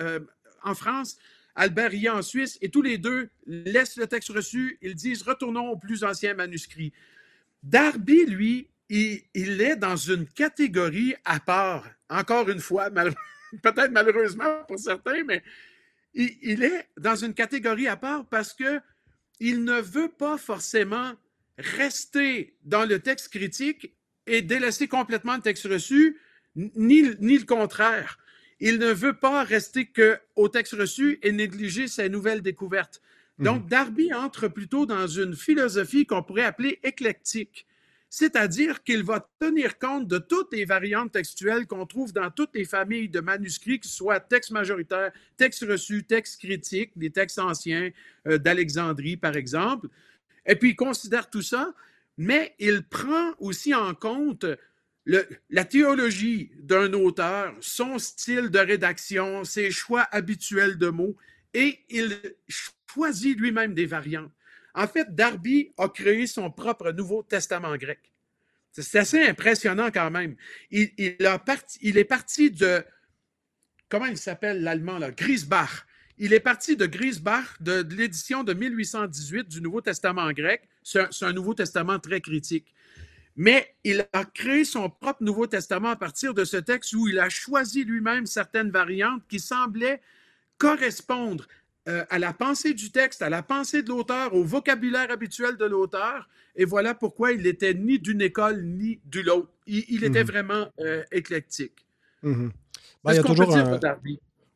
en 0.65 0.75
France, 0.75 1.19
Albert 1.55 1.91
Riet 1.91 2.09
en 2.09 2.23
Suisse, 2.23 2.57
et 2.63 2.71
tous 2.71 2.81
les 2.81 2.97
deux 2.97 3.29
laissent 3.47 3.99
le 3.99 4.07
texte 4.07 4.31
reçu, 4.31 4.79
ils 4.81 4.95
disent 4.95 5.23
retournons 5.23 5.69
au 5.69 5.77
plus 5.77 6.05
ancien 6.05 6.33
manuscrit. 6.33 6.95
Darby, 7.63 8.25
lui, 8.25 8.69
il, 8.89 9.61
est 9.61 9.77
dans 9.77 9.97
une 9.97 10.27
catégorie 10.27 11.15
à 11.27 11.39
part, 11.39 11.87
encore 12.09 12.49
une 12.49 12.61
fois, 12.61 12.89
peut-être 13.63 13.91
malheureusement 13.91 14.65
pour 14.67 14.79
certains, 14.79 15.23
mais 15.25 15.43
il 16.15 16.63
est 16.63 16.89
dans 16.97 17.17
une 17.17 17.35
catégorie 17.35 17.89
à 17.89 17.97
part 17.97 18.25
parce 18.27 18.55
que 18.55 18.81
il 19.43 19.65
ne 19.65 19.81
veut 19.81 20.09
pas 20.09 20.39
forcément 20.39 21.15
rester 21.59 22.55
dans 22.63 22.85
le 22.85 23.01
texte 23.01 23.29
critique 23.29 23.93
et 24.29 24.41
délaisser 24.41 24.87
complètement 24.87 25.35
le 25.35 25.43
texte 25.43 25.65
reçu, 25.65 26.21
ni, 26.55 27.03
ni 27.19 27.39
le 27.39 27.45
contraire. 27.45 28.19
Il 28.61 28.79
ne 28.79 28.93
veut 28.93 29.19
pas 29.19 29.43
rester 29.43 29.87
qu'au 29.87 30.49
texte 30.49 30.75
reçu 30.75 31.19
et 31.23 31.33
négliger 31.33 31.89
ses 31.89 32.09
nouvelles 32.09 32.41
découvertes. 32.41 33.03
Donc, 33.41 33.65
mhm. 33.65 33.69
Darby 33.69 34.15
entre 34.15 34.47
plutôt 34.47 34.87
dans 34.87 35.09
une 35.09 35.35
philosophie 35.35 36.07
qu'on 36.07 36.23
pourrait 36.23 36.45
appeler 36.45 36.79
éclectique 36.85 37.67
c'est-à-dire 38.15 38.83
qu'il 38.83 39.03
va 39.05 39.27
tenir 39.41 39.79
compte 39.79 40.07
de 40.07 40.19
toutes 40.19 40.53
les 40.53 40.67
variantes 40.67 41.13
textuelles 41.13 41.67
qu'on 41.67 41.87
trouve 41.87 42.13
dans 42.13 42.31
toutes 42.31 42.55
les 42.55 42.67
familles 42.67 43.09
de 43.09 43.21
manuscrits, 43.21 43.81
que 43.81 43.87
ce 43.87 43.97
soit 43.97 44.21
texte 44.21 44.51
majoritaire, 44.51 45.13
texte 45.39 45.65
reçu, 45.67 46.05
texte 46.05 46.39
critique, 46.39 46.93
des 46.95 47.09
textes 47.09 47.39
anciens 47.39 47.91
euh, 48.29 48.37
d'Alexandrie, 48.37 49.17
par 49.17 49.35
exemple. 49.35 49.89
Et 50.45 50.57
puis, 50.57 50.71
il 50.71 50.77
considère 50.77 51.31
tout 51.31 51.41
ça, 51.41 51.73
mais 52.19 52.55
il 52.59 52.83
prend 52.83 53.33
aussi 53.39 53.75
en 53.75 53.95
compte 53.95 54.45
la 55.07 55.65
théologie 55.65 56.51
d'un 56.59 56.93
auteur, 56.93 57.55
son 57.61 57.99
style 57.99 58.51
de 58.51 58.59
rédaction, 58.59 59.43
ses 59.45 59.71
choix 59.71 60.07
habituels 60.11 60.77
de 60.77 60.91
mots, 60.91 61.17
et 61.55 61.79
il 61.89 62.15
choisit 62.47 63.39
lui-même 63.39 63.73
des 63.73 63.87
variantes. 63.87 64.33
En 64.75 64.87
fait, 64.87 65.15
Darby 65.15 65.73
a 65.77 65.89
créé 65.89 66.27
son 66.27 66.51
propre 66.51 66.93
Nouveau 66.93 67.23
Testament 67.23 67.77
grec. 67.77 68.13
C'est 68.73 68.99
assez 68.99 69.23
impressionnant 69.23 69.91
quand 69.91 70.11
même. 70.11 70.35
Il, 70.71 70.91
est 70.99 72.05
parti 72.05 72.51
de, 72.51 72.83
comment 73.91 74.07
il 74.07 74.17
s'appelle 74.17 74.63
l'allemand, 74.63 74.99
là? 74.99 75.11
Griesbach. 75.11 75.87
Il 76.17 76.33
est 76.33 76.41
parti 76.41 76.77
de 76.77 76.87
Griesbach, 76.87 77.61
de, 77.61 77.87
l'édition 77.95 78.45
de 78.45 78.55
1818 78.55 79.49
du 79.49 79.61
Nouveau 79.61 79.83
Testament 79.83 80.31
grec. 80.33 80.63
C'est 80.83 81.23
un, 81.23 81.33
Nouveau 81.33 81.53
Testament 81.53 81.99
très 81.99 82.21
critique. 82.21 82.73
Mais 83.37 83.75
il 83.85 84.07
a 84.13 84.25
créé 84.25 84.65
son 84.65 84.89
propre 84.89 85.23
Nouveau 85.23 85.47
Testament 85.47 85.91
à 85.91 85.97
partir 85.97 86.33
de 86.33 86.45
ce 86.45 86.57
texte 86.57 86.95
où 86.95 87.09
il 87.09 87.19
a 87.19 87.29
choisi 87.29 87.85
lui-même 87.85 88.25
certaines 88.27 88.71
variantes 88.71 89.23
qui 89.29 89.41
semblaient 89.41 90.01
correspondre 90.59 91.47
euh, 91.89 92.05
à 92.11 92.21
la 92.21 92.33
pensée 92.33 92.75
du 92.75 92.93
texte, 92.93 93.23
à 93.23 93.29
la 93.29 93.43
pensée 93.43 93.83
de 93.83 93.89
l'auteur, 93.89 94.35
au 94.35 94.45
vocabulaire 94.45 95.11
habituel 95.11 95.57
de 95.57 95.65
l'auteur. 95.65 96.29
Et 96.55 96.65
voilà 96.65 96.95
pourquoi 96.95 97.33
il 97.33 97.43
n'était 97.43 97.75
ni 97.75 97.99
d'une 97.99 98.23
école 98.23 98.63
ni 98.63 99.01
de 99.07 99.21
l'autre. 99.21 99.49
Il, 99.67 100.05
était 100.05 100.23
mhm. 100.23 100.31
vraiment 100.31 100.69
euh, 100.79 101.03
éclectique. 101.11 101.85
Mhm. 102.23 102.53
Ben, 103.03 103.13
il 103.13 103.17
y 103.17 103.19
a 103.19 103.23
toujours 103.25 103.57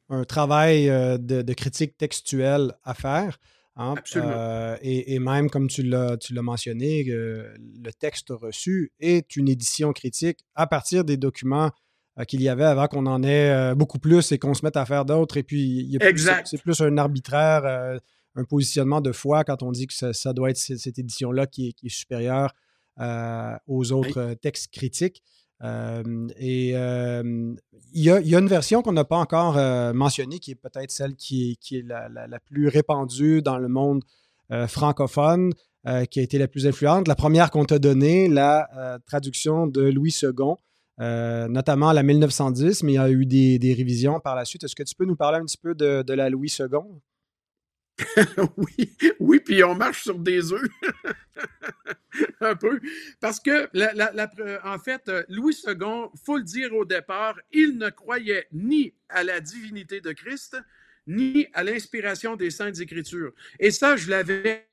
un, 0.08 0.24
travail 0.24 0.88
euh, 0.88 1.18
de, 1.18 1.52
critique 1.52 1.96
textuelle 1.96 2.72
à 2.84 2.94
faire. 2.94 3.38
Hein, 3.74 3.94
Absolument. 3.98 4.76
et, 4.80 5.18
même, 5.18 5.50
comme 5.50 5.66
tu 5.66 5.82
l'as 5.82 6.16
mentionné, 6.42 7.02
le 7.04 7.90
texte 7.98 8.28
reçu 8.30 8.92
est 9.00 9.34
une 9.34 9.48
édition 9.48 9.92
critique 9.92 10.38
à 10.54 10.68
partir 10.68 11.04
des 11.04 11.16
documents 11.16 11.72
qu'il 12.24 12.40
y 12.40 12.48
avait 12.48 12.64
avant 12.64 12.86
qu'on 12.86 13.06
en 13.06 13.22
ait 13.22 13.50
euh, 13.50 13.74
beaucoup 13.74 13.98
plus 13.98 14.32
et 14.32 14.38
qu'on 14.38 14.54
se 14.54 14.64
mette 14.64 14.76
à 14.76 14.86
faire 14.86 15.04
d'autres. 15.04 15.36
Et 15.36 15.42
puis, 15.42 15.98
c'est 16.44 16.62
plus 16.62 16.80
un 16.80 16.96
arbitraire, 16.96 17.64
euh, 17.66 17.98
un 18.36 18.44
positionnement 18.44 19.00
de 19.00 19.12
foi 19.12 19.44
quand 19.44 19.62
on 19.62 19.70
dit 19.70 19.86
que 19.86 19.92
ça, 19.94 20.32
doit 20.32 20.50
être 20.50 20.56
cette, 20.56 20.98
édition-là 20.98 21.46
qui, 21.46 21.74
est 21.82 21.88
supérieure 21.88 22.54
aux 23.66 23.92
autres 23.92 24.34
textes 24.34 24.72
critiques. 24.72 25.22
et 25.62 26.70
il 27.92 28.02
y, 28.02 28.10
a, 28.10 28.38
une 28.38 28.48
version 28.48 28.82
qu'on 28.82 28.92
n'a 28.92 29.04
pas 29.04 29.16
encore 29.16 29.54
mentionnée, 29.94 30.38
qui 30.38 30.50
est 30.50 30.54
peut-être 30.54 30.90
celle 30.90 31.14
qui 31.16 31.58
est, 31.72 31.82
la, 31.82 32.38
plus 32.44 32.68
répandue 32.68 33.40
dans 33.40 33.56
le 33.56 33.68
monde 33.68 34.02
francophone, 34.68 35.54
qui 36.10 36.20
a 36.20 36.22
été 36.22 36.36
la 36.36 36.48
plus 36.48 36.66
influente. 36.66 37.08
La 37.08 37.14
première 37.14 37.50
qu'on 37.50 37.64
t'a 37.64 37.78
donnée, 37.78 38.28
la 38.28 38.98
traduction 39.06 39.66
de 39.66 39.80
Louis 39.80 40.14
II, 40.22 40.56
euh, 41.00 41.46
notamment 41.48 41.92
la 41.92 42.02
1910, 42.02 42.82
mais 42.82 42.92
il 42.92 42.94
y 42.94 42.98
a 42.98 43.10
eu 43.10 43.26
des, 43.26 43.74
révisions 43.76 44.20
par 44.20 44.34
la 44.34 44.44
suite. 44.44 44.64
Est-ce 44.64 44.74
que 44.74 44.82
tu 44.82 44.94
peux 44.94 45.04
nous 45.04 45.16
parler 45.16 45.38
un 45.38 45.44
petit 45.44 45.58
peu 45.58 45.74
de, 45.74 46.12
la 46.12 46.30
Louis 46.30 46.54
II? 46.58 46.66
oui, 48.56 48.96
oui, 49.20 49.40
puis 49.40 49.64
on 49.64 49.74
marche 49.74 50.02
sur 50.02 50.18
des 50.18 50.52
œufs. 50.52 50.68
un 52.40 52.56
peu. 52.56 52.80
Parce 53.20 53.40
que, 53.40 53.68
en 54.66 54.78
fait, 54.78 55.10
Louis 55.28 55.56
II, 55.66 55.74
faut 56.24 56.36
le 56.36 56.44
dire 56.44 56.74
au 56.74 56.84
départ, 56.84 57.36
il 57.52 57.78
ne 57.78 57.88
croyait 57.90 58.46
ni 58.52 58.94
à 59.08 59.24
la 59.24 59.40
divinité 59.40 60.00
de 60.00 60.12
Christ, 60.12 60.56
ni 61.06 61.46
à 61.54 61.62
l'inspiration 61.62 62.36
des 62.36 62.50
Saintes 62.50 62.80
Écritures. 62.80 63.32
Et 63.60 63.70
ça, 63.70 63.96
je 63.96 64.10
l'avais 64.10 64.68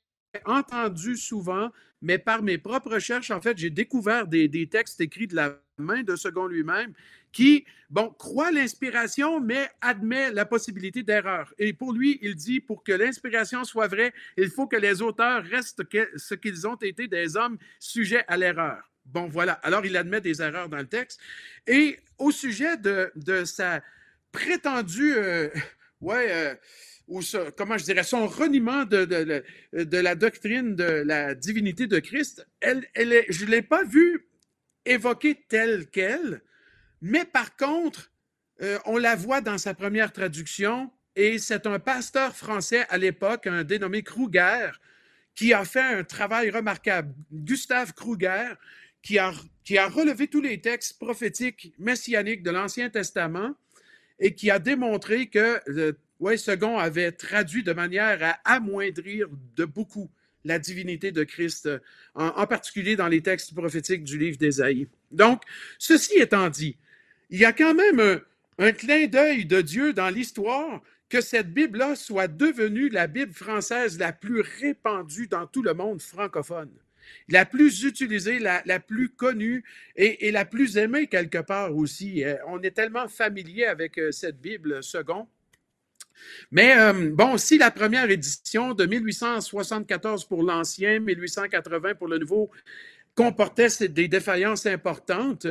entendu 0.45 1.17
souvent, 1.17 1.71
mais 2.01 2.17
par 2.17 2.41
mes 2.41 2.57
propres 2.57 2.91
recherches, 2.91 3.31
en 3.31 3.41
fait, 3.41 3.57
j'ai 3.57 3.69
découvert 3.69 4.27
des, 4.27 4.67
textes 4.67 4.99
écrits 4.99 5.27
de 5.27 5.35
la 5.35 5.59
main 5.77 6.03
de 6.03 6.15
Second 6.15 6.47
lui-même, 6.47 6.93
qui, 7.31 7.65
bon, 7.89 8.09
croit 8.09 8.51
l'inspiration, 8.51 9.39
mais 9.39 9.69
admet 9.81 10.31
la 10.31 10.45
possibilité 10.45 11.01
d'erreur. 11.01 11.53
Et 11.57 11.73
pour 11.73 11.93
lui, 11.93 12.19
il 12.21 12.35
dit, 12.35 12.59
pour 12.59 12.83
que 12.83 12.91
l'inspiration 12.91 13.63
soit 13.63 13.87
vraie, 13.87 14.13
il 14.37 14.49
faut 14.49 14.67
que 14.67 14.75
les 14.75 15.01
auteurs 15.01 15.43
restent 15.43 15.83
ce 16.17 16.35
qu'ils 16.35 16.67
ont 16.67 16.75
été 16.75 17.07
des 17.07 17.37
hommes 17.37 17.57
sujets 17.79 18.25
à 18.27 18.37
l'erreur. 18.37 18.91
Bon, 19.05 19.27
voilà. 19.27 19.53
Alors, 19.63 19.85
il 19.85 19.97
admet 19.97 20.21
des 20.21 20.41
erreurs 20.41 20.69
dans 20.69 20.77
le 20.77 20.87
texte. 20.87 21.19
Et 21.67 21.99
au 22.17 22.31
sujet 22.31 22.77
de, 22.77 23.11
sa 23.45 23.81
prétendue, 24.31 25.13
euh, 25.15 25.49
ouais, 26.03 26.31
euh, 26.31 26.55
ou 27.07 27.21
comment 27.57 27.77
je 27.77 27.83
dirais, 27.83 28.03
son 28.03 28.27
reniement 28.27 28.85
de, 28.85 29.05
de, 29.05 29.97
la 29.97 30.15
doctrine 30.15 30.75
de 30.75 31.03
la 31.05 31.35
divinité 31.35 31.87
de 31.87 31.99
Christ, 31.99 32.47
elle, 32.61 32.85
elle 32.93 33.25
je 33.29 33.45
ne 33.45 33.51
l'ai 33.51 33.61
pas 33.61 33.83
vu 33.83 34.27
évoquée 34.85 35.43
telle 35.47 35.87
qu'elle, 35.87 36.41
mais 37.01 37.25
par 37.25 37.55
contre, 37.55 38.11
euh, 38.61 38.79
on 38.85 38.97
la 38.97 39.15
voit 39.15 39.41
dans 39.41 39.57
sa 39.57 39.73
première 39.73 40.11
traduction, 40.11 40.91
et 41.15 41.37
c'est 41.39 41.67
un 41.67 41.79
pasteur 41.79 42.35
français 42.35 42.85
à 42.89 42.97
l'époque, 42.97 43.47
un 43.47 43.63
dénommé 43.63 44.03
Kruger, 44.03 44.71
qui 45.35 45.53
a 45.53 45.65
fait 45.65 45.81
un 45.81 46.03
travail 46.03 46.49
remarquable. 46.49 47.13
Gustave 47.31 47.93
Kruger, 47.93 48.53
qui 49.01 49.19
a, 49.19 49.33
qui 49.63 49.77
a 49.77 49.87
relevé 49.87 50.27
tous 50.27 50.41
les 50.41 50.61
textes 50.61 50.99
prophétiques 50.99 51.73
messianiques 51.77 52.43
de 52.43 52.51
l'Ancien 52.51 52.89
Testament 52.89 53.55
et 54.19 54.35
qui 54.35 54.51
a 54.51 54.59
démontré 54.59 55.27
que 55.27 55.59
le 55.67 55.97
Second 56.37 56.77
avait 56.77 57.11
traduit 57.11 57.63
de 57.63 57.73
manière 57.73 58.19
à 58.21 58.55
amoindrir 58.55 59.27
de 59.55 59.65
beaucoup 59.65 60.09
la 60.45 60.59
divinité 60.59 61.11
de 61.11 61.23
Christ, 61.23 61.69
en, 62.15 62.47
particulier 62.47 62.95
dans 62.95 63.07
les 63.07 63.21
textes 63.21 63.53
prophétiques 63.53 64.03
du 64.03 64.17
livre 64.17 64.37
d'Ésaïe. 64.37 64.87
Donc, 65.11 65.41
ceci 65.79 66.17
étant 66.17 66.49
dit, 66.49 66.77
il 67.29 67.39
y 67.39 67.45
a 67.45 67.53
quand 67.53 67.73
même 67.73 68.21
un, 68.57 68.71
clin 68.71 69.07
d'œil 69.07 69.45
de 69.45 69.61
Dieu 69.61 69.93
dans 69.93 70.09
l'histoire 70.09 70.81
que 71.09 71.21
cette 71.21 71.53
Bible-là 71.53 71.95
soit 71.95 72.27
devenue 72.27 72.89
la 72.89 73.07
Bible 73.07 73.33
française 73.33 73.97
la 73.99 74.13
plus 74.13 74.41
répandue 74.41 75.27
dans 75.27 75.47
tout 75.47 75.61
le 75.61 75.73
monde 75.73 76.01
francophone, 76.01 76.71
la 77.29 77.45
plus 77.45 77.83
utilisée, 77.83 78.39
la, 78.39 78.79
plus 78.79 79.09
connue 79.09 79.63
et, 79.95 80.31
la 80.31 80.45
plus 80.45 80.77
aimée 80.77 81.07
quelque 81.07 81.39
part 81.39 81.75
aussi. 81.75 82.23
Euh, 82.23 82.35
on 82.47 82.61
est 82.61 82.71
tellement 82.71 83.07
familier 83.07 83.65
avec 83.65 83.97
euh, 83.97 84.11
cette 84.11 84.39
Bible 84.39 84.83
second 84.83 85.27
mais 86.51 86.77
euh, 86.77 87.09
bon, 87.11 87.37
si 87.37 87.57
la 87.57 87.71
première 87.71 88.09
édition 88.09 88.73
de 88.73 88.85
1874 88.85 90.25
pour 90.25 90.43
l'ancien, 90.43 90.99
1880 90.99 91.95
pour 91.95 92.07
le 92.07 92.17
nouveau, 92.17 92.51
comportait 93.15 93.67
des 93.89 94.07
défaillances 94.07 94.65
importantes. 94.65 95.47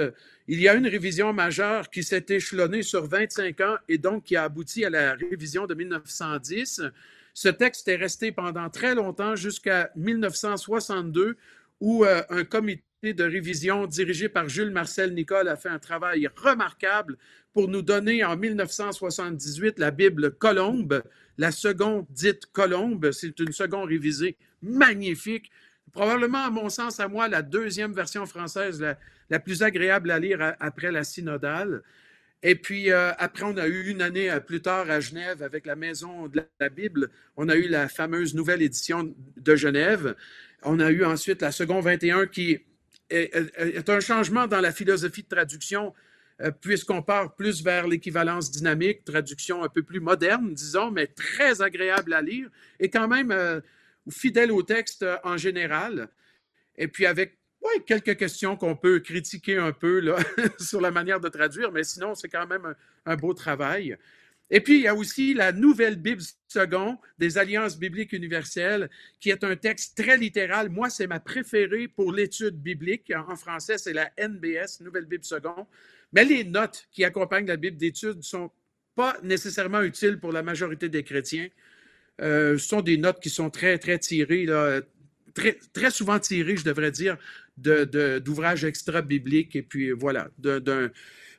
Il 0.49 0.61
y 0.61 0.69
a 0.69 0.75
une 0.75 0.87
révision 0.87 1.33
majeure 1.33 1.91
qui 1.91 2.03
s'est 2.03 2.25
échelonnée 2.29 2.83
sur 2.83 3.07
25 3.07 3.61
ans 3.61 3.77
et 3.89 3.99
donc 3.99 4.25
qui 4.25 4.37
a 4.37 4.45
abouti 4.45 4.85
à 4.85 4.91
la 4.91 5.15
révision 5.15 5.67
de 5.67 5.75
1910. 5.75 6.83
Ce 7.35 7.49
texte 7.49 7.89
est 7.89 7.97
resté 7.97 8.33
pendant 8.33 8.69
très 8.69 8.95
longtemps 8.95 9.37
jusqu'à 9.37 9.91
1962 9.97 11.37
où 11.81 12.05
euh, 12.05 12.23
un 12.31 12.45
comité 12.45 12.85
de 13.03 13.25
révision 13.25 13.87
dirigé 13.87 14.29
par 14.29 14.49
Jules 14.49 14.71
Marcel 14.71 15.13
Nicole 15.15 15.49
a 15.49 15.57
fait 15.57 15.69
un 15.69 15.81
travail 15.81 16.29
remarquable 16.37 17.17
pour 17.53 17.69
nous 17.69 17.83
donner 17.83 18.25
en 18.25 18.37
1978 18.37 19.79
la 19.79 19.91
Bible 19.91 20.31
Colombe, 20.33 21.03
la 21.39 21.51
seconde 21.51 22.07
dite 22.11 22.47
Colombe. 22.53 23.11
C'est 23.11 23.39
une 23.41 23.53
seconde 23.53 23.89
révisée 23.89 24.37
magnifique. 24.63 25.51
Probablement, 25.93 26.45
à 26.45 26.51
mon 26.51 26.69
sens, 26.69 27.01
à 27.01 27.09
moi, 27.09 27.29
la 27.29 27.43
deuxième 27.43 27.93
version 27.93 28.25
française 28.25 28.81
la, 29.29 29.41
plus 29.41 29.63
agréable 29.63 30.11
à 30.11 30.19
lire 30.19 30.55
après 30.61 30.93
la 30.93 31.05
synodale. 31.05 31.83
Et 32.43 32.57
puis, 32.57 32.91
euh, 32.91 33.13
après, 33.19 33.45
on 33.45 33.57
a 33.57 33.69
eu 33.69 33.89
une 33.89 34.03
année 34.03 34.31
euh, 34.31 34.41
plus 34.41 34.61
tard 34.61 34.91
à 34.91 34.99
Genève 34.99 35.43
avec 35.43 35.65
la 35.65 35.77
Maison 35.77 36.27
de 36.27 36.43
la 36.59 36.69
Bible. 36.69 37.11
On 37.37 37.49
a 37.49 37.55
eu 37.55 37.69
la 37.69 37.89
fameuse 37.89 38.35
nouvelle 38.35 38.63
édition 38.63 39.15
de 39.37 39.57
Genève. 39.57 40.17
On 40.65 40.81
a 40.81 40.91
eu 40.91 41.05
ensuite 41.05 41.43
la 41.43 41.53
seconde 41.53 41.85
21 41.85 42.27
qui 42.27 42.59
est, 43.11 43.89
un 43.89 44.01
changement 44.01 44.47
dans 44.47 44.61
la 44.61 44.73
philosophie 44.73 45.23
de 45.23 45.29
traduction 45.29 45.95
euh, 46.41 46.51
puisqu'on 46.51 47.03
part 47.03 47.37
plus 47.37 47.63
vers 47.63 47.87
l'équivalence 47.87 48.51
dynamique, 48.51 49.05
traduction 49.05 49.63
un 49.63 49.69
peu 49.69 49.83
plus 49.83 50.01
moderne, 50.01 50.53
disons, 50.53 50.91
mais 50.91 51.07
très 51.07 51.63
agréable 51.63 52.13
à 52.13 52.23
lire 52.23 52.49
et 52.81 52.91
quand 52.91 53.07
même 53.07 53.63
fidèle 54.11 54.51
au 54.51 54.63
texte 54.63 55.07
en 55.23 55.37
général. 55.37 56.09
Et 56.77 56.89
puis 56.89 57.07
avec 57.07 57.39
oui, 57.63 57.83
quelques 57.87 58.17
questions 58.17 58.57
qu'on 58.57 58.77
peut 58.77 58.99
critiquer 59.01 59.57
un 59.57 59.73
peu 59.73 60.01
là, 60.01 60.17
sur 60.59 60.81
la 60.81 60.91
manière 60.91 61.21
de 61.21 61.29
traduire, 61.29 61.71
mais 61.71 61.85
sinon, 61.85 62.15
c'est 62.15 62.29
quand 62.29 62.47
même 62.47 62.75
un, 63.07 63.17
beau 63.17 63.35
travail. 63.35 63.97
Et 64.51 64.61
puis, 64.61 64.77
il 64.77 64.83
y 64.83 64.89
a 64.89 64.95
aussi 64.95 65.33
la 65.33 65.53
Nouvelle 65.53 65.97
Bible 65.97 66.23
seconde 66.49 66.97
des 67.19 67.39
Alliances 67.39 67.79
bibliques 67.79 68.13
universelles, 68.13 68.91
qui 69.21 69.31
est 69.31 69.45
un 69.45 69.57
texte 69.57 69.97
très 69.97 70.17
littéral. 70.19 70.69
Moi, 70.69 70.91
c'est 70.91 71.07
ma 71.07 71.21
préférée 71.21 71.89
pour 71.89 72.13
l'étude 72.13 72.61
biblique. 72.61 73.13
En 73.15 73.37
français, 73.37 73.79
c'est 73.79 73.95
la 73.95 74.11
NBS, 74.19 74.81
Nouvelle 74.81 75.07
Bible 75.07 75.25
seconde. 75.25 75.67
Mais 76.13 76.25
les 76.25 76.45
notes 76.45 76.87
qui 76.91 77.05
accompagnent 77.05 77.47
la 77.47 77.57
Bible 77.57 77.79
d'étude 77.79 78.19
ne 78.19 78.23
sont 78.23 78.51
pas 78.95 79.17
nécessairement 79.23 79.81
utiles 79.81 80.19
pour 80.19 80.33
la 80.33 80.43
majorité 80.43 80.89
des 80.89 81.03
chrétiens. 81.03 81.49
Euh, 82.21 82.59
ce 82.59 82.69
sont 82.69 82.83
des 82.83 82.99
notes 82.99 83.21
qui 83.21 83.31
sont 83.31 83.49
très, 83.49 83.79
très 83.79 83.99
tirées, 83.99 84.47
très, 85.35 85.59
très 85.73 85.91
souvent 85.91 86.19
tirées, 86.19 86.57
je 86.57 86.65
devrais 86.65 86.91
dire, 86.91 87.17
d'ouvrages 87.57 88.65
extra-bibliques. 88.65 89.57
Et 89.57 89.63
puis 89.63 89.91
voilà, 89.93 90.31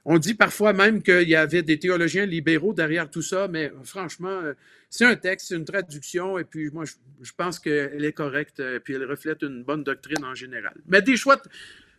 on 0.05 0.17
dit 0.17 0.33
parfois 0.33 0.73
même 0.73 1.01
qu'il 1.01 1.29
y 1.29 1.35
avait 1.35 1.63
des 1.63 1.79
théologiens 1.79 2.25
libéraux 2.25 2.73
derrière 2.73 3.09
tout 3.09 3.21
ça, 3.21 3.47
mais 3.47 3.71
franchement, 3.83 4.41
euh, 4.43 4.53
c'est 4.89 5.05
un 5.05 5.15
texte, 5.15 5.47
c'est 5.47 5.55
une 5.55 5.65
traduction, 5.65 6.37
et 6.37 6.43
puis 6.43 6.69
moi, 6.71 6.83
je, 7.21 7.31
pense 7.35 7.57
qu'elle 7.57 8.03
est 8.03 8.11
correcte, 8.11 8.59
et 8.59 8.79
puis 8.79 8.95
elle 8.95 9.05
reflète 9.05 9.41
une 9.43 9.63
bonne 9.63 9.83
doctrine 9.83 10.23
en 10.25 10.35
général. 10.35 10.73
Mais 10.87 11.01
des 11.01 11.15
choix 11.15 11.41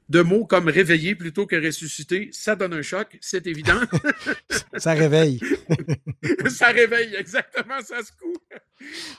de 0.09 0.20
mots 0.20 0.44
comme 0.44 0.68
réveiller 0.68 1.14
plutôt 1.14 1.46
que 1.46 1.57
ressusciter, 1.57 2.28
ça 2.32 2.57
donne 2.57 2.74
un 2.74 2.82
choc, 2.82 3.16
c'est 3.20 3.46
évident. 3.46 3.80
ça 4.76 4.92
réveille. 4.92 5.40
ça 6.48 6.68
réveille, 6.68 7.14
exactement, 7.14 7.80
ça 7.82 8.02
se 8.02 8.12
coupe. 8.12 8.55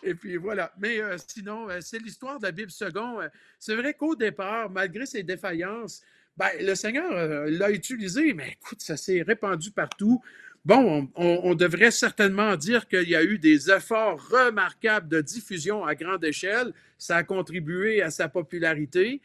Et 0.04 0.14
puis 0.14 0.38
voilà. 0.38 0.72
Mais 0.80 1.00
euh, 1.00 1.18
sinon, 1.28 1.70
euh, 1.70 1.80
c'est 1.82 2.00
l'histoire 2.00 2.40
de 2.40 2.46
la 2.46 2.52
Bible 2.52 2.72
second. 2.72 3.22
Euh, 3.22 3.28
c'est 3.60 3.76
vrai 3.76 3.94
qu'au 3.94 4.16
départ, 4.16 4.70
malgré 4.70 5.06
ses 5.06 5.24
défaillances, 5.24 6.02
ben, 6.38 6.50
le 6.60 6.76
Seigneur 6.76 7.48
l'a 7.48 7.72
utilisé, 7.72 8.34
mais 8.34 8.50
écoute, 8.62 8.82
ça 8.82 8.98
s'est 8.98 9.22
répandu 9.22 9.72
partout. 9.72 10.22
Bon, 10.66 11.08
on, 11.16 11.54
devrait 11.54 11.92
certainement 11.92 12.56
dire 12.58 12.88
qu'il 12.88 13.08
y 13.08 13.16
a 13.16 13.24
eu 13.24 13.38
des 13.38 13.70
efforts 13.70 14.20
remarquables 14.30 15.08
de 15.08 15.22
diffusion 15.22 15.86
à 15.86 15.94
grande 15.94 16.26
échelle. 16.26 16.74
Ça 16.98 17.18
a 17.18 17.24
contribué 17.24 18.02
à 18.02 18.10
sa 18.10 18.28
popularité. 18.28 19.22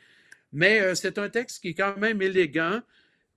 Mais 0.53 0.80
euh, 0.80 0.94
c'est 0.94 1.18
un 1.18 1.28
texte 1.28 1.61
qui 1.62 1.68
est 1.68 1.74
quand 1.74 1.96
même 1.96 2.20
élégant, 2.22 2.82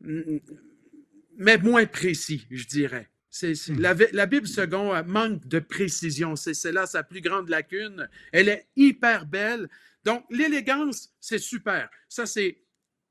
mais 0.01 1.57
moins 1.57 1.86
précis, 1.86 2.47
je 2.49 2.66
dirais. 2.66 3.09
Hmm. 3.41 3.80
la, 3.80 4.26
Bible 4.28 4.47
second 4.47 4.93
euh, 4.93 5.03
manque 5.03 5.47
de 5.47 5.59
précision. 5.59 6.36
C'est 6.36 6.72
là 6.72 6.86
sa 6.86 7.03
plus 7.03 7.22
grande 7.22 7.49
lacune. 7.49 8.07
Elle 8.32 8.49
est 8.49 8.68
hyper 8.76 9.26
belle. 9.26 9.70
Donc, 10.03 10.24
l'élégance, 10.30 11.09
c'est 11.20 11.39
super. 11.39 11.89
Ça, 12.09 12.26
c'est, 12.26 12.59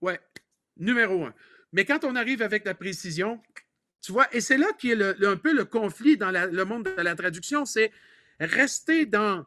ouais, 0.01 0.21
numéro 0.77 1.25
un. 1.25 1.35
Mais 1.73 1.85
quand 1.85 2.05
on 2.05 2.15
arrive 2.15 2.43
avec 2.43 2.65
la 2.65 2.75
précision, 2.75 3.43
tu 4.01 4.13
vois, 4.13 4.29
et 4.35 4.41
c'est 4.41 4.59
là 4.59 4.69
qui 4.79 4.93
est 4.93 5.25
un 5.25 5.37
peu 5.37 5.55
le 5.55 5.65
conflit 5.65 6.17
dans 6.17 6.31
le 6.31 6.65
monde 6.65 6.85
de 6.85 7.03
la 7.03 7.15
traduction, 7.17 7.65
c'est 7.65 7.91
rester 8.39 9.07
dans 9.07 9.45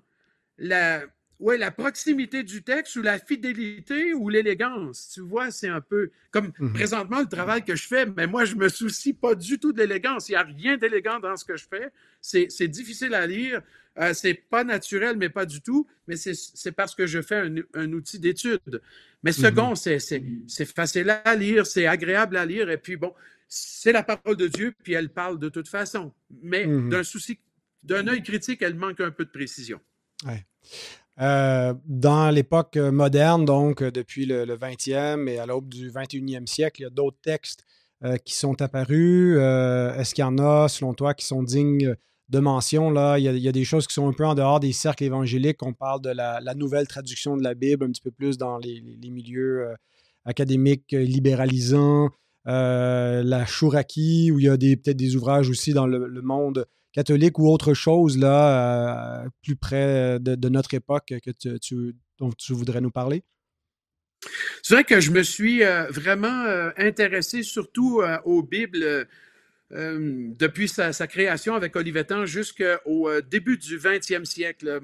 la, 0.58 1.04
oui, 1.40 1.58
la 1.58 1.72
proximité 1.72 2.44
du 2.44 2.64
texte 2.64 2.96
ou 2.96 3.02
la 3.02 3.20
fidélité 3.20 4.14
ou 4.14 4.30
l'élégance. 4.30 5.12
Tu 5.14 5.22
vois, 5.22 5.52
c'est 5.52 5.68
un 5.68 5.82
peu 5.82 6.12
comme 6.32 6.52
mhm. 6.60 6.74
présentement 6.74 7.20
le 7.20 7.28
travail 7.28 7.64
que 7.64 7.76
je 7.76 7.88
fais, 7.88 8.06
mais 8.06 8.26
moi, 8.26 8.46
je 8.46 8.56
me 8.56 8.70
soucie 8.70 9.14
pas 9.14 9.36
du 9.36 9.60
tout 9.60 9.74
de 9.74 9.80
l'élégance. 9.80 10.30
Il 10.30 10.34
n'y 10.34 10.38
a 10.38 10.44
rien 10.44 10.78
d'élégant 10.78 11.20
dans 11.20 11.36
ce 11.36 11.44
que 11.44 11.58
je 11.58 11.66
fais. 11.70 11.92
C'est 12.22 12.68
difficile 12.68 13.14
à 13.14 13.28
lire. 13.28 13.62
Euh, 13.98 14.14
c'est 14.14 14.34
pas 14.34 14.64
naturel, 14.64 15.18
mais 15.18 15.30
pas 15.30 15.46
du 15.46 15.62
tout. 15.62 15.88
Mais 16.08 16.16
c'est 16.16 16.72
parce 16.72 16.96
que 16.96 17.06
je 17.06 17.22
fais 17.22 17.50
un, 17.74 17.94
outil 17.94 18.20
d'étude. 18.20 18.82
Mais 19.24 19.32
mhm. 19.32 19.34
second, 19.34 19.76
c'est 19.76 20.66
facile 20.66 21.10
à 21.10 21.36
lire, 21.36 21.66
c'est 21.66 21.86
agréable 21.86 22.38
à 22.38 22.46
lire. 22.46 22.70
Et 22.70 22.78
puis, 22.78 22.96
bon, 22.96 23.14
c'est 23.50 23.92
la 23.92 24.04
parole 24.04 24.38
de 24.38 24.48
Dieu, 24.48 24.74
puis 24.84 24.94
elle 24.94 25.10
parle 25.10 25.38
de 25.38 25.50
toute 25.50 25.68
façon. 25.68 26.14
Mais 26.42 26.66
mhm. 26.66 26.90
d'un 26.90 27.04
souci, 27.04 27.40
d'un 27.84 28.08
œil 28.08 28.24
critique, 28.24 28.62
elle 28.62 28.76
manque 28.76 29.02
un 29.02 29.12
peu 29.12 29.26
de 29.26 29.32
précision. 29.32 29.82
Ouais. 30.26 30.46
Euh, 31.22 31.74
dans 31.86 32.30
l'époque 32.30 32.76
moderne, 32.76 33.46
donc 33.46 33.82
euh, 33.82 33.90
depuis 33.90 34.26
le, 34.26 34.46
20e 34.46 35.30
et 35.30 35.40
à 35.40 35.46
l'aube 35.46 35.70
du 35.70 35.90
21e 35.90 36.46
siècle, 36.46 36.82
il 36.82 36.84
y 36.84 36.88
a 36.88 36.90
d'autres 36.90 37.20
textes 37.22 37.64
euh, 38.04 38.18
qui 38.18 38.36
sont 38.36 38.62
apparus. 38.62 39.38
Est-ce 39.38 40.14
qu'il 40.14 40.24
y 40.24 40.26
en 40.26 40.38
a, 40.38 40.68
selon 40.68 40.94
toi, 40.94 41.14
qui 41.14 41.26
sont 41.26 41.44
dignes 41.44 41.96
de 42.28 42.40
mention? 42.40 42.92
Là? 42.92 43.18
Il, 43.18 43.24
y 43.24 43.48
a, 43.48 43.52
des 43.52 43.64
choses 43.64 43.88
qui 43.88 43.94
sont 43.94 44.10
un 44.10 44.14
peu 44.14 44.26
en 44.26 44.36
dehors 44.36 44.60
des 44.60 44.74
cercles 44.74 45.06
évangéliques. 45.06 45.64
On 45.64 45.74
parle 45.74 46.02
de 46.02 46.10
la, 46.10 46.42
nouvelle 46.56 46.88
traduction 46.88 47.38
de 47.38 47.44
la 47.44 47.54
Bible, 47.54 47.86
un 47.86 47.92
petit 47.92 48.02
peu 48.02 48.12
plus 48.12 48.38
dans 48.38 48.58
les, 48.58 48.82
milieux 49.10 49.74
académiques 50.26 50.92
libéralisants. 50.92 52.10
la 52.44 53.46
Shuraki, 53.46 54.32
où 54.32 54.40
il 54.40 54.46
y 54.46 54.50
a 54.50 54.58
peut-être 54.58 54.98
des 54.98 55.16
ouvrages 55.16 55.50
aussi 55.50 55.72
dans 55.72 55.88
le 55.88 56.22
monde 56.22 56.66
catholique 56.96 57.38
ou 57.40 57.50
autre 57.50 57.74
chose 57.74 58.18
là, 58.18 59.24
euh, 59.26 59.30
plus 59.44 59.58
près 59.58 60.18
de, 60.20 60.50
notre 60.50 60.74
époque 60.74 61.14
que 61.24 61.58
tu, 61.58 61.96
dont 62.18 62.32
tu 62.32 62.54
voudrais 62.54 62.80
nous 62.80 62.92
parler? 62.92 63.24
C'est 64.64 64.76
vrai 64.76 64.84
que 64.86 65.02
je 65.02 65.12
me 65.12 65.22
suis 65.22 65.64
euh, 65.64 65.88
vraiment 65.90 66.46
euh, 66.46 66.72
intéressé 66.78 67.44
surtout 67.44 68.02
aux 68.24 68.42
Bibles 68.42 69.08
depuis 69.72 70.70
sa, 70.70 71.08
création 71.08 71.56
avec 71.56 71.76
Olivetan 71.76 72.26
jusqu'au 72.26 73.10
début 73.22 73.58
du 73.58 73.78
20e 73.78 74.24
siècle. 74.24 74.80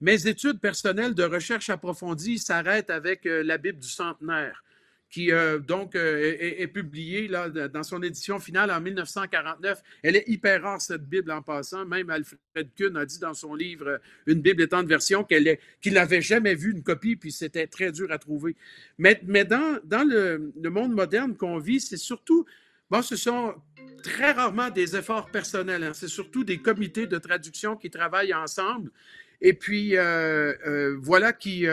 mes, 0.00 0.26
études 0.26 0.58
personnelles 0.58 1.14
de 1.14 1.22
recherche 1.22 1.70
approfondie 1.70 2.38
s'arrêtent 2.38 2.90
avec 2.90 3.20
la 3.24 3.56
Bible 3.56 3.78
du 3.78 3.88
centenaire 3.88 4.64
qui 5.10 5.32
euh, 5.32 5.58
donc 5.58 5.94
euh, 5.94 6.36
est, 6.40 6.66
publiée 6.66 7.28
là, 7.28 7.48
dans 7.48 7.82
son 7.82 8.02
édition 8.02 8.38
finale 8.38 8.70
en 8.70 8.80
1949. 8.80 9.80
Elle 10.02 10.16
est 10.16 10.24
hyper 10.26 10.62
rare, 10.62 10.80
cette 10.80 11.06
Bible, 11.08 11.30
en 11.30 11.42
passant. 11.42 11.84
Même 11.84 12.10
Alfred 12.10 12.68
Kuhn 12.76 12.96
a 12.96 13.06
dit 13.06 13.18
dans 13.18 13.34
son 13.34 13.54
livre 13.54 13.88
euh, 13.88 13.98
Une 14.26 14.40
Bible 14.40 14.62
étant 14.62 14.82
de 14.82 14.88
version 14.88 15.24
qu'il 15.24 15.58
n'avait 15.92 16.22
jamais 16.22 16.54
vu 16.54 16.72
une 16.72 16.82
copie, 16.82 17.16
puis 17.16 17.30
c'était 17.30 17.66
très 17.66 17.92
dur 17.92 18.10
à 18.10 18.18
trouver. 18.18 18.56
Mais, 18.98 19.20
mais 19.24 19.44
dans, 19.44 19.78
dans 19.84 20.06
le, 20.06 20.52
monde 20.68 20.92
moderne 20.92 21.36
qu'on 21.36 21.58
vit, 21.58 21.80
c'est 21.80 21.96
surtout, 21.96 22.44
bon, 22.90 23.00
ce 23.00 23.16
sont 23.16 23.54
très 24.02 24.32
rarement 24.32 24.70
des 24.70 24.96
efforts 24.96 25.30
personnels. 25.30 25.84
Hein. 25.84 25.92
C'est 25.94 26.08
surtout 26.08 26.44
des 26.44 26.58
comités 26.58 27.06
de 27.06 27.18
traduction 27.18 27.76
qui 27.76 27.90
travaillent 27.90 28.34
ensemble. 28.34 28.90
Et 29.40 29.52
puis, 29.52 29.94
voilà 30.98 31.32
qui 31.32 31.66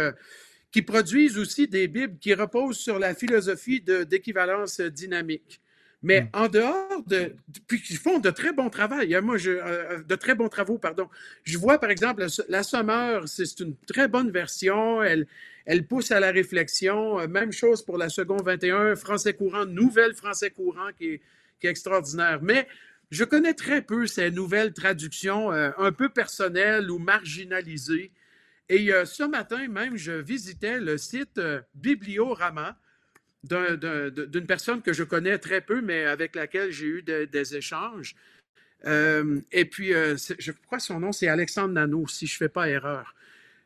qui 0.74 0.82
produisent 0.82 1.38
aussi 1.38 1.68
des 1.68 1.88
Bibles 1.88 2.18
qui 2.20 2.34
reposent 2.34 2.80
sur 2.80 2.98
la 2.98 3.14
philosophie 3.14 3.80
d'équivalence 3.80 4.82
dynamique. 4.82 5.62
Mais 6.02 6.22
hmm. 6.22 6.30
en 6.34 6.48
dehors 6.50 7.04
de, 7.06 7.36
puis 7.68 7.82
qui 7.82 7.94
font 7.94 8.20
de 8.20 8.32
très 8.32 8.52
bons 8.52 8.70
travaux, 8.70 8.96
moi, 9.22 9.38
je, 9.38 9.52
euh, 9.52 10.02
de 10.02 10.16
très 10.16 10.36
bons 10.36 10.50
travaux, 10.50 10.80
pardon. 10.80 11.08
Je 11.44 11.58
vois 11.58 11.80
par 11.80 11.92
exemple 11.92 12.26
la 12.50 12.64
Sommeur, 12.64 13.28
c'est 13.28 13.60
une 13.60 13.76
très 13.88 14.08
bonne 14.08 14.32
version. 14.32 15.02
Elle, 15.02 15.28
elle 15.66 15.86
pousse 15.86 16.12
à 16.12 16.20
la 16.20 16.32
réflexion. 16.32 17.20
Euh, 17.20 17.28
même 17.28 17.54
chose 17.54 17.86
pour 17.86 17.98
la 17.98 18.10
seconde 18.10 18.44
21, 18.44 18.96
français 18.96 19.34
courant, 19.34 19.66
nouvelle 19.66 20.16
français 20.16 20.50
courant 20.50 20.90
qui 20.98 21.06
est, 21.06 21.22
qui 21.62 21.68
est 21.68 21.70
extraordinaire. 21.70 22.40
Mais 22.42 22.68
je 23.12 23.24
connais 23.24 23.54
très 23.54 23.84
peu 23.84 24.08
ces 24.08 24.32
nouvelles 24.32 24.74
traductions 24.74 25.54
euh, 25.54 25.70
un 25.78 25.92
peu 25.92 26.10
personnelles 26.10 26.90
ou 26.90 26.98
marginalisées 26.98 28.12
Et 28.70 28.90
ce 29.06 29.24
matin 29.24 29.68
même, 29.68 29.98
je 29.98 30.14
visitais 30.14 30.80
le 30.80 30.98
site 30.98 31.40
Bibliorama 31.76 32.78
d'une 33.44 34.46
personne 34.48 34.82
que 34.82 34.94
je 34.94 35.04
connais 35.04 35.38
très 35.38 35.62
peu, 35.62 35.82
mais 35.82 36.06
avec 36.06 36.36
laquelle 36.36 36.72
j'ai 36.72 36.88
eu 36.88 37.04
des 37.04 37.56
échanges. 37.56 38.16
et 38.86 39.66
puis, 39.66 39.90
je 39.90 40.52
crois 40.66 40.78
que 40.78 40.84
son 40.84 41.00
nom, 41.00 41.12
c'est 41.12 41.28
Alexandre 41.28 41.74
Nano, 41.74 42.08
si 42.08 42.26
je 42.26 42.36
ne 42.36 42.38
fais 42.38 42.50
pas 42.50 42.70
erreur. 42.70 43.14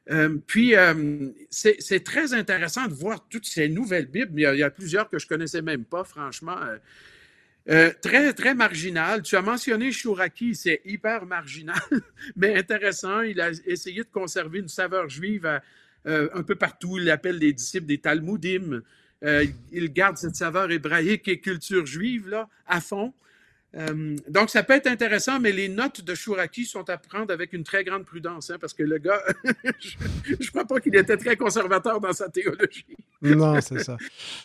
Euh, 0.09 0.37
puis, 0.45 0.75
euh, 0.75 1.29
c'est 1.49 2.03
très 2.03 2.33
intéressant 2.33 2.87
de 2.87 2.93
voir 2.93 3.27
toutes 3.29 3.45
ces 3.45 3.67
nouvelles 3.69 4.07
Bibles. 4.07 4.39
Il 4.39 4.57
y 4.57 4.63
a, 4.63 4.69
plusieurs 4.69 5.09
que 5.09 5.19
je 5.19 5.25
ne 5.25 5.29
connaissais 5.29 5.61
même 5.61 5.85
pas, 5.85 6.03
franchement. 6.03 6.57
Euh, 7.69 7.91
très, 8.01 8.33
très 8.33 8.53
marginal. 8.53 9.21
Tu 9.21 9.35
as 9.35 9.41
mentionné 9.41 9.91
Chouraki, 9.91 10.55
c'est 10.55 10.81
hyper 10.85 11.25
marginal, 11.25 11.75
mais 12.35 12.55
intéressant. 12.55 13.21
Il 13.21 13.41
a 13.41 13.49
essayé 13.65 14.03
de 14.03 14.09
conserver 14.09 14.59
une 14.59 14.69
saveur 14.69 15.09
juive 15.09 15.59
un 16.05 16.43
peu 16.43 16.55
partout. 16.55 16.97
Il 16.97 17.03
l'appelle 17.03 17.37
les 17.37 17.51
disciples 17.51 17.85
des 17.85 17.97
Talmudim. 17.97 18.81
il 19.21 19.91
garde 19.91 20.17
cette 20.17 20.37
saveur 20.37 20.71
hébraïque 20.71 21.27
et 21.27 21.41
culture 21.41 21.85
juive 21.85 22.29
là, 22.29 22.47
à 22.65 22.79
fond. 22.79 23.13
Euh, 23.75 24.15
donc, 24.29 24.49
ça 24.49 24.63
peut 24.63 24.73
être 24.73 24.87
intéressant, 24.87 25.39
mais 25.39 25.51
les 25.51 25.67
notes 25.67 26.01
de 26.01 26.15
Chouraki 26.15 26.65
sont 26.65 26.89
à 26.89 26.97
prendre 26.97 27.33
avec 27.33 27.53
une 27.53 27.63
très 27.63 27.83
grande 27.83 28.05
prudence, 28.05 28.49
hein, 28.49 28.57
parce 28.59 28.73
que 28.73 28.83
le 28.83 28.97
gars, 28.97 29.21
je 30.23 30.31
ne 30.31 30.47
crois 30.47 30.65
pas 30.65 30.79
qu'il 30.79 30.95
était 30.95 31.17
très 31.17 31.35
conservateur 31.35 31.99
dans 31.99 32.13
sa 32.13 32.29
théologie. 32.29 32.85
non, 33.21 33.59
c'est 33.61 33.83
ça. 33.83 33.97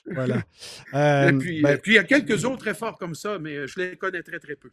Voilà. 0.07 0.37
et 0.93 0.97
euh, 0.97 1.33
puis, 1.39 1.63
ben 1.63 1.79
puis, 1.79 1.93
il 1.93 1.97
y 1.97 1.99
a 1.99 2.05
quelques 2.05 2.45
autres 2.45 2.67
efforts 2.67 2.99
comme 2.99 3.15
ça, 3.15 3.39
mais 3.39 3.67
je 3.67 3.81
les 3.81 3.97
connais 3.97 4.23
très, 4.23 4.41
très 4.41 4.57
peu. 4.57 4.71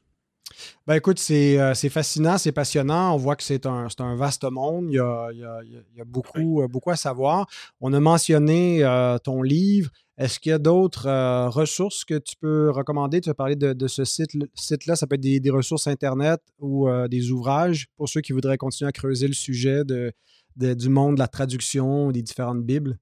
Ben 0.88 0.96
écoute, 0.96 1.24
euh, 1.30 1.74
c'est 1.76 1.90
fascinant, 1.90 2.40
c'est 2.40 2.52
passionnant. 2.52 3.14
On 3.14 3.18
voit 3.18 3.36
que 3.36 3.44
c'est 3.44 3.68
un, 3.68 3.88
un, 4.00 4.16
vaste 4.16 4.44
monde. 4.46 4.88
Il 4.90 4.96
y 4.96 5.00
a, 5.00 5.30
il 5.32 5.40
y 5.40 5.46
a, 5.46 5.60
il 5.64 5.98
y 5.98 6.02
a 6.02 6.06
beaucoup, 6.06 6.68
beaucoup 6.68 6.90
à 6.90 6.96
savoir. 6.96 7.48
On 7.80 7.94
a 7.94 8.00
mentionné 8.00 8.84
ton 9.24 9.44
livre. 9.44 9.92
Est-ce 10.20 10.38
qu'il 10.38 10.50
y 10.50 10.54
a 10.54 10.60
d'autres 10.60 11.08
euh, 11.08 11.48
ressources 11.48 12.04
que 12.04 12.16
tu 12.16 12.36
peux 12.42 12.70
recommander? 12.72 13.22
Tu 13.22 13.30
as 13.30 13.34
parlé 13.34 13.56
de, 13.56 13.88
ce 13.88 14.04
site-là. 14.04 14.98
ça 14.98 15.08
peut 15.08 15.16
être 15.16 15.22
des, 15.22 15.50
ressources 15.50 15.88
Internet 15.88 16.42
ou 16.60 16.90
euh, 16.90 17.08
des 17.08 17.32
ouvrages 17.32 17.88
pour 17.96 18.10
ceux 18.10 18.20
qui 18.20 18.34
voudraient 18.34 18.58
continuer 18.58 18.90
à 18.90 18.92
creuser 18.92 19.28
le 19.28 19.34
sujet 19.34 19.84
du 19.86 20.90
monde 20.90 21.16
de 21.16 21.20
la 21.20 21.30
traduction 21.30 22.12
des 22.12 22.22
différentes 22.22 22.66
Bibles? 22.66 23.00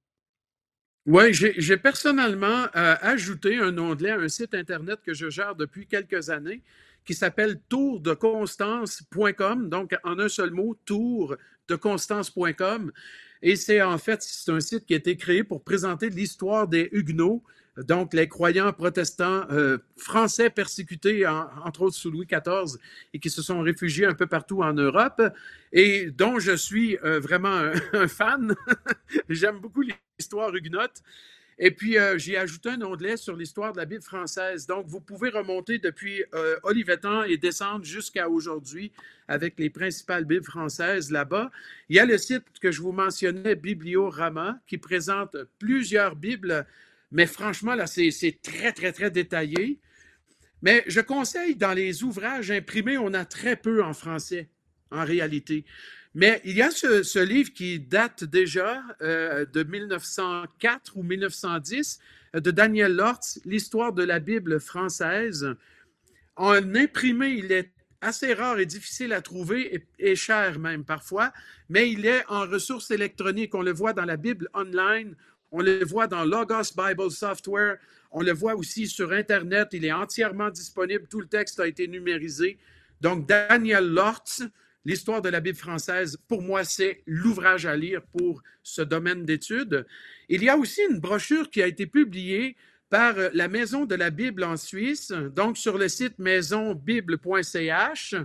Oui, 1.08 1.34
j'ai 1.34 1.78
personnellement 1.78 2.68
euh, 2.76 2.96
ajouté 3.02 3.58
un 3.58 3.76
onglet 3.80 4.12
à 4.12 4.20
un 4.20 4.28
site 4.28 4.54
Internet 4.54 5.00
que 5.04 5.16
je 5.16 5.32
gère 5.32 5.56
depuis 5.56 5.88
quelques 5.88 6.30
années 6.30 6.62
qui 7.04 7.16
s'appelle 7.16 7.60
tourdeconstance.com, 7.70 9.70
donc 9.70 9.96
en 10.04 10.20
un 10.20 10.30
seul 10.30 10.52
mot, 10.52 10.78
tourdeconstance.com. 10.86 12.92
Et 13.42 13.56
c'est 13.56 13.82
en 13.82 13.98
fait, 13.98 14.22
c'est 14.22 14.52
un 14.52 14.60
site 14.60 14.86
qui 14.86 14.94
a 14.94 14.98
été 14.98 15.16
créé 15.16 15.44
pour 15.44 15.64
présenter 15.64 16.10
l'histoire 16.10 16.68
des 16.68 16.90
Huguenots, 16.92 17.44
donc 17.78 18.14
les 18.14 18.28
croyants 18.28 18.74
protestants 18.74 19.46
euh, 19.52 19.78
français 19.98 20.50
persécutés, 20.50 21.28
entre 21.28 21.84
autres 21.84 21.96
sous 21.96 22.10
Louis 22.10 22.26
XIV, 22.26 22.78
et 23.14 23.20
qui 23.20 23.30
se 23.30 23.42
sont 23.42 23.62
réfugiés 23.62 24.06
un 24.06 24.16
peu 24.16 24.26
partout 24.26 24.64
en 24.64 24.74
Europe, 24.74 25.22
et 25.72 26.10
dont 26.10 26.40
je 26.40 26.56
suis 26.56 26.98
euh, 27.04 27.20
vraiment 27.20 27.72
un 27.94 28.08
fan. 28.08 28.56
J'aime 29.30 29.60
beaucoup 29.60 29.84
l'histoire 30.18 30.54
huguenote. 30.56 31.04
Et 31.60 31.72
puis, 31.72 31.98
euh, 31.98 32.18
j'ai 32.20 32.38
ajouté 32.38 32.70
un 32.70 32.82
onglet 32.84 33.18
sur 33.18 33.36
l'histoire 33.36 33.72
de 33.72 33.78
la 33.78 33.86
Bible 33.86 34.04
française. 34.04 34.68
Donc, 34.68 34.86
vous 34.86 35.02
pouvez 35.02 35.30
remonter 35.30 35.80
depuis 35.80 36.24
euh, 36.36 36.56
Olivetan 36.64 37.24
et 37.24 37.38
descendre 37.38 37.84
jusqu'à 37.84 38.30
aujourd'hui 38.30 38.92
avec 39.28 39.56
les 39.58 39.72
principales 39.72 40.26
Bibles 40.26 40.46
françaises 40.46 41.12
là-bas. 41.12 41.52
Il 41.90 41.96
y 41.96 42.00
a 42.00 42.06
le 42.06 42.18
site 42.20 42.44
que 42.62 42.72
je 42.72 42.82
vous 42.82 42.92
mentionnais, 42.92 43.56
Bibliorama, 43.56 44.60
qui 44.68 44.78
présente 44.78 45.36
plusieurs 45.58 46.16
Bibles, 46.16 46.66
mais 47.12 47.26
franchement, 47.26 47.74
là, 47.74 47.88
c'est 47.88 48.40
très, 48.44 48.72
très, 48.72 48.92
très 48.92 49.10
détaillé. 49.10 49.80
Mais 50.62 50.84
je 50.88 51.02
conseille, 51.02 51.56
dans 51.56 51.74
les 51.74 52.04
ouvrages 52.04 52.52
imprimés, 52.52 52.98
on 52.98 53.14
a 53.14 53.26
très 53.26 53.56
peu 53.56 53.84
en 53.84 53.94
français, 53.94 54.50
en 54.92 55.04
réalité. 55.04 55.66
Mais 56.18 56.42
il 56.46 56.58
y 56.58 56.64
a 56.64 56.72
ce, 56.72 57.24
livre 57.24 57.54
qui 57.54 57.80
date 57.80 58.24
déjà 58.24 58.82
euh, 59.04 59.46
de 59.46 59.62
1904 59.62 60.98
ou 60.98 61.04
1910 61.04 62.00
euh, 62.34 62.40
de 62.40 62.50
Daniel 62.50 62.96
Lortz, 62.96 63.40
L'histoire 63.46 63.94
de 63.94 64.02
la 64.02 64.18
Bible 64.18 64.60
française. 64.60 65.48
En 66.36 66.74
imprimé, 66.74 67.34
il 67.34 67.52
est 67.52 67.70
assez 68.02 68.34
rare 68.34 68.58
et 68.58 68.66
difficile 68.66 69.14
à 69.14 69.22
trouver 69.22 69.86
et, 70.00 70.16
cher 70.16 70.58
même 70.58 70.86
parfois, 70.86 71.32
mais 71.70 71.92
il 71.92 72.08
est 72.08 72.24
en 72.30 72.48
ressources 72.48 72.90
électroniques. 72.90 73.54
On 73.54 73.62
le 73.62 73.72
voit 73.72 73.94
dans 73.94 74.06
la 74.06 74.18
Bible 74.18 74.50
online, 74.56 75.16
on 75.52 75.62
le 75.62 75.86
voit 75.86 76.08
dans 76.08 76.26
Logos 76.26 76.74
Bible 76.76 77.12
Software, 77.12 77.78
on 78.10 78.24
le 78.24 78.34
voit 78.34 78.56
aussi 78.56 78.88
sur 78.88 79.12
Internet. 79.12 79.68
Il 79.72 79.86
est 79.86 79.92
entièrement 79.92 80.50
disponible. 80.50 81.06
Tout 81.08 81.22
le 81.22 81.28
texte 81.28 81.60
a 81.60 81.68
été 81.68 81.88
numérisé. 81.88 82.58
Donc, 83.02 83.28
Daniel 83.28 83.88
Lortz, 83.88 84.42
L'histoire 84.88 85.22
de 85.22 85.28
la 85.28 85.42
Bible 85.42 85.58
française, 85.58 86.18
pour 86.30 86.42
moi, 86.42 86.64
c'est 86.64 87.04
l'ouvrage 87.06 87.66
à 87.66 87.76
lire 87.76 88.02
pour 88.04 88.42
ce 88.64 88.82
domaine 88.82 89.26
d'études. 89.26 89.86
Il 90.30 90.42
y 90.42 90.48
a 90.48 90.56
aussi 90.56 90.80
une 90.90 91.02
brochure 91.02 91.50
qui 91.50 91.62
a 91.62 91.68
été 91.68 91.88
publiée 91.88 92.56
par 92.90 93.18
euh, 93.18 93.28
la 93.34 93.50
Maison 93.50 93.84
de 93.84 93.96
la 93.96 94.12
Bible 94.12 94.46
en 94.46 94.56
Suisse, 94.56 95.12
donc 95.12 95.58
sur 95.58 95.78
le 95.78 95.90
site 95.90 96.18
maisonbible.ch. 96.20 98.16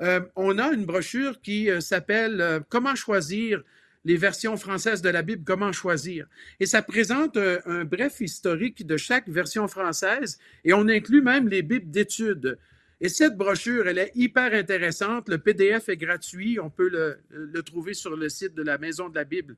Euh, 0.00 0.20
on 0.34 0.58
a 0.58 0.72
une 0.72 0.86
brochure 0.86 1.40
qui 1.40 1.70
euh, 1.70 1.78
s'appelle 1.78 2.64
Comment 2.68 2.96
choisir 2.96 3.62
les 4.04 4.16
versions 4.16 4.56
françaises 4.56 5.02
de 5.02 5.08
la 5.08 5.22
Bible, 5.22 5.44
comment 5.44 5.70
choisir. 5.70 6.26
Et 6.58 6.66
ça 6.66 6.82
présente 6.82 7.36
un 7.36 7.84
bref 7.84 8.20
historique 8.20 8.84
de 8.84 8.96
chaque 8.96 9.28
version 9.28 9.68
française 9.68 10.40
et 10.64 10.72
on 10.72 10.88
inclut 10.88 11.22
même 11.22 11.46
les 11.46 11.62
Bibles 11.62 11.92
d'études. 11.92 12.58
Et 13.04 13.08
cette 13.08 13.36
brochure, 13.36 13.88
elle 13.88 13.98
est 13.98 14.12
hyper 14.14 14.54
intéressante. 14.54 15.28
Le 15.28 15.38
PDF 15.38 15.88
est 15.88 15.96
gratuit. 15.96 16.60
On 16.60 16.70
peut 16.70 16.88
le, 16.88 17.62
trouver 17.62 17.94
sur 17.94 18.16
le 18.16 18.28
site 18.28 18.54
de 18.54 18.62
la 18.62 18.78
Maison 18.78 19.08
de 19.08 19.16
la 19.16 19.24
Bible 19.24 19.56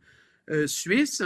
euh, 0.48 0.66
suisse. 0.66 1.22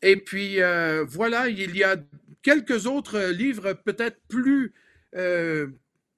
Et 0.00 0.16
puis, 0.16 0.62
euh, 0.62 1.04
voilà, 1.04 1.48
il 1.48 1.76
y 1.76 1.82
a 1.82 1.96
quelques 2.40 2.86
autres 2.86 3.18
livres 3.32 3.72
peut-être 3.72 4.18
plus 4.28 4.74
euh, 5.16 5.66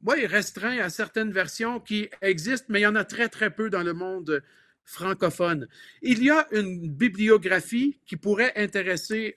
restreints 0.07 0.81
à 0.81 0.91
certaines 0.91 1.33
versions 1.33 1.81
qui 1.81 2.11
existent, 2.21 2.67
mais 2.69 2.81
il 2.81 2.83
y 2.83 2.87
en 2.87 2.95
a 2.95 3.05
très, 3.05 3.31
très 3.31 3.49
peu 3.49 3.71
dans 3.71 3.83
le 3.83 3.95
monde 3.95 4.43
francophone. 4.85 5.67
Il 6.03 6.23
y 6.23 6.29
a 6.29 6.47
une 6.53 6.91
bibliographie 6.91 7.99
qui 8.05 8.17
pourrait 8.17 8.53
intéresser 8.55 9.35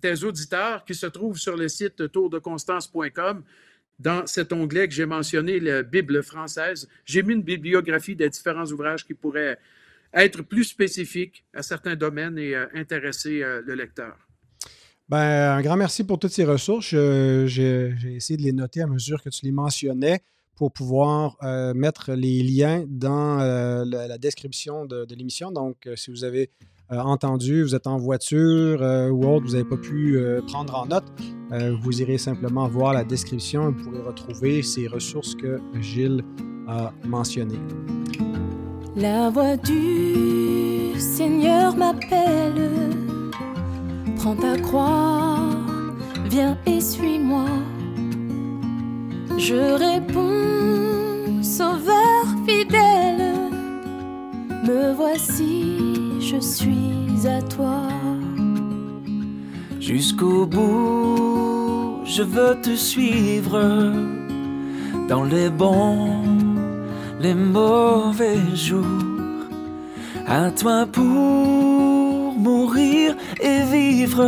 tes 0.00 0.22
auditeurs 0.22 0.84
qui 0.84 0.94
se 0.94 1.06
trouve 1.06 1.38
sur 1.38 1.56
le 1.56 1.68
site 1.68 2.12
tourdeconstance.com 2.12 3.42
dans 4.02 4.26
cet 4.26 4.52
onglet 4.52 4.88
que 4.88 4.94
j'ai 4.94 5.06
mentionné, 5.06 5.60
la 5.60 5.82
Bible 5.82 6.22
française, 6.22 6.88
j'ai 7.04 7.22
mis 7.22 7.34
une 7.34 7.42
bibliographie 7.42 8.16
des 8.16 8.28
différents 8.28 8.66
ouvrages 8.66 9.06
qui 9.06 9.14
pourraient 9.14 9.58
être 10.12 10.42
plus 10.42 10.64
spécifiques 10.64 11.44
à 11.54 11.62
certains 11.62 11.96
domaines 11.96 12.36
et 12.36 12.54
euh, 12.54 12.66
intéresser 12.74 13.42
euh, 13.42 13.62
le 13.64 13.74
lecteur. 13.74 14.14
Ben, 15.08 15.56
un 15.56 15.62
grand 15.62 15.76
merci 15.76 16.04
pour 16.04 16.18
toutes 16.18 16.32
ces 16.32 16.44
ressources. 16.44 16.88
J'ai 16.88 17.94
essayé 18.04 18.36
de 18.36 18.42
les 18.42 18.52
noter 18.52 18.82
à 18.82 18.86
mesure 18.86 19.22
que 19.22 19.28
tu 19.28 19.44
les 19.44 19.52
mentionnais 19.52 20.20
pour 20.56 20.72
pouvoir 20.72 21.36
euh, 21.42 21.74
mettre 21.74 22.12
les 22.12 22.42
liens 22.42 22.84
dans 22.88 23.36
la, 23.84 24.18
description 24.18 24.84
de, 24.86 25.14
l'émission. 25.14 25.50
Donc, 25.50 25.88
si 25.96 26.10
vous 26.10 26.24
avez 26.24 26.50
entendu, 26.98 27.62
vous 27.62 27.74
êtes 27.74 27.86
en 27.86 27.96
voiture 27.96 28.82
euh, 28.82 29.08
ou 29.08 29.24
autre, 29.26 29.46
vous 29.46 29.52
n'avez 29.52 29.64
pas 29.64 29.76
pu 29.76 30.16
euh, 30.16 30.40
prendre 30.42 30.74
en 30.76 30.86
note, 30.86 31.04
vous 31.82 32.00
irez 32.00 32.16
simplement 32.16 32.66
voir 32.66 32.94
la 32.94 33.04
description 33.04 33.68
et 33.68 33.72
vous 33.72 33.84
pourrez 33.84 34.00
retrouver 34.00 34.62
ces 34.62 34.86
ressources 34.86 35.34
que 35.34 35.60
Gilles 35.82 36.24
a 36.66 36.92
mentionnées. 37.04 37.60
La 38.96 39.28
voix 39.28 39.58
du 39.58 40.98
Seigneur 40.98 41.76
m'appelle, 41.76 42.70
prends 44.16 44.34
ta 44.34 44.56
croix, 44.56 45.40
viens 46.30 46.56
et 46.66 46.80
suis-moi. 46.80 47.44
Je 49.36 49.76
réponds, 49.76 51.42
Sauveur 51.42 52.24
fidèle, 52.46 53.34
me 54.64 54.94
voici 54.94 56.01
je 56.22 56.38
suis 56.38 57.26
à 57.26 57.42
toi. 57.42 57.82
Jusqu'au 59.80 60.46
bout, 60.46 62.02
je 62.04 62.22
veux 62.22 62.56
te 62.62 62.76
suivre 62.76 63.60
dans 65.08 65.24
les 65.24 65.50
bons, 65.50 66.22
les 67.20 67.34
mauvais 67.34 68.38
jours. 68.54 68.86
À 70.26 70.50
toi 70.52 70.86
pour 70.86 71.02
mourir 72.46 73.16
et 73.40 73.62
vivre. 73.64 74.24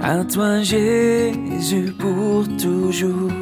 À 0.00 0.24
toi 0.24 0.62
Jésus 0.62 1.94
pour 1.98 2.44
toujours. 2.56 3.41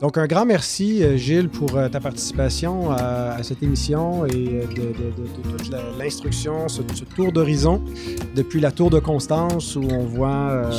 Donc, 0.00 0.18
un 0.18 0.26
grand 0.26 0.44
merci, 0.44 1.02
euh, 1.02 1.16
Gilles, 1.16 1.48
pour 1.48 1.74
euh, 1.74 1.88
ta 1.88 2.00
participation 2.00 2.90
à, 2.90 3.42
cette 3.42 3.62
émission 3.62 4.26
et 4.26 4.66
de, 4.66 5.26
toute 5.52 5.70
l'instruction, 5.98 6.68
ce, 6.68 6.82
tour 6.82 7.32
d'horizon 7.32 7.82
depuis 8.34 8.60
la 8.60 8.72
tour 8.72 8.90
de 8.90 8.98
Constance 8.98 9.74
où 9.74 9.84
on 9.84 10.04
voit, 10.04 10.70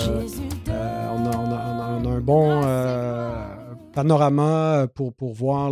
on 0.68 0.70
a, 0.70 2.10
un 2.10 2.22
bon 2.22 2.62
panorama 3.94 4.88
pour, 4.94 5.14
pour 5.16 5.34
voir 5.34 5.72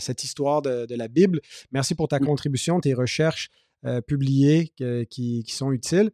cette 0.00 0.24
histoire 0.24 0.60
de, 0.62 0.96
la 0.96 1.06
Bible. 1.06 1.40
Merci 1.70 1.94
pour 1.94 2.08
ta 2.08 2.18
contribution, 2.18 2.80
tes 2.80 2.94
recherches 2.94 3.50
publiées 4.06 4.72
qui, 5.10 5.44
sont 5.48 5.70
utiles. 5.70 6.10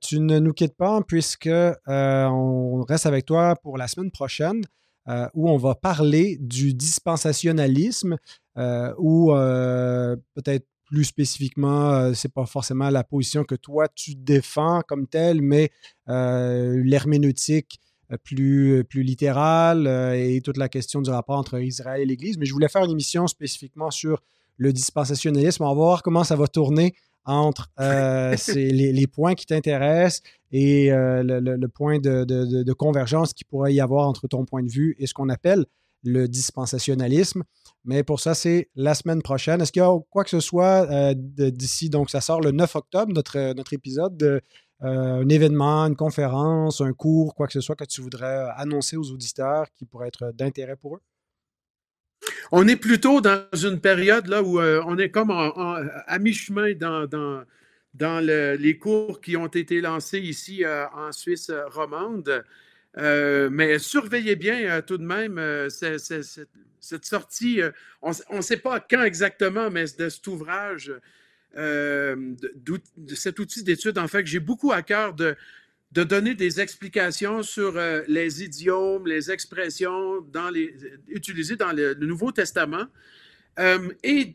tu 0.00 0.18
ne 0.18 0.38
nous 0.40 0.52
quittes 0.52 0.76
pas 0.76 1.00
puisque 1.06 1.50
on 1.86 2.82
reste 2.88 3.06
avec 3.06 3.26
toi 3.26 3.54
pour 3.62 3.78
la 3.78 3.86
semaine 3.86 4.10
prochaine. 4.10 4.62
Euh, 5.06 5.28
où 5.34 5.50
on 5.50 5.58
va 5.58 5.74
parler 5.74 6.38
du 6.40 6.72
dispensationalisme, 6.72 8.16
euh, 8.56 8.94
ou 8.96 9.32
euh, 9.32 10.16
peut-être 10.34 10.66
plus 10.86 11.04
spécifiquement, 11.04 12.14
c'est 12.14 12.32
pas 12.32 12.46
forcément 12.46 12.88
la 12.88 13.04
position 13.04 13.44
que 13.44 13.54
toi 13.54 13.86
tu 13.94 14.14
défends 14.14 14.80
comme 14.86 15.06
telle, 15.06 15.42
mais 15.42 15.70
l'herméneutique 16.06 17.80
plus, 18.22 18.84
plus 18.84 19.02
littérale 19.02 19.86
et 20.14 20.40
toute 20.42 20.58
la 20.58 20.68
question 20.68 21.00
du 21.00 21.10
rapport 21.10 21.38
entre 21.38 21.58
Israël 21.58 22.02
et 22.02 22.06
l'Église. 22.06 22.36
Mais 22.38 22.44
je 22.46 22.52
voulais 22.52 22.68
faire 22.68 22.84
une 22.84 22.92
émission 22.92 23.26
spécifiquement 23.26 23.90
sur 23.90 24.22
le 24.56 24.72
dispensationalisme. 24.72 25.64
On 25.64 25.68
va 25.68 25.74
voir 25.74 26.02
comment 26.02 26.22
ça 26.22 26.36
va 26.36 26.46
tourner 26.46 26.94
entre 27.24 27.70
euh, 27.80 28.36
les, 28.54 29.06
points 29.06 29.34
qui 29.34 29.46
t'intéressent 29.46 30.22
et 30.56 30.92
euh, 30.92 31.24
le, 31.24 31.68
point 31.68 31.98
de, 31.98 32.72
convergence 32.74 33.34
qu'il 33.34 33.44
pourrait 33.44 33.74
y 33.74 33.80
avoir 33.80 34.06
entre 34.06 34.28
ton 34.28 34.44
point 34.44 34.62
de 34.62 34.70
vue 34.70 34.94
et 35.00 35.08
ce 35.08 35.12
qu'on 35.12 35.28
appelle 35.28 35.66
le 36.04 36.28
dispensationalisme. 36.28 37.42
Mais 37.84 38.04
pour 38.04 38.20
ça, 38.20 38.34
c'est 38.34 38.70
la 38.76 38.94
semaine 38.94 39.20
prochaine. 39.20 39.60
Est-ce 39.60 39.72
qu'il 39.72 39.82
y 39.82 39.84
a 39.84 39.98
quoi 40.10 40.22
que 40.22 40.30
ce 40.30 40.38
soit 40.38 40.88
euh, 40.92 41.12
d'ici? 41.16 41.90
Donc, 41.90 42.08
ça 42.08 42.20
sort 42.20 42.40
le 42.40 42.52
9 42.52 42.76
octobre, 42.76 43.12
notre, 43.12 43.52
notre 43.54 43.72
épisode, 43.72 44.16
de, 44.16 44.40
un 44.78 45.28
événement, 45.28 45.86
une 45.86 45.96
conférence, 45.96 46.80
un 46.80 46.92
cours, 46.92 47.34
quoi 47.34 47.48
que 47.48 47.52
ce 47.52 47.60
soit 47.60 47.74
que 47.74 47.84
tu 47.84 48.00
voudrais 48.00 48.46
annoncer 48.54 48.96
aux 48.96 49.10
auditeurs 49.10 49.66
qui 49.74 49.86
pourrait 49.86 50.08
être 50.08 50.30
d'intérêt 50.32 50.76
pour 50.76 50.96
eux? 50.96 51.00
On 52.52 52.68
est 52.68 52.76
plutôt 52.76 53.20
dans 53.20 53.44
une 53.60 53.80
période 53.80 54.28
là 54.28 54.40
où 54.40 54.60
euh, 54.60 54.80
on 54.86 54.98
est 54.98 55.10
comme 55.10 55.32
à 55.32 56.18
mi-chemin 56.20 56.74
dans, 56.74 57.44
les 58.00 58.78
cours 58.78 59.20
qui 59.20 59.36
ont 59.36 59.46
été 59.46 59.80
lancés 59.80 60.18
ici 60.18 60.64
euh, 60.64 60.86
en 60.90 61.12
Suisse 61.12 61.50
romande. 61.66 62.44
Euh, 62.96 63.48
mais 63.50 63.78
surveillez 63.80 64.36
bien 64.36 64.80
tout 64.82 64.98
de 64.98 65.04
même 65.04 65.68
cette 65.70 67.04
sortie. 67.04 67.60
on 68.02 68.36
ne 68.36 68.42
sait 68.42 68.58
pas 68.58 68.78
quand 68.80 69.02
exactement, 69.02 69.70
mais 69.70 69.84
de 69.98 70.08
cet 70.08 70.26
ouvrage, 70.28 70.92
de, 71.56 73.14
cet 73.14 73.38
outil 73.38 73.62
d'étude, 73.62 73.98
en 73.98 74.08
fait, 74.08 74.26
j'ai 74.26 74.40
beaucoup 74.40 74.72
à 74.72 74.82
cœur 74.82 75.14
de, 75.14 75.36
donner 75.90 76.34
des 76.34 76.60
explications 76.60 77.42
sur 77.42 77.76
euh, 77.76 78.02
les 78.08 78.42
idiomes, 78.42 79.06
les 79.06 79.30
expressions 79.30 80.20
dans 80.32 80.52
utilisées 81.08 81.56
dans 81.56 81.72
le, 81.72 81.94
Nouveau 81.94 82.32
Testament, 82.32 82.86
euh, 83.58 83.90
et, 84.02 84.34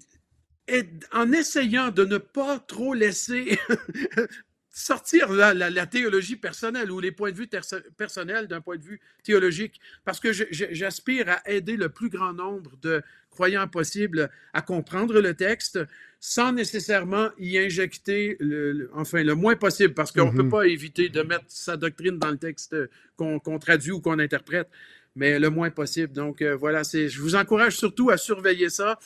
en 1.14 1.32
essayant 1.32 1.90
de 1.90 2.06
ne 2.06 2.18
pas 2.18 2.60
trop 2.60 2.94
laisser 2.94 3.58
sortir 4.80 5.32
la, 5.32 5.86
théologie 5.86 6.36
personnelle 6.36 6.92
ou 6.92 7.00
les 7.00 7.12
points 7.12 7.32
de 7.32 7.36
vue 7.36 7.50
personnels 7.98 8.48
d'un 8.48 8.62
point 8.62 8.78
de 8.78 8.84
vue 8.84 9.02
théologique, 9.24 9.80
parce 10.06 10.20
que 10.20 10.32
j'aspire 10.32 11.30
à 11.30 11.50
aider 11.50 11.76
le 11.76 11.90
plus 11.90 12.10
grand 12.10 12.34
nombre 12.34 12.78
de 12.82 13.02
croyants 13.30 13.68
possibles 13.68 14.30
à 14.54 14.62
comprendre 14.62 15.20
le 15.20 15.34
texte 15.34 15.80
sans 16.22 16.52
nécessairement 16.52 17.30
y 17.40 17.58
injecter, 17.58 18.36
le, 18.40 18.90
enfin 18.94 19.24
le 19.24 19.36
moins 19.36 19.56
possible, 19.56 19.94
parce 19.94 20.12
qu'on 20.12 20.32
ne 20.32 20.38
peut 20.38 20.44
mhm. 20.44 20.50
pas 20.52 20.68
éviter 20.68 21.10
de 21.10 21.22
mettre 21.22 21.46
sa 21.48 21.78
doctrine 21.78 22.18
dans 22.18 22.32
le 22.32 22.38
texte 22.38 22.76
qu'on 23.16 23.60
traduit 23.60 23.92
ou 23.92 24.02
qu'on 24.02 24.20
interprète, 24.20 24.70
mais 25.16 25.40
le 25.40 25.50
moins 25.50 25.70
possible. 25.70 26.14
Donc 26.14 26.42
euh, 26.42 26.56
voilà, 26.56 26.84
je 26.84 27.20
vous 27.20 27.36
encourage 27.36 27.78
surtout 27.78 28.10
à 28.10 28.18
surveiller 28.18 28.70
ça. 28.70 29.00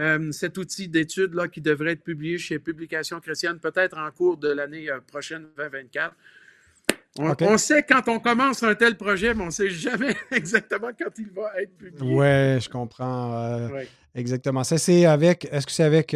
Euh, 0.00 0.32
cet 0.32 0.56
outil 0.56 0.88
d'étude 0.88 1.34
là 1.34 1.46
qui 1.46 1.60
devrait 1.60 1.92
être 1.92 2.02
publié 2.02 2.38
chez 2.38 2.58
Publications 2.58 3.20
chrétiennes, 3.20 3.58
peut-être 3.58 3.98
en 3.98 4.10
cours 4.10 4.38
de 4.38 4.48
l'année 4.48 4.90
euh, 4.90 4.98
prochaine 5.00 5.46
2024. 5.58 6.14
On, 7.18 7.58
sait 7.58 7.82
quand 7.82 8.06
on 8.06 8.18
commence 8.18 8.62
un 8.62 8.74
tel 8.74 8.96
projet, 8.96 9.34
mais 9.34 9.42
on 9.42 9.46
ne 9.46 9.50
sait 9.50 9.68
jamais 9.68 10.14
exactement 10.30 10.88
quand 10.98 11.10
il 11.18 11.28
va 11.30 11.60
être 11.60 11.76
publié. 11.76 12.14
Oui, 12.14 12.60
je 12.60 12.68
comprends. 12.68 13.34
Euh, 13.34 13.82
exactement. 14.14 14.64
Ça, 14.64 14.78
c'est 14.78 15.04
avec. 15.04 15.46
Est-ce 15.50 15.66
que 15.66 15.72
c'est 15.72 15.82
avec. 15.82 16.12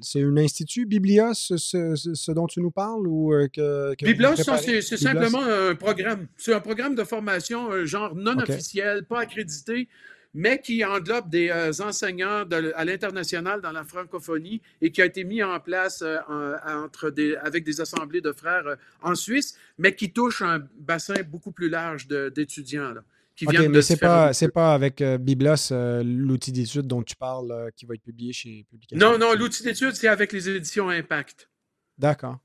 c'est 0.00 0.22
un 0.22 0.36
institut, 0.38 0.86
Biblia, 0.86 1.32
ce, 1.34 2.32
dont 2.32 2.46
tu 2.46 2.60
nous 2.60 2.70
parles 2.70 3.06
ou 3.06 3.34
que, 3.52 3.94
Biblia, 4.02 4.34
c'est 4.36 4.96
simplement 4.96 5.42
un 5.42 5.74
programme. 5.74 6.26
C'est 6.38 6.54
un 6.54 6.60
programme 6.60 6.94
de 6.94 7.04
formation, 7.04 7.84
genre 7.84 8.14
non 8.14 8.38
officiel, 8.38 9.04
pas 9.04 9.20
accrédité 9.20 9.88
mais 10.34 10.60
qui 10.60 10.84
englobe 10.84 11.28
des 11.28 11.50
euh, 11.50 11.72
enseignants 11.80 12.44
à 12.74 12.84
l'international 12.84 13.60
dans 13.60 13.72
la 13.72 13.84
francophonie 13.84 14.62
et 14.80 14.90
qui 14.90 15.02
a 15.02 15.06
été 15.06 15.24
mis 15.24 15.42
en 15.42 15.60
place 15.60 16.02
euh, 16.02 16.18
entre 16.66 17.10
des, 17.10 17.36
avec 17.36 17.64
des 17.64 17.80
assemblées 17.80 18.20
de 18.20 18.32
frères 18.32 18.66
euh, 18.66 18.76
en 19.02 19.14
Suisse, 19.14 19.56
mais 19.78 19.94
qui 19.94 20.12
touche 20.12 20.42
un 20.42 20.62
bassin 20.78 21.14
beaucoup 21.28 21.52
plus 21.52 21.68
large 21.68 22.06
d'étudiants. 22.08 22.94
Qui 23.34 23.46
OK, 23.46 23.58
mais 23.70 23.82
ce 23.82 23.94
n'est 23.94 23.98
pas, 23.98 24.32
pas 24.52 24.74
avec 24.74 25.02
Biblos, 25.02 25.70
l'outil 26.04 26.52
d'étude 26.52 26.86
dont 26.86 27.02
tu 27.02 27.16
parles, 27.16 27.70
qui 27.74 27.86
va 27.86 27.94
être 27.94 28.02
publié 28.02 28.32
chez 28.32 28.66
Publication. 28.68 28.98
Non, 28.98 29.18
non, 29.18 29.34
l'outil 29.34 29.62
d'étude, 29.62 29.94
c'est 29.94 30.08
avec 30.08 30.32
les 30.32 30.50
éditions 30.50 30.90
Impact. 30.90 31.48
D'accord. 31.96 32.38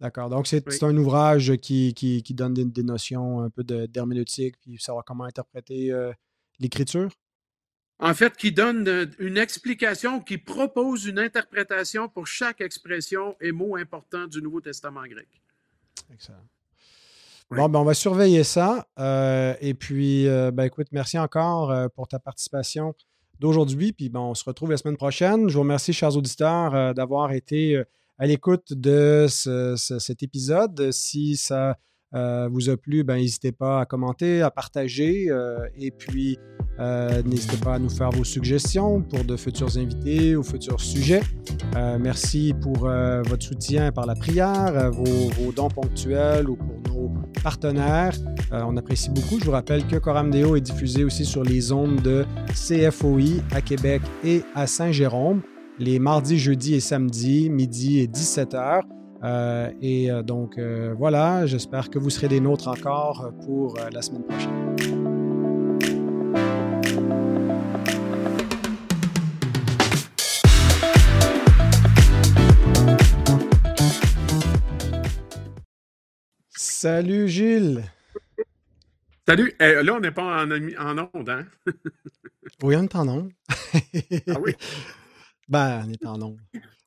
D'accord. 0.00 0.30
Donc, 0.30 0.46
c'est 0.46 0.82
un 0.82 0.96
ouvrage 0.96 1.56
qui, 1.58 1.92
qui, 1.92 2.22
qui 2.22 2.32
donne 2.32 2.54
des, 2.54 2.82
notions 2.82 3.42
un 3.42 3.50
peu 3.50 3.62
d'herméneutique, 3.64 4.56
puis 4.62 4.78
savoir 4.78 5.04
comment 5.04 5.24
interpréter 5.24 5.92
l'écriture? 6.58 7.10
En 8.00 8.14
fait, 8.14 8.36
qui 8.36 8.50
donne 8.52 8.88
euh, 8.88 9.06
une 9.18 9.36
explication, 9.36 10.20
qui 10.20 10.38
propose 10.38 11.06
une 11.06 11.18
interprétation 11.18 12.08
pour 12.08 12.26
chaque 12.26 12.60
expression 12.60 13.36
et 13.40 13.52
mot 13.52 13.76
important 13.76 14.26
du 14.26 14.40
Nouveau 14.42 14.60
Testament 14.60 15.02
grec. 15.02 15.28
Excellent. 16.12 16.38
Bon, 17.50 17.68
ben, 17.68 17.80
on 17.80 17.84
va 17.84 17.94
surveiller 17.94 18.44
ça. 18.44 18.86
Euh, 18.98 19.54
et 19.60 19.74
puis, 19.74 20.28
euh, 20.28 20.50
ben, 20.50 20.64
écoute, 20.64 20.86
merci 20.92 21.18
encore 21.18 21.90
pour 21.90 22.06
ta 22.06 22.18
participation 22.18 22.94
d'aujourd'hui. 23.40 23.92
Puis, 23.92 24.08
ben, 24.08 24.20
on 24.20 24.34
se 24.34 24.44
retrouve 24.44 24.70
la 24.70 24.76
semaine 24.76 24.96
prochaine. 24.96 25.48
Je 25.48 25.54
vous 25.54 25.60
remercie, 25.60 25.92
chers 25.92 26.16
auditeurs, 26.16 26.94
d'avoir 26.94 27.32
été 27.32 27.82
à 28.18 28.26
l'écoute 28.26 28.72
de 28.72 29.26
cet 29.28 30.22
épisode. 30.22 30.92
Si 30.92 31.36
ça 31.36 31.76
euh, 32.14 32.48
vous 32.48 32.70
a 32.70 32.76
plu, 32.76 33.04
ben, 33.04 33.16
n'hésitez 33.16 33.52
pas 33.52 33.80
à 33.80 33.86
commenter, 33.86 34.42
à 34.42 34.50
partager 34.50 35.30
euh, 35.30 35.68
et 35.76 35.90
puis 35.90 36.38
euh, 36.80 37.22
n'hésitez 37.24 37.56
pas 37.58 37.74
à 37.74 37.78
nous 37.78 37.90
faire 37.90 38.10
vos 38.10 38.24
suggestions 38.24 39.02
pour 39.02 39.24
de 39.24 39.36
futurs 39.36 39.76
invités 39.76 40.36
ou 40.36 40.42
futurs 40.42 40.80
sujets. 40.80 41.22
merci 42.00 42.54
pour 42.60 42.88
votre 43.28 43.44
soutien 43.44 43.92
par 43.92 44.06
la 44.06 44.14
prière, 44.14 44.90
vos, 44.90 45.52
dons 45.54 45.68
ponctuels 45.68 46.48
ou 46.48 46.56
pour 46.56 46.92
nos 46.92 47.10
partenaires. 47.42 48.14
on 48.50 48.76
apprécie 48.76 49.10
beaucoup. 49.10 49.38
Je 49.38 49.44
vous 49.44 49.52
rappelle 49.52 49.86
que 49.86 49.96
Coram 49.96 50.30
Deo 50.30 50.56
est 50.56 50.60
diffusé 50.60 51.04
aussi 51.04 51.24
sur 51.24 51.42
les 51.42 51.72
ondes 51.72 52.00
de 52.02 52.24
CFOI 52.52 53.42
à 53.52 53.60
Québec 53.60 54.02
et 54.24 54.42
à 54.54 54.66
Saint-Jérôme 54.66 55.42
les 55.80 55.98
mardis, 55.98 56.38
jeudis 56.38 56.74
et 56.74 56.80
samedis, 56.80 57.50
midi 57.50 58.00
et 58.00 58.06
17 58.06 58.54
heures. 58.54 58.84
Euh, 59.24 59.70
et 59.80 60.10
euh, 60.10 60.22
donc 60.22 60.58
euh, 60.58 60.94
voilà, 60.96 61.46
j'espère 61.46 61.90
que 61.90 61.98
vous 61.98 62.10
serez 62.10 62.28
des 62.28 62.40
nôtres 62.40 62.68
encore 62.68 63.32
pour 63.44 63.78
la 63.92 64.02
semaine 64.02 64.24
prochaine. 64.24 64.99
Salut 76.82 77.28
Gilles. 77.28 77.84
Salut. 79.28 79.52
Eh, 79.60 79.82
là, 79.82 79.96
on 79.96 80.00
n'est 80.00 80.12
pas 80.12 80.46
en, 80.46 80.50
en 80.50 81.10
onde, 81.12 81.28
hein? 81.28 81.44
oui, 82.62 82.74
on 82.74 82.84
est 82.84 82.94
en 82.94 83.06
onde. 83.06 83.32
ah 84.26 84.40
oui? 84.40 84.54
Ben, 85.50 85.84
on 85.86 85.92
est 85.92 86.06
en 86.06 86.22
onde. 86.22 86.40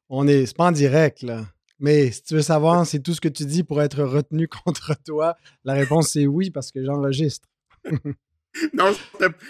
On 0.10 0.28
est, 0.28 0.48
c'est 0.48 0.58
pas 0.58 0.66
en 0.66 0.72
direct, 0.72 1.22
là. 1.22 1.46
Mais 1.78 2.10
si 2.10 2.24
tu 2.24 2.34
veux 2.34 2.42
savoir 2.42 2.88
si 2.88 3.04
tout 3.04 3.14
ce 3.14 3.22
que 3.22 3.28
tu 3.28 3.46
dis 3.46 3.64
pourrait 3.64 3.86
être 3.86 4.02
retenu 4.02 4.48
contre 4.66 4.96
toi, 5.06 5.38
la 5.64 5.74
réponse 5.74 6.14
c'est 6.14 6.26
oui 6.26 6.50
parce 6.50 6.72
que 6.72 6.84
j'enregistre. 6.84 7.48
non, 8.74 8.94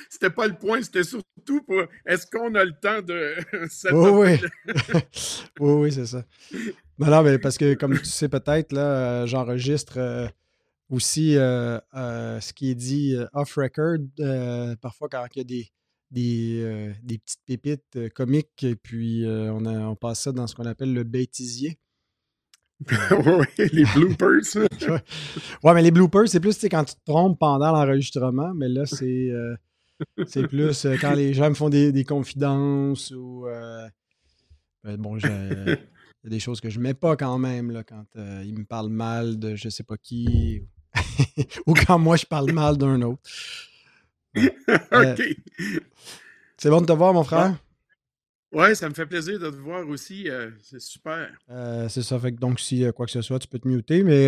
c'était 0.09 0.29
pas 0.29 0.47
le 0.47 0.53
point, 0.53 0.81
c'était 0.81 1.03
surtout 1.03 1.61
pour 1.63 1.83
est-ce 2.05 2.25
qu'on 2.27 2.55
a 2.55 2.63
le 2.63 2.73
temps 2.73 3.01
de 3.01 3.35
Oui, 3.91 4.39
oui. 4.41 4.73
oui, 5.59 5.71
oui, 5.73 5.91
c'est 5.91 6.05
ça. 6.05 6.23
Non, 6.97 7.07
non, 7.07 7.23
mais 7.23 7.37
parce 7.37 7.57
que 7.57 7.73
comme 7.73 7.97
tu 7.97 8.05
sais 8.05 8.29
peut-être, 8.29 8.71
là, 8.71 9.25
j'enregistre. 9.25 9.97
Euh, 9.97 10.27
aussi 10.89 11.33
ce 11.33 12.53
qui 12.53 12.69
est 12.69 12.75
dit 12.75 13.15
off-record, 13.33 13.97
parfois 14.79 15.09
quand 15.09 15.25
il 15.33 15.37
y 15.37 15.41
a 15.41 15.43
des, 15.43 15.71
des, 16.11 16.93
des 17.01 17.17
petites 17.17 17.39
pépites 17.47 18.13
comiques, 18.13 18.63
et 18.63 18.75
puis 18.75 19.23
on, 19.25 19.65
on 19.65 19.95
passe 19.95 20.21
ça 20.23 20.31
dans 20.31 20.45
ce 20.45 20.53
qu'on 20.53 20.65
appelle 20.67 20.93
le 20.93 21.03
bêtisier. 21.03 21.79
oui, 23.25 23.67
les 23.71 23.85
bloopers. 23.95 24.55
ouais. 25.63 25.73
mais 25.73 25.81
les 25.81 25.91
bloopers, 25.91 26.27
c'est 26.27 26.39
plus 26.39 26.57
quand 26.63 26.83
tu 26.83 26.95
te 26.95 27.05
trompes 27.05 27.39
pendant 27.39 27.71
l'enregistrement, 27.71 28.53
mais 28.53 28.69
là, 28.69 28.85
c'est 28.85 29.31
c'est 30.25 30.47
plus 30.47 30.85
quand 30.99 31.13
les 31.13 31.33
gens 31.33 31.49
me 31.49 31.55
font 31.55 31.69
des, 31.69 31.91
des 31.91 32.03
confidences 32.03 33.11
ou. 33.11 33.45
Ben, 34.83 34.97
bon, 34.97 35.17
il 35.17 35.25
y 35.25 36.27
a 36.27 36.29
des 36.29 36.39
choses 36.39 36.59
que 36.59 36.69
je 36.69 36.79
mets 36.79 36.93
pas 36.93 37.15
quand 37.15 37.37
même, 37.37 37.71
là, 37.71 37.83
quand 37.83 38.05
ils 38.15 38.57
me 38.57 38.65
parlent 38.65 38.89
mal 38.89 39.39
de 39.39 39.55
je 39.55 39.69
sais 39.69 39.83
pas 39.83 39.97
qui. 39.97 40.63
ou 41.65 41.73
quand 41.73 41.97
moi 41.97 42.17
je 42.17 42.25
parle 42.25 42.51
mal 42.51 42.77
d'un 42.77 43.01
autre. 43.01 43.21
OK. 44.35 45.21
C'est 46.57 46.69
bon 46.69 46.81
de 46.81 46.85
te 46.85 46.93
voir, 46.93 47.13
mon 47.13 47.23
frère. 47.23 47.57
Oui, 48.53 48.75
ça 48.75 48.87
me 48.87 48.93
fait 48.93 49.07
plaisir 49.07 49.39
de 49.39 49.49
te 49.49 49.55
voir 49.55 49.87
aussi. 49.89 50.29
Euh, 50.29 50.51
c'est 50.61 50.79
super. 50.79 51.35
Euh, 51.49 51.89
c'est 51.89 52.03
ça. 52.03 52.19
Fait 52.19 52.31
que 52.31 52.39
donc, 52.39 52.59
si 52.59 52.85
quoi 52.95 53.07
que 53.07 53.11
ce 53.11 53.23
soit, 53.23 53.39
tu 53.39 53.47
peux 53.47 53.57
te 53.57 53.67
muter. 53.67 54.03
Mais 54.03 54.27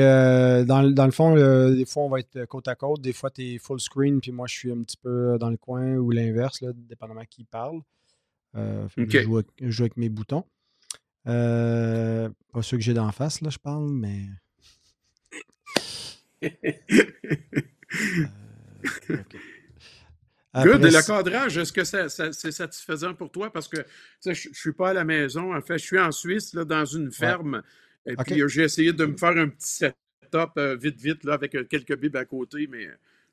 dans, 0.66 0.82
le 0.82 1.12
fond, 1.12 1.36
des 1.72 1.86
fois, 1.86 2.04
on 2.04 2.10
va 2.10 2.20
être 2.20 2.46
côte 2.46 2.68
à 2.68 2.74
côte. 2.74 3.02
Des 3.02 3.14
fois, 3.14 3.30
tu 3.30 3.54
es 3.54 3.58
full 3.60 3.80
screen, 3.80 4.20
puis 4.20 4.32
moi, 4.32 4.48
je 4.48 4.56
suis 4.56 4.72
un 4.72 4.82
petit 4.82 4.98
peu 4.98 5.38
dans 5.40 5.52
le 5.52 5.58
coin 5.58 5.96
ou 5.98 6.10
l'inverse, 6.10 6.64
dépendamment 6.64 7.26
qui 7.30 7.44
parle. 7.44 7.82
je, 8.56 9.44
joue, 9.70 9.84
avec 9.84 9.96
mes 9.96 10.10
boutons. 10.10 10.44
pas 11.24 12.62
ceux 12.64 12.78
que 12.78 12.84
j'ai 12.84 12.96
d'en 12.96 13.12
face, 13.12 13.42
là, 13.42 13.52
je 13.52 13.60
parle, 13.60 13.92
mais. 13.92 14.26
Good. 20.64 20.86
Et 20.86 20.92
le 20.92 21.06
cadrage, 21.06 21.58
est-ce 21.58 21.74
que 21.74 21.84
c'est 21.84 22.52
satisfaisant 22.52 23.14
pour 23.14 23.30
toi? 23.32 23.52
Parce 23.52 23.68
que 23.68 23.78
je 24.24 24.30
ne 24.30 24.34
suis 24.34 24.74
pas 24.74 24.90
à 24.90 24.94
la 24.94 25.04
maison. 25.04 25.54
En 25.54 25.62
fait, 25.62 25.78
je 25.78 25.84
suis 25.84 26.00
en 26.00 26.12
Suisse, 26.12 26.54
là, 26.54 26.64
dans 26.64 26.86
une 26.86 27.12
ferme. 27.12 27.62
Et 28.06 28.16
puis, 28.16 28.42
j'ai 28.48 28.64
essayé 28.64 28.94
de 28.94 29.06
me 29.06 29.18
faire 29.18 29.38
un 29.38 29.50
petit 29.50 29.68
setup 29.68 30.52
euh, 30.58 30.76
vite, 30.76 31.00
vite, 31.00 31.24
là, 31.24 31.34
avec 31.34 31.56
euh, 31.56 31.64
quelques 31.64 31.98
bibes 32.00 32.16
à 32.16 32.26
côté. 32.26 32.68
Mais 32.68 32.88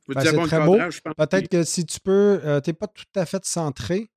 je 0.08 0.14
ben, 0.14 0.22
dire, 0.22 0.46
très 0.46 0.64
beau. 0.64 0.76
Peut-être 1.16 1.48
que 1.48 1.62
si 1.62 1.86
tu 1.86 2.00
peux, 2.00 2.40
euh, 2.44 2.60
tu 2.60 2.70
n'es 2.70 2.74
pas 2.74 2.88
tout 2.88 3.04
à 3.14 3.26
fait 3.26 3.44
centré. 3.44 4.10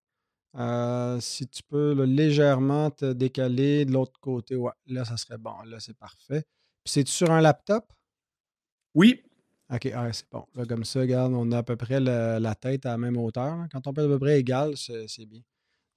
si 1.20 1.48
tu 1.48 1.62
peux 1.70 2.04
légèrement 2.04 2.90
te 2.90 3.14
décaler 3.14 3.86
de 3.86 3.92
l'autre 3.92 4.20
côté, 4.20 4.56
ouais, 4.56 4.72
là, 4.88 5.06
ça 5.06 5.18
serait 5.18 5.38
bon. 5.38 5.62
Là, 5.66 5.80
c'est 5.80 5.98
parfait. 5.98 6.44
Puis, 6.84 6.94
c'est 6.94 7.08
sur 7.08 7.32
un 7.32 7.42
laptop? 7.42 7.92
Oui, 8.96 9.22
OK, 9.74 9.92
c'est 10.12 10.30
bon. 10.32 10.46
Là, 10.56 10.66
comme 10.66 10.86
ça, 10.86 11.00
regarde, 11.00 11.34
on 11.34 11.52
a 11.52 11.58
à 11.60 11.64
peu 11.64 11.76
près 11.76 12.00
la 12.00 12.56
tête 12.56 12.86
à 12.86 12.90
la 12.90 12.98
même 12.98 13.18
hauteur. 13.18 13.66
Quand 13.72 13.88
on 13.88 13.94
peut 13.94 14.04
à 14.04 14.08
peu 14.08 14.20
près 14.20 14.40
égal, 14.40 14.76
c'est 14.78 15.26
bien. 15.26 15.42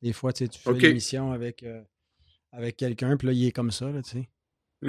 Des 0.00 0.12
fois, 0.12 0.32
tu 0.32 0.44
sais, 0.44 0.48
tu 0.48 0.58
fais 0.58 0.70
une 0.70 0.84
émission 0.84 1.32
avec, 1.32 1.64
euh, 1.64 1.82
avec 2.52 2.76
quelqu'un, 2.76 3.16
puis 3.16 3.26
là, 3.26 3.32
il 3.32 3.46
est 3.46 3.52
comme 3.52 3.72
ça, 3.72 3.90
là, 3.90 4.00
tu 4.00 4.10
sais. 4.10 4.28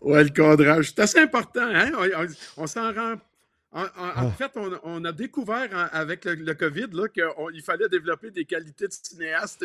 ouais, 0.00 0.24
le 0.24 0.30
cadrage. 0.30 0.88
C'est 0.88 1.00
assez 1.00 1.18
important, 1.18 1.68
hein? 1.68 1.92
on 2.56 2.66
s'en 2.66 2.94
rend 2.94 3.16
en, 3.72 3.84
ah. 3.96 4.30
fait, 4.36 4.50
on, 4.82 5.04
a 5.04 5.12
découvert 5.12 5.68
avec 5.92 6.24
le, 6.24 6.54
COVID 6.54 6.88
qu'il 7.14 7.62
fallait 7.62 7.88
développer 7.88 8.32
des 8.32 8.44
qualités 8.44 8.88
de 8.88 8.92
cinéaste. 8.92 9.64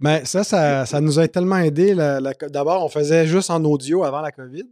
Mais 0.00 0.24
ça, 0.24 0.42
ça, 0.42 1.00
nous 1.00 1.18
a 1.20 1.28
tellement 1.28 1.58
aidé. 1.58 1.94
D'abord, 2.50 2.84
on 2.84 2.88
faisait 2.88 3.26
juste 3.26 3.50
en 3.50 3.62
audio 3.64 4.02
avant 4.02 4.22
la 4.22 4.32
COVID. 4.32 4.64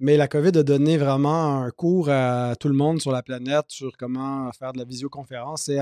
Mais 0.00 0.18
la 0.18 0.28
COVID 0.28 0.58
a 0.58 0.62
donné 0.62 0.98
vraiment 0.98 1.62
un 1.62 1.70
cours 1.70 2.10
à 2.10 2.54
tout 2.60 2.68
le 2.68 2.74
monde 2.74 3.00
sur 3.00 3.12
la 3.12 3.22
planète 3.22 3.66
sur 3.68 3.96
comment 3.96 4.52
faire 4.52 4.74
de 4.74 4.78
la 4.78 4.84
visioconférence. 4.84 5.70
Et 5.70 5.78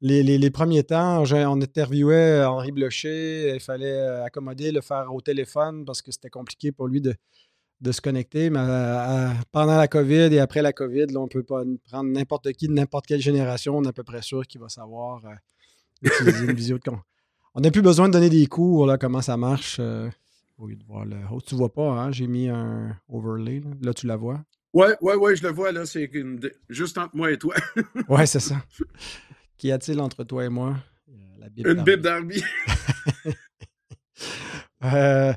les, 0.00 0.22
les, 0.22 0.50
premiers 0.50 0.84
temps, 0.84 1.24
on 1.32 1.60
interviewait 1.60 2.44
Henri 2.44 2.70
Blocher. 2.70 3.54
Il 3.54 3.60
fallait 3.60 3.98
accommoder, 4.24 4.70
le 4.70 4.82
faire 4.82 5.12
au 5.12 5.20
téléphone 5.20 5.84
parce 5.84 6.00
que 6.00 6.12
c'était 6.12 6.30
compliqué 6.30 6.70
pour 6.70 6.86
lui 6.86 7.00
de, 7.00 7.14
de 7.84 7.92
se 7.92 8.00
connecter. 8.00 8.50
Mais 8.50 8.58
euh, 8.60 9.28
pendant 9.52 9.76
la 9.76 9.86
COVID 9.86 10.34
et 10.34 10.40
après 10.40 10.62
la 10.62 10.72
COVID, 10.72 11.06
là, 11.06 11.20
on 11.20 11.24
ne 11.24 11.28
peut 11.28 11.42
pas 11.44 11.62
prendre 11.88 12.10
n'importe 12.10 12.50
qui 12.52 12.66
de 12.66 12.72
n'importe 12.72 13.06
quelle 13.06 13.20
génération. 13.20 13.76
On 13.76 13.84
est 13.84 13.88
à 13.88 13.92
peu 13.92 14.02
près 14.02 14.22
sûr 14.22 14.44
qu'il 14.46 14.60
va 14.60 14.68
savoir 14.68 15.24
euh, 15.26 15.34
utiliser 16.02 16.46
une 16.46 16.54
visio 16.54 16.78
de 16.78 16.82
con. 16.82 16.98
On 17.54 17.60
n'a 17.60 17.70
plus 17.70 17.82
besoin 17.82 18.08
de 18.08 18.14
donner 18.14 18.30
des 18.30 18.46
cours, 18.46 18.86
là, 18.86 18.98
comment 18.98 19.20
ça 19.22 19.36
marche. 19.36 19.76
Euh, 19.78 20.10
lieu 20.66 20.74
de 20.76 20.84
voir 20.84 21.04
le. 21.04 21.16
Oh, 21.30 21.40
tu 21.40 21.54
vois 21.54 21.72
pas, 21.72 21.90
hein? 21.90 22.10
J'ai 22.10 22.26
mis 22.26 22.48
un 22.48 22.96
overlay. 23.08 23.62
Là. 23.82 23.92
tu 23.92 24.06
la 24.06 24.16
vois? 24.16 24.42
Ouais, 24.72 24.96
ouais, 25.02 25.14
ouais, 25.14 25.36
je 25.36 25.42
le 25.44 25.52
vois 25.52 25.70
là. 25.70 25.86
C'est 25.86 26.10
juste 26.68 26.98
entre 26.98 27.14
moi 27.14 27.30
et 27.30 27.38
toi. 27.38 27.54
ouais, 28.08 28.26
c'est 28.26 28.40
ça. 28.40 28.56
Qu'y 29.58 29.70
a-t-il 29.70 30.00
entre 30.00 30.24
toi 30.24 30.44
et 30.44 30.48
moi? 30.48 30.76
une 31.58 31.84
bib 31.84 32.00
d'Arby. 32.00 32.42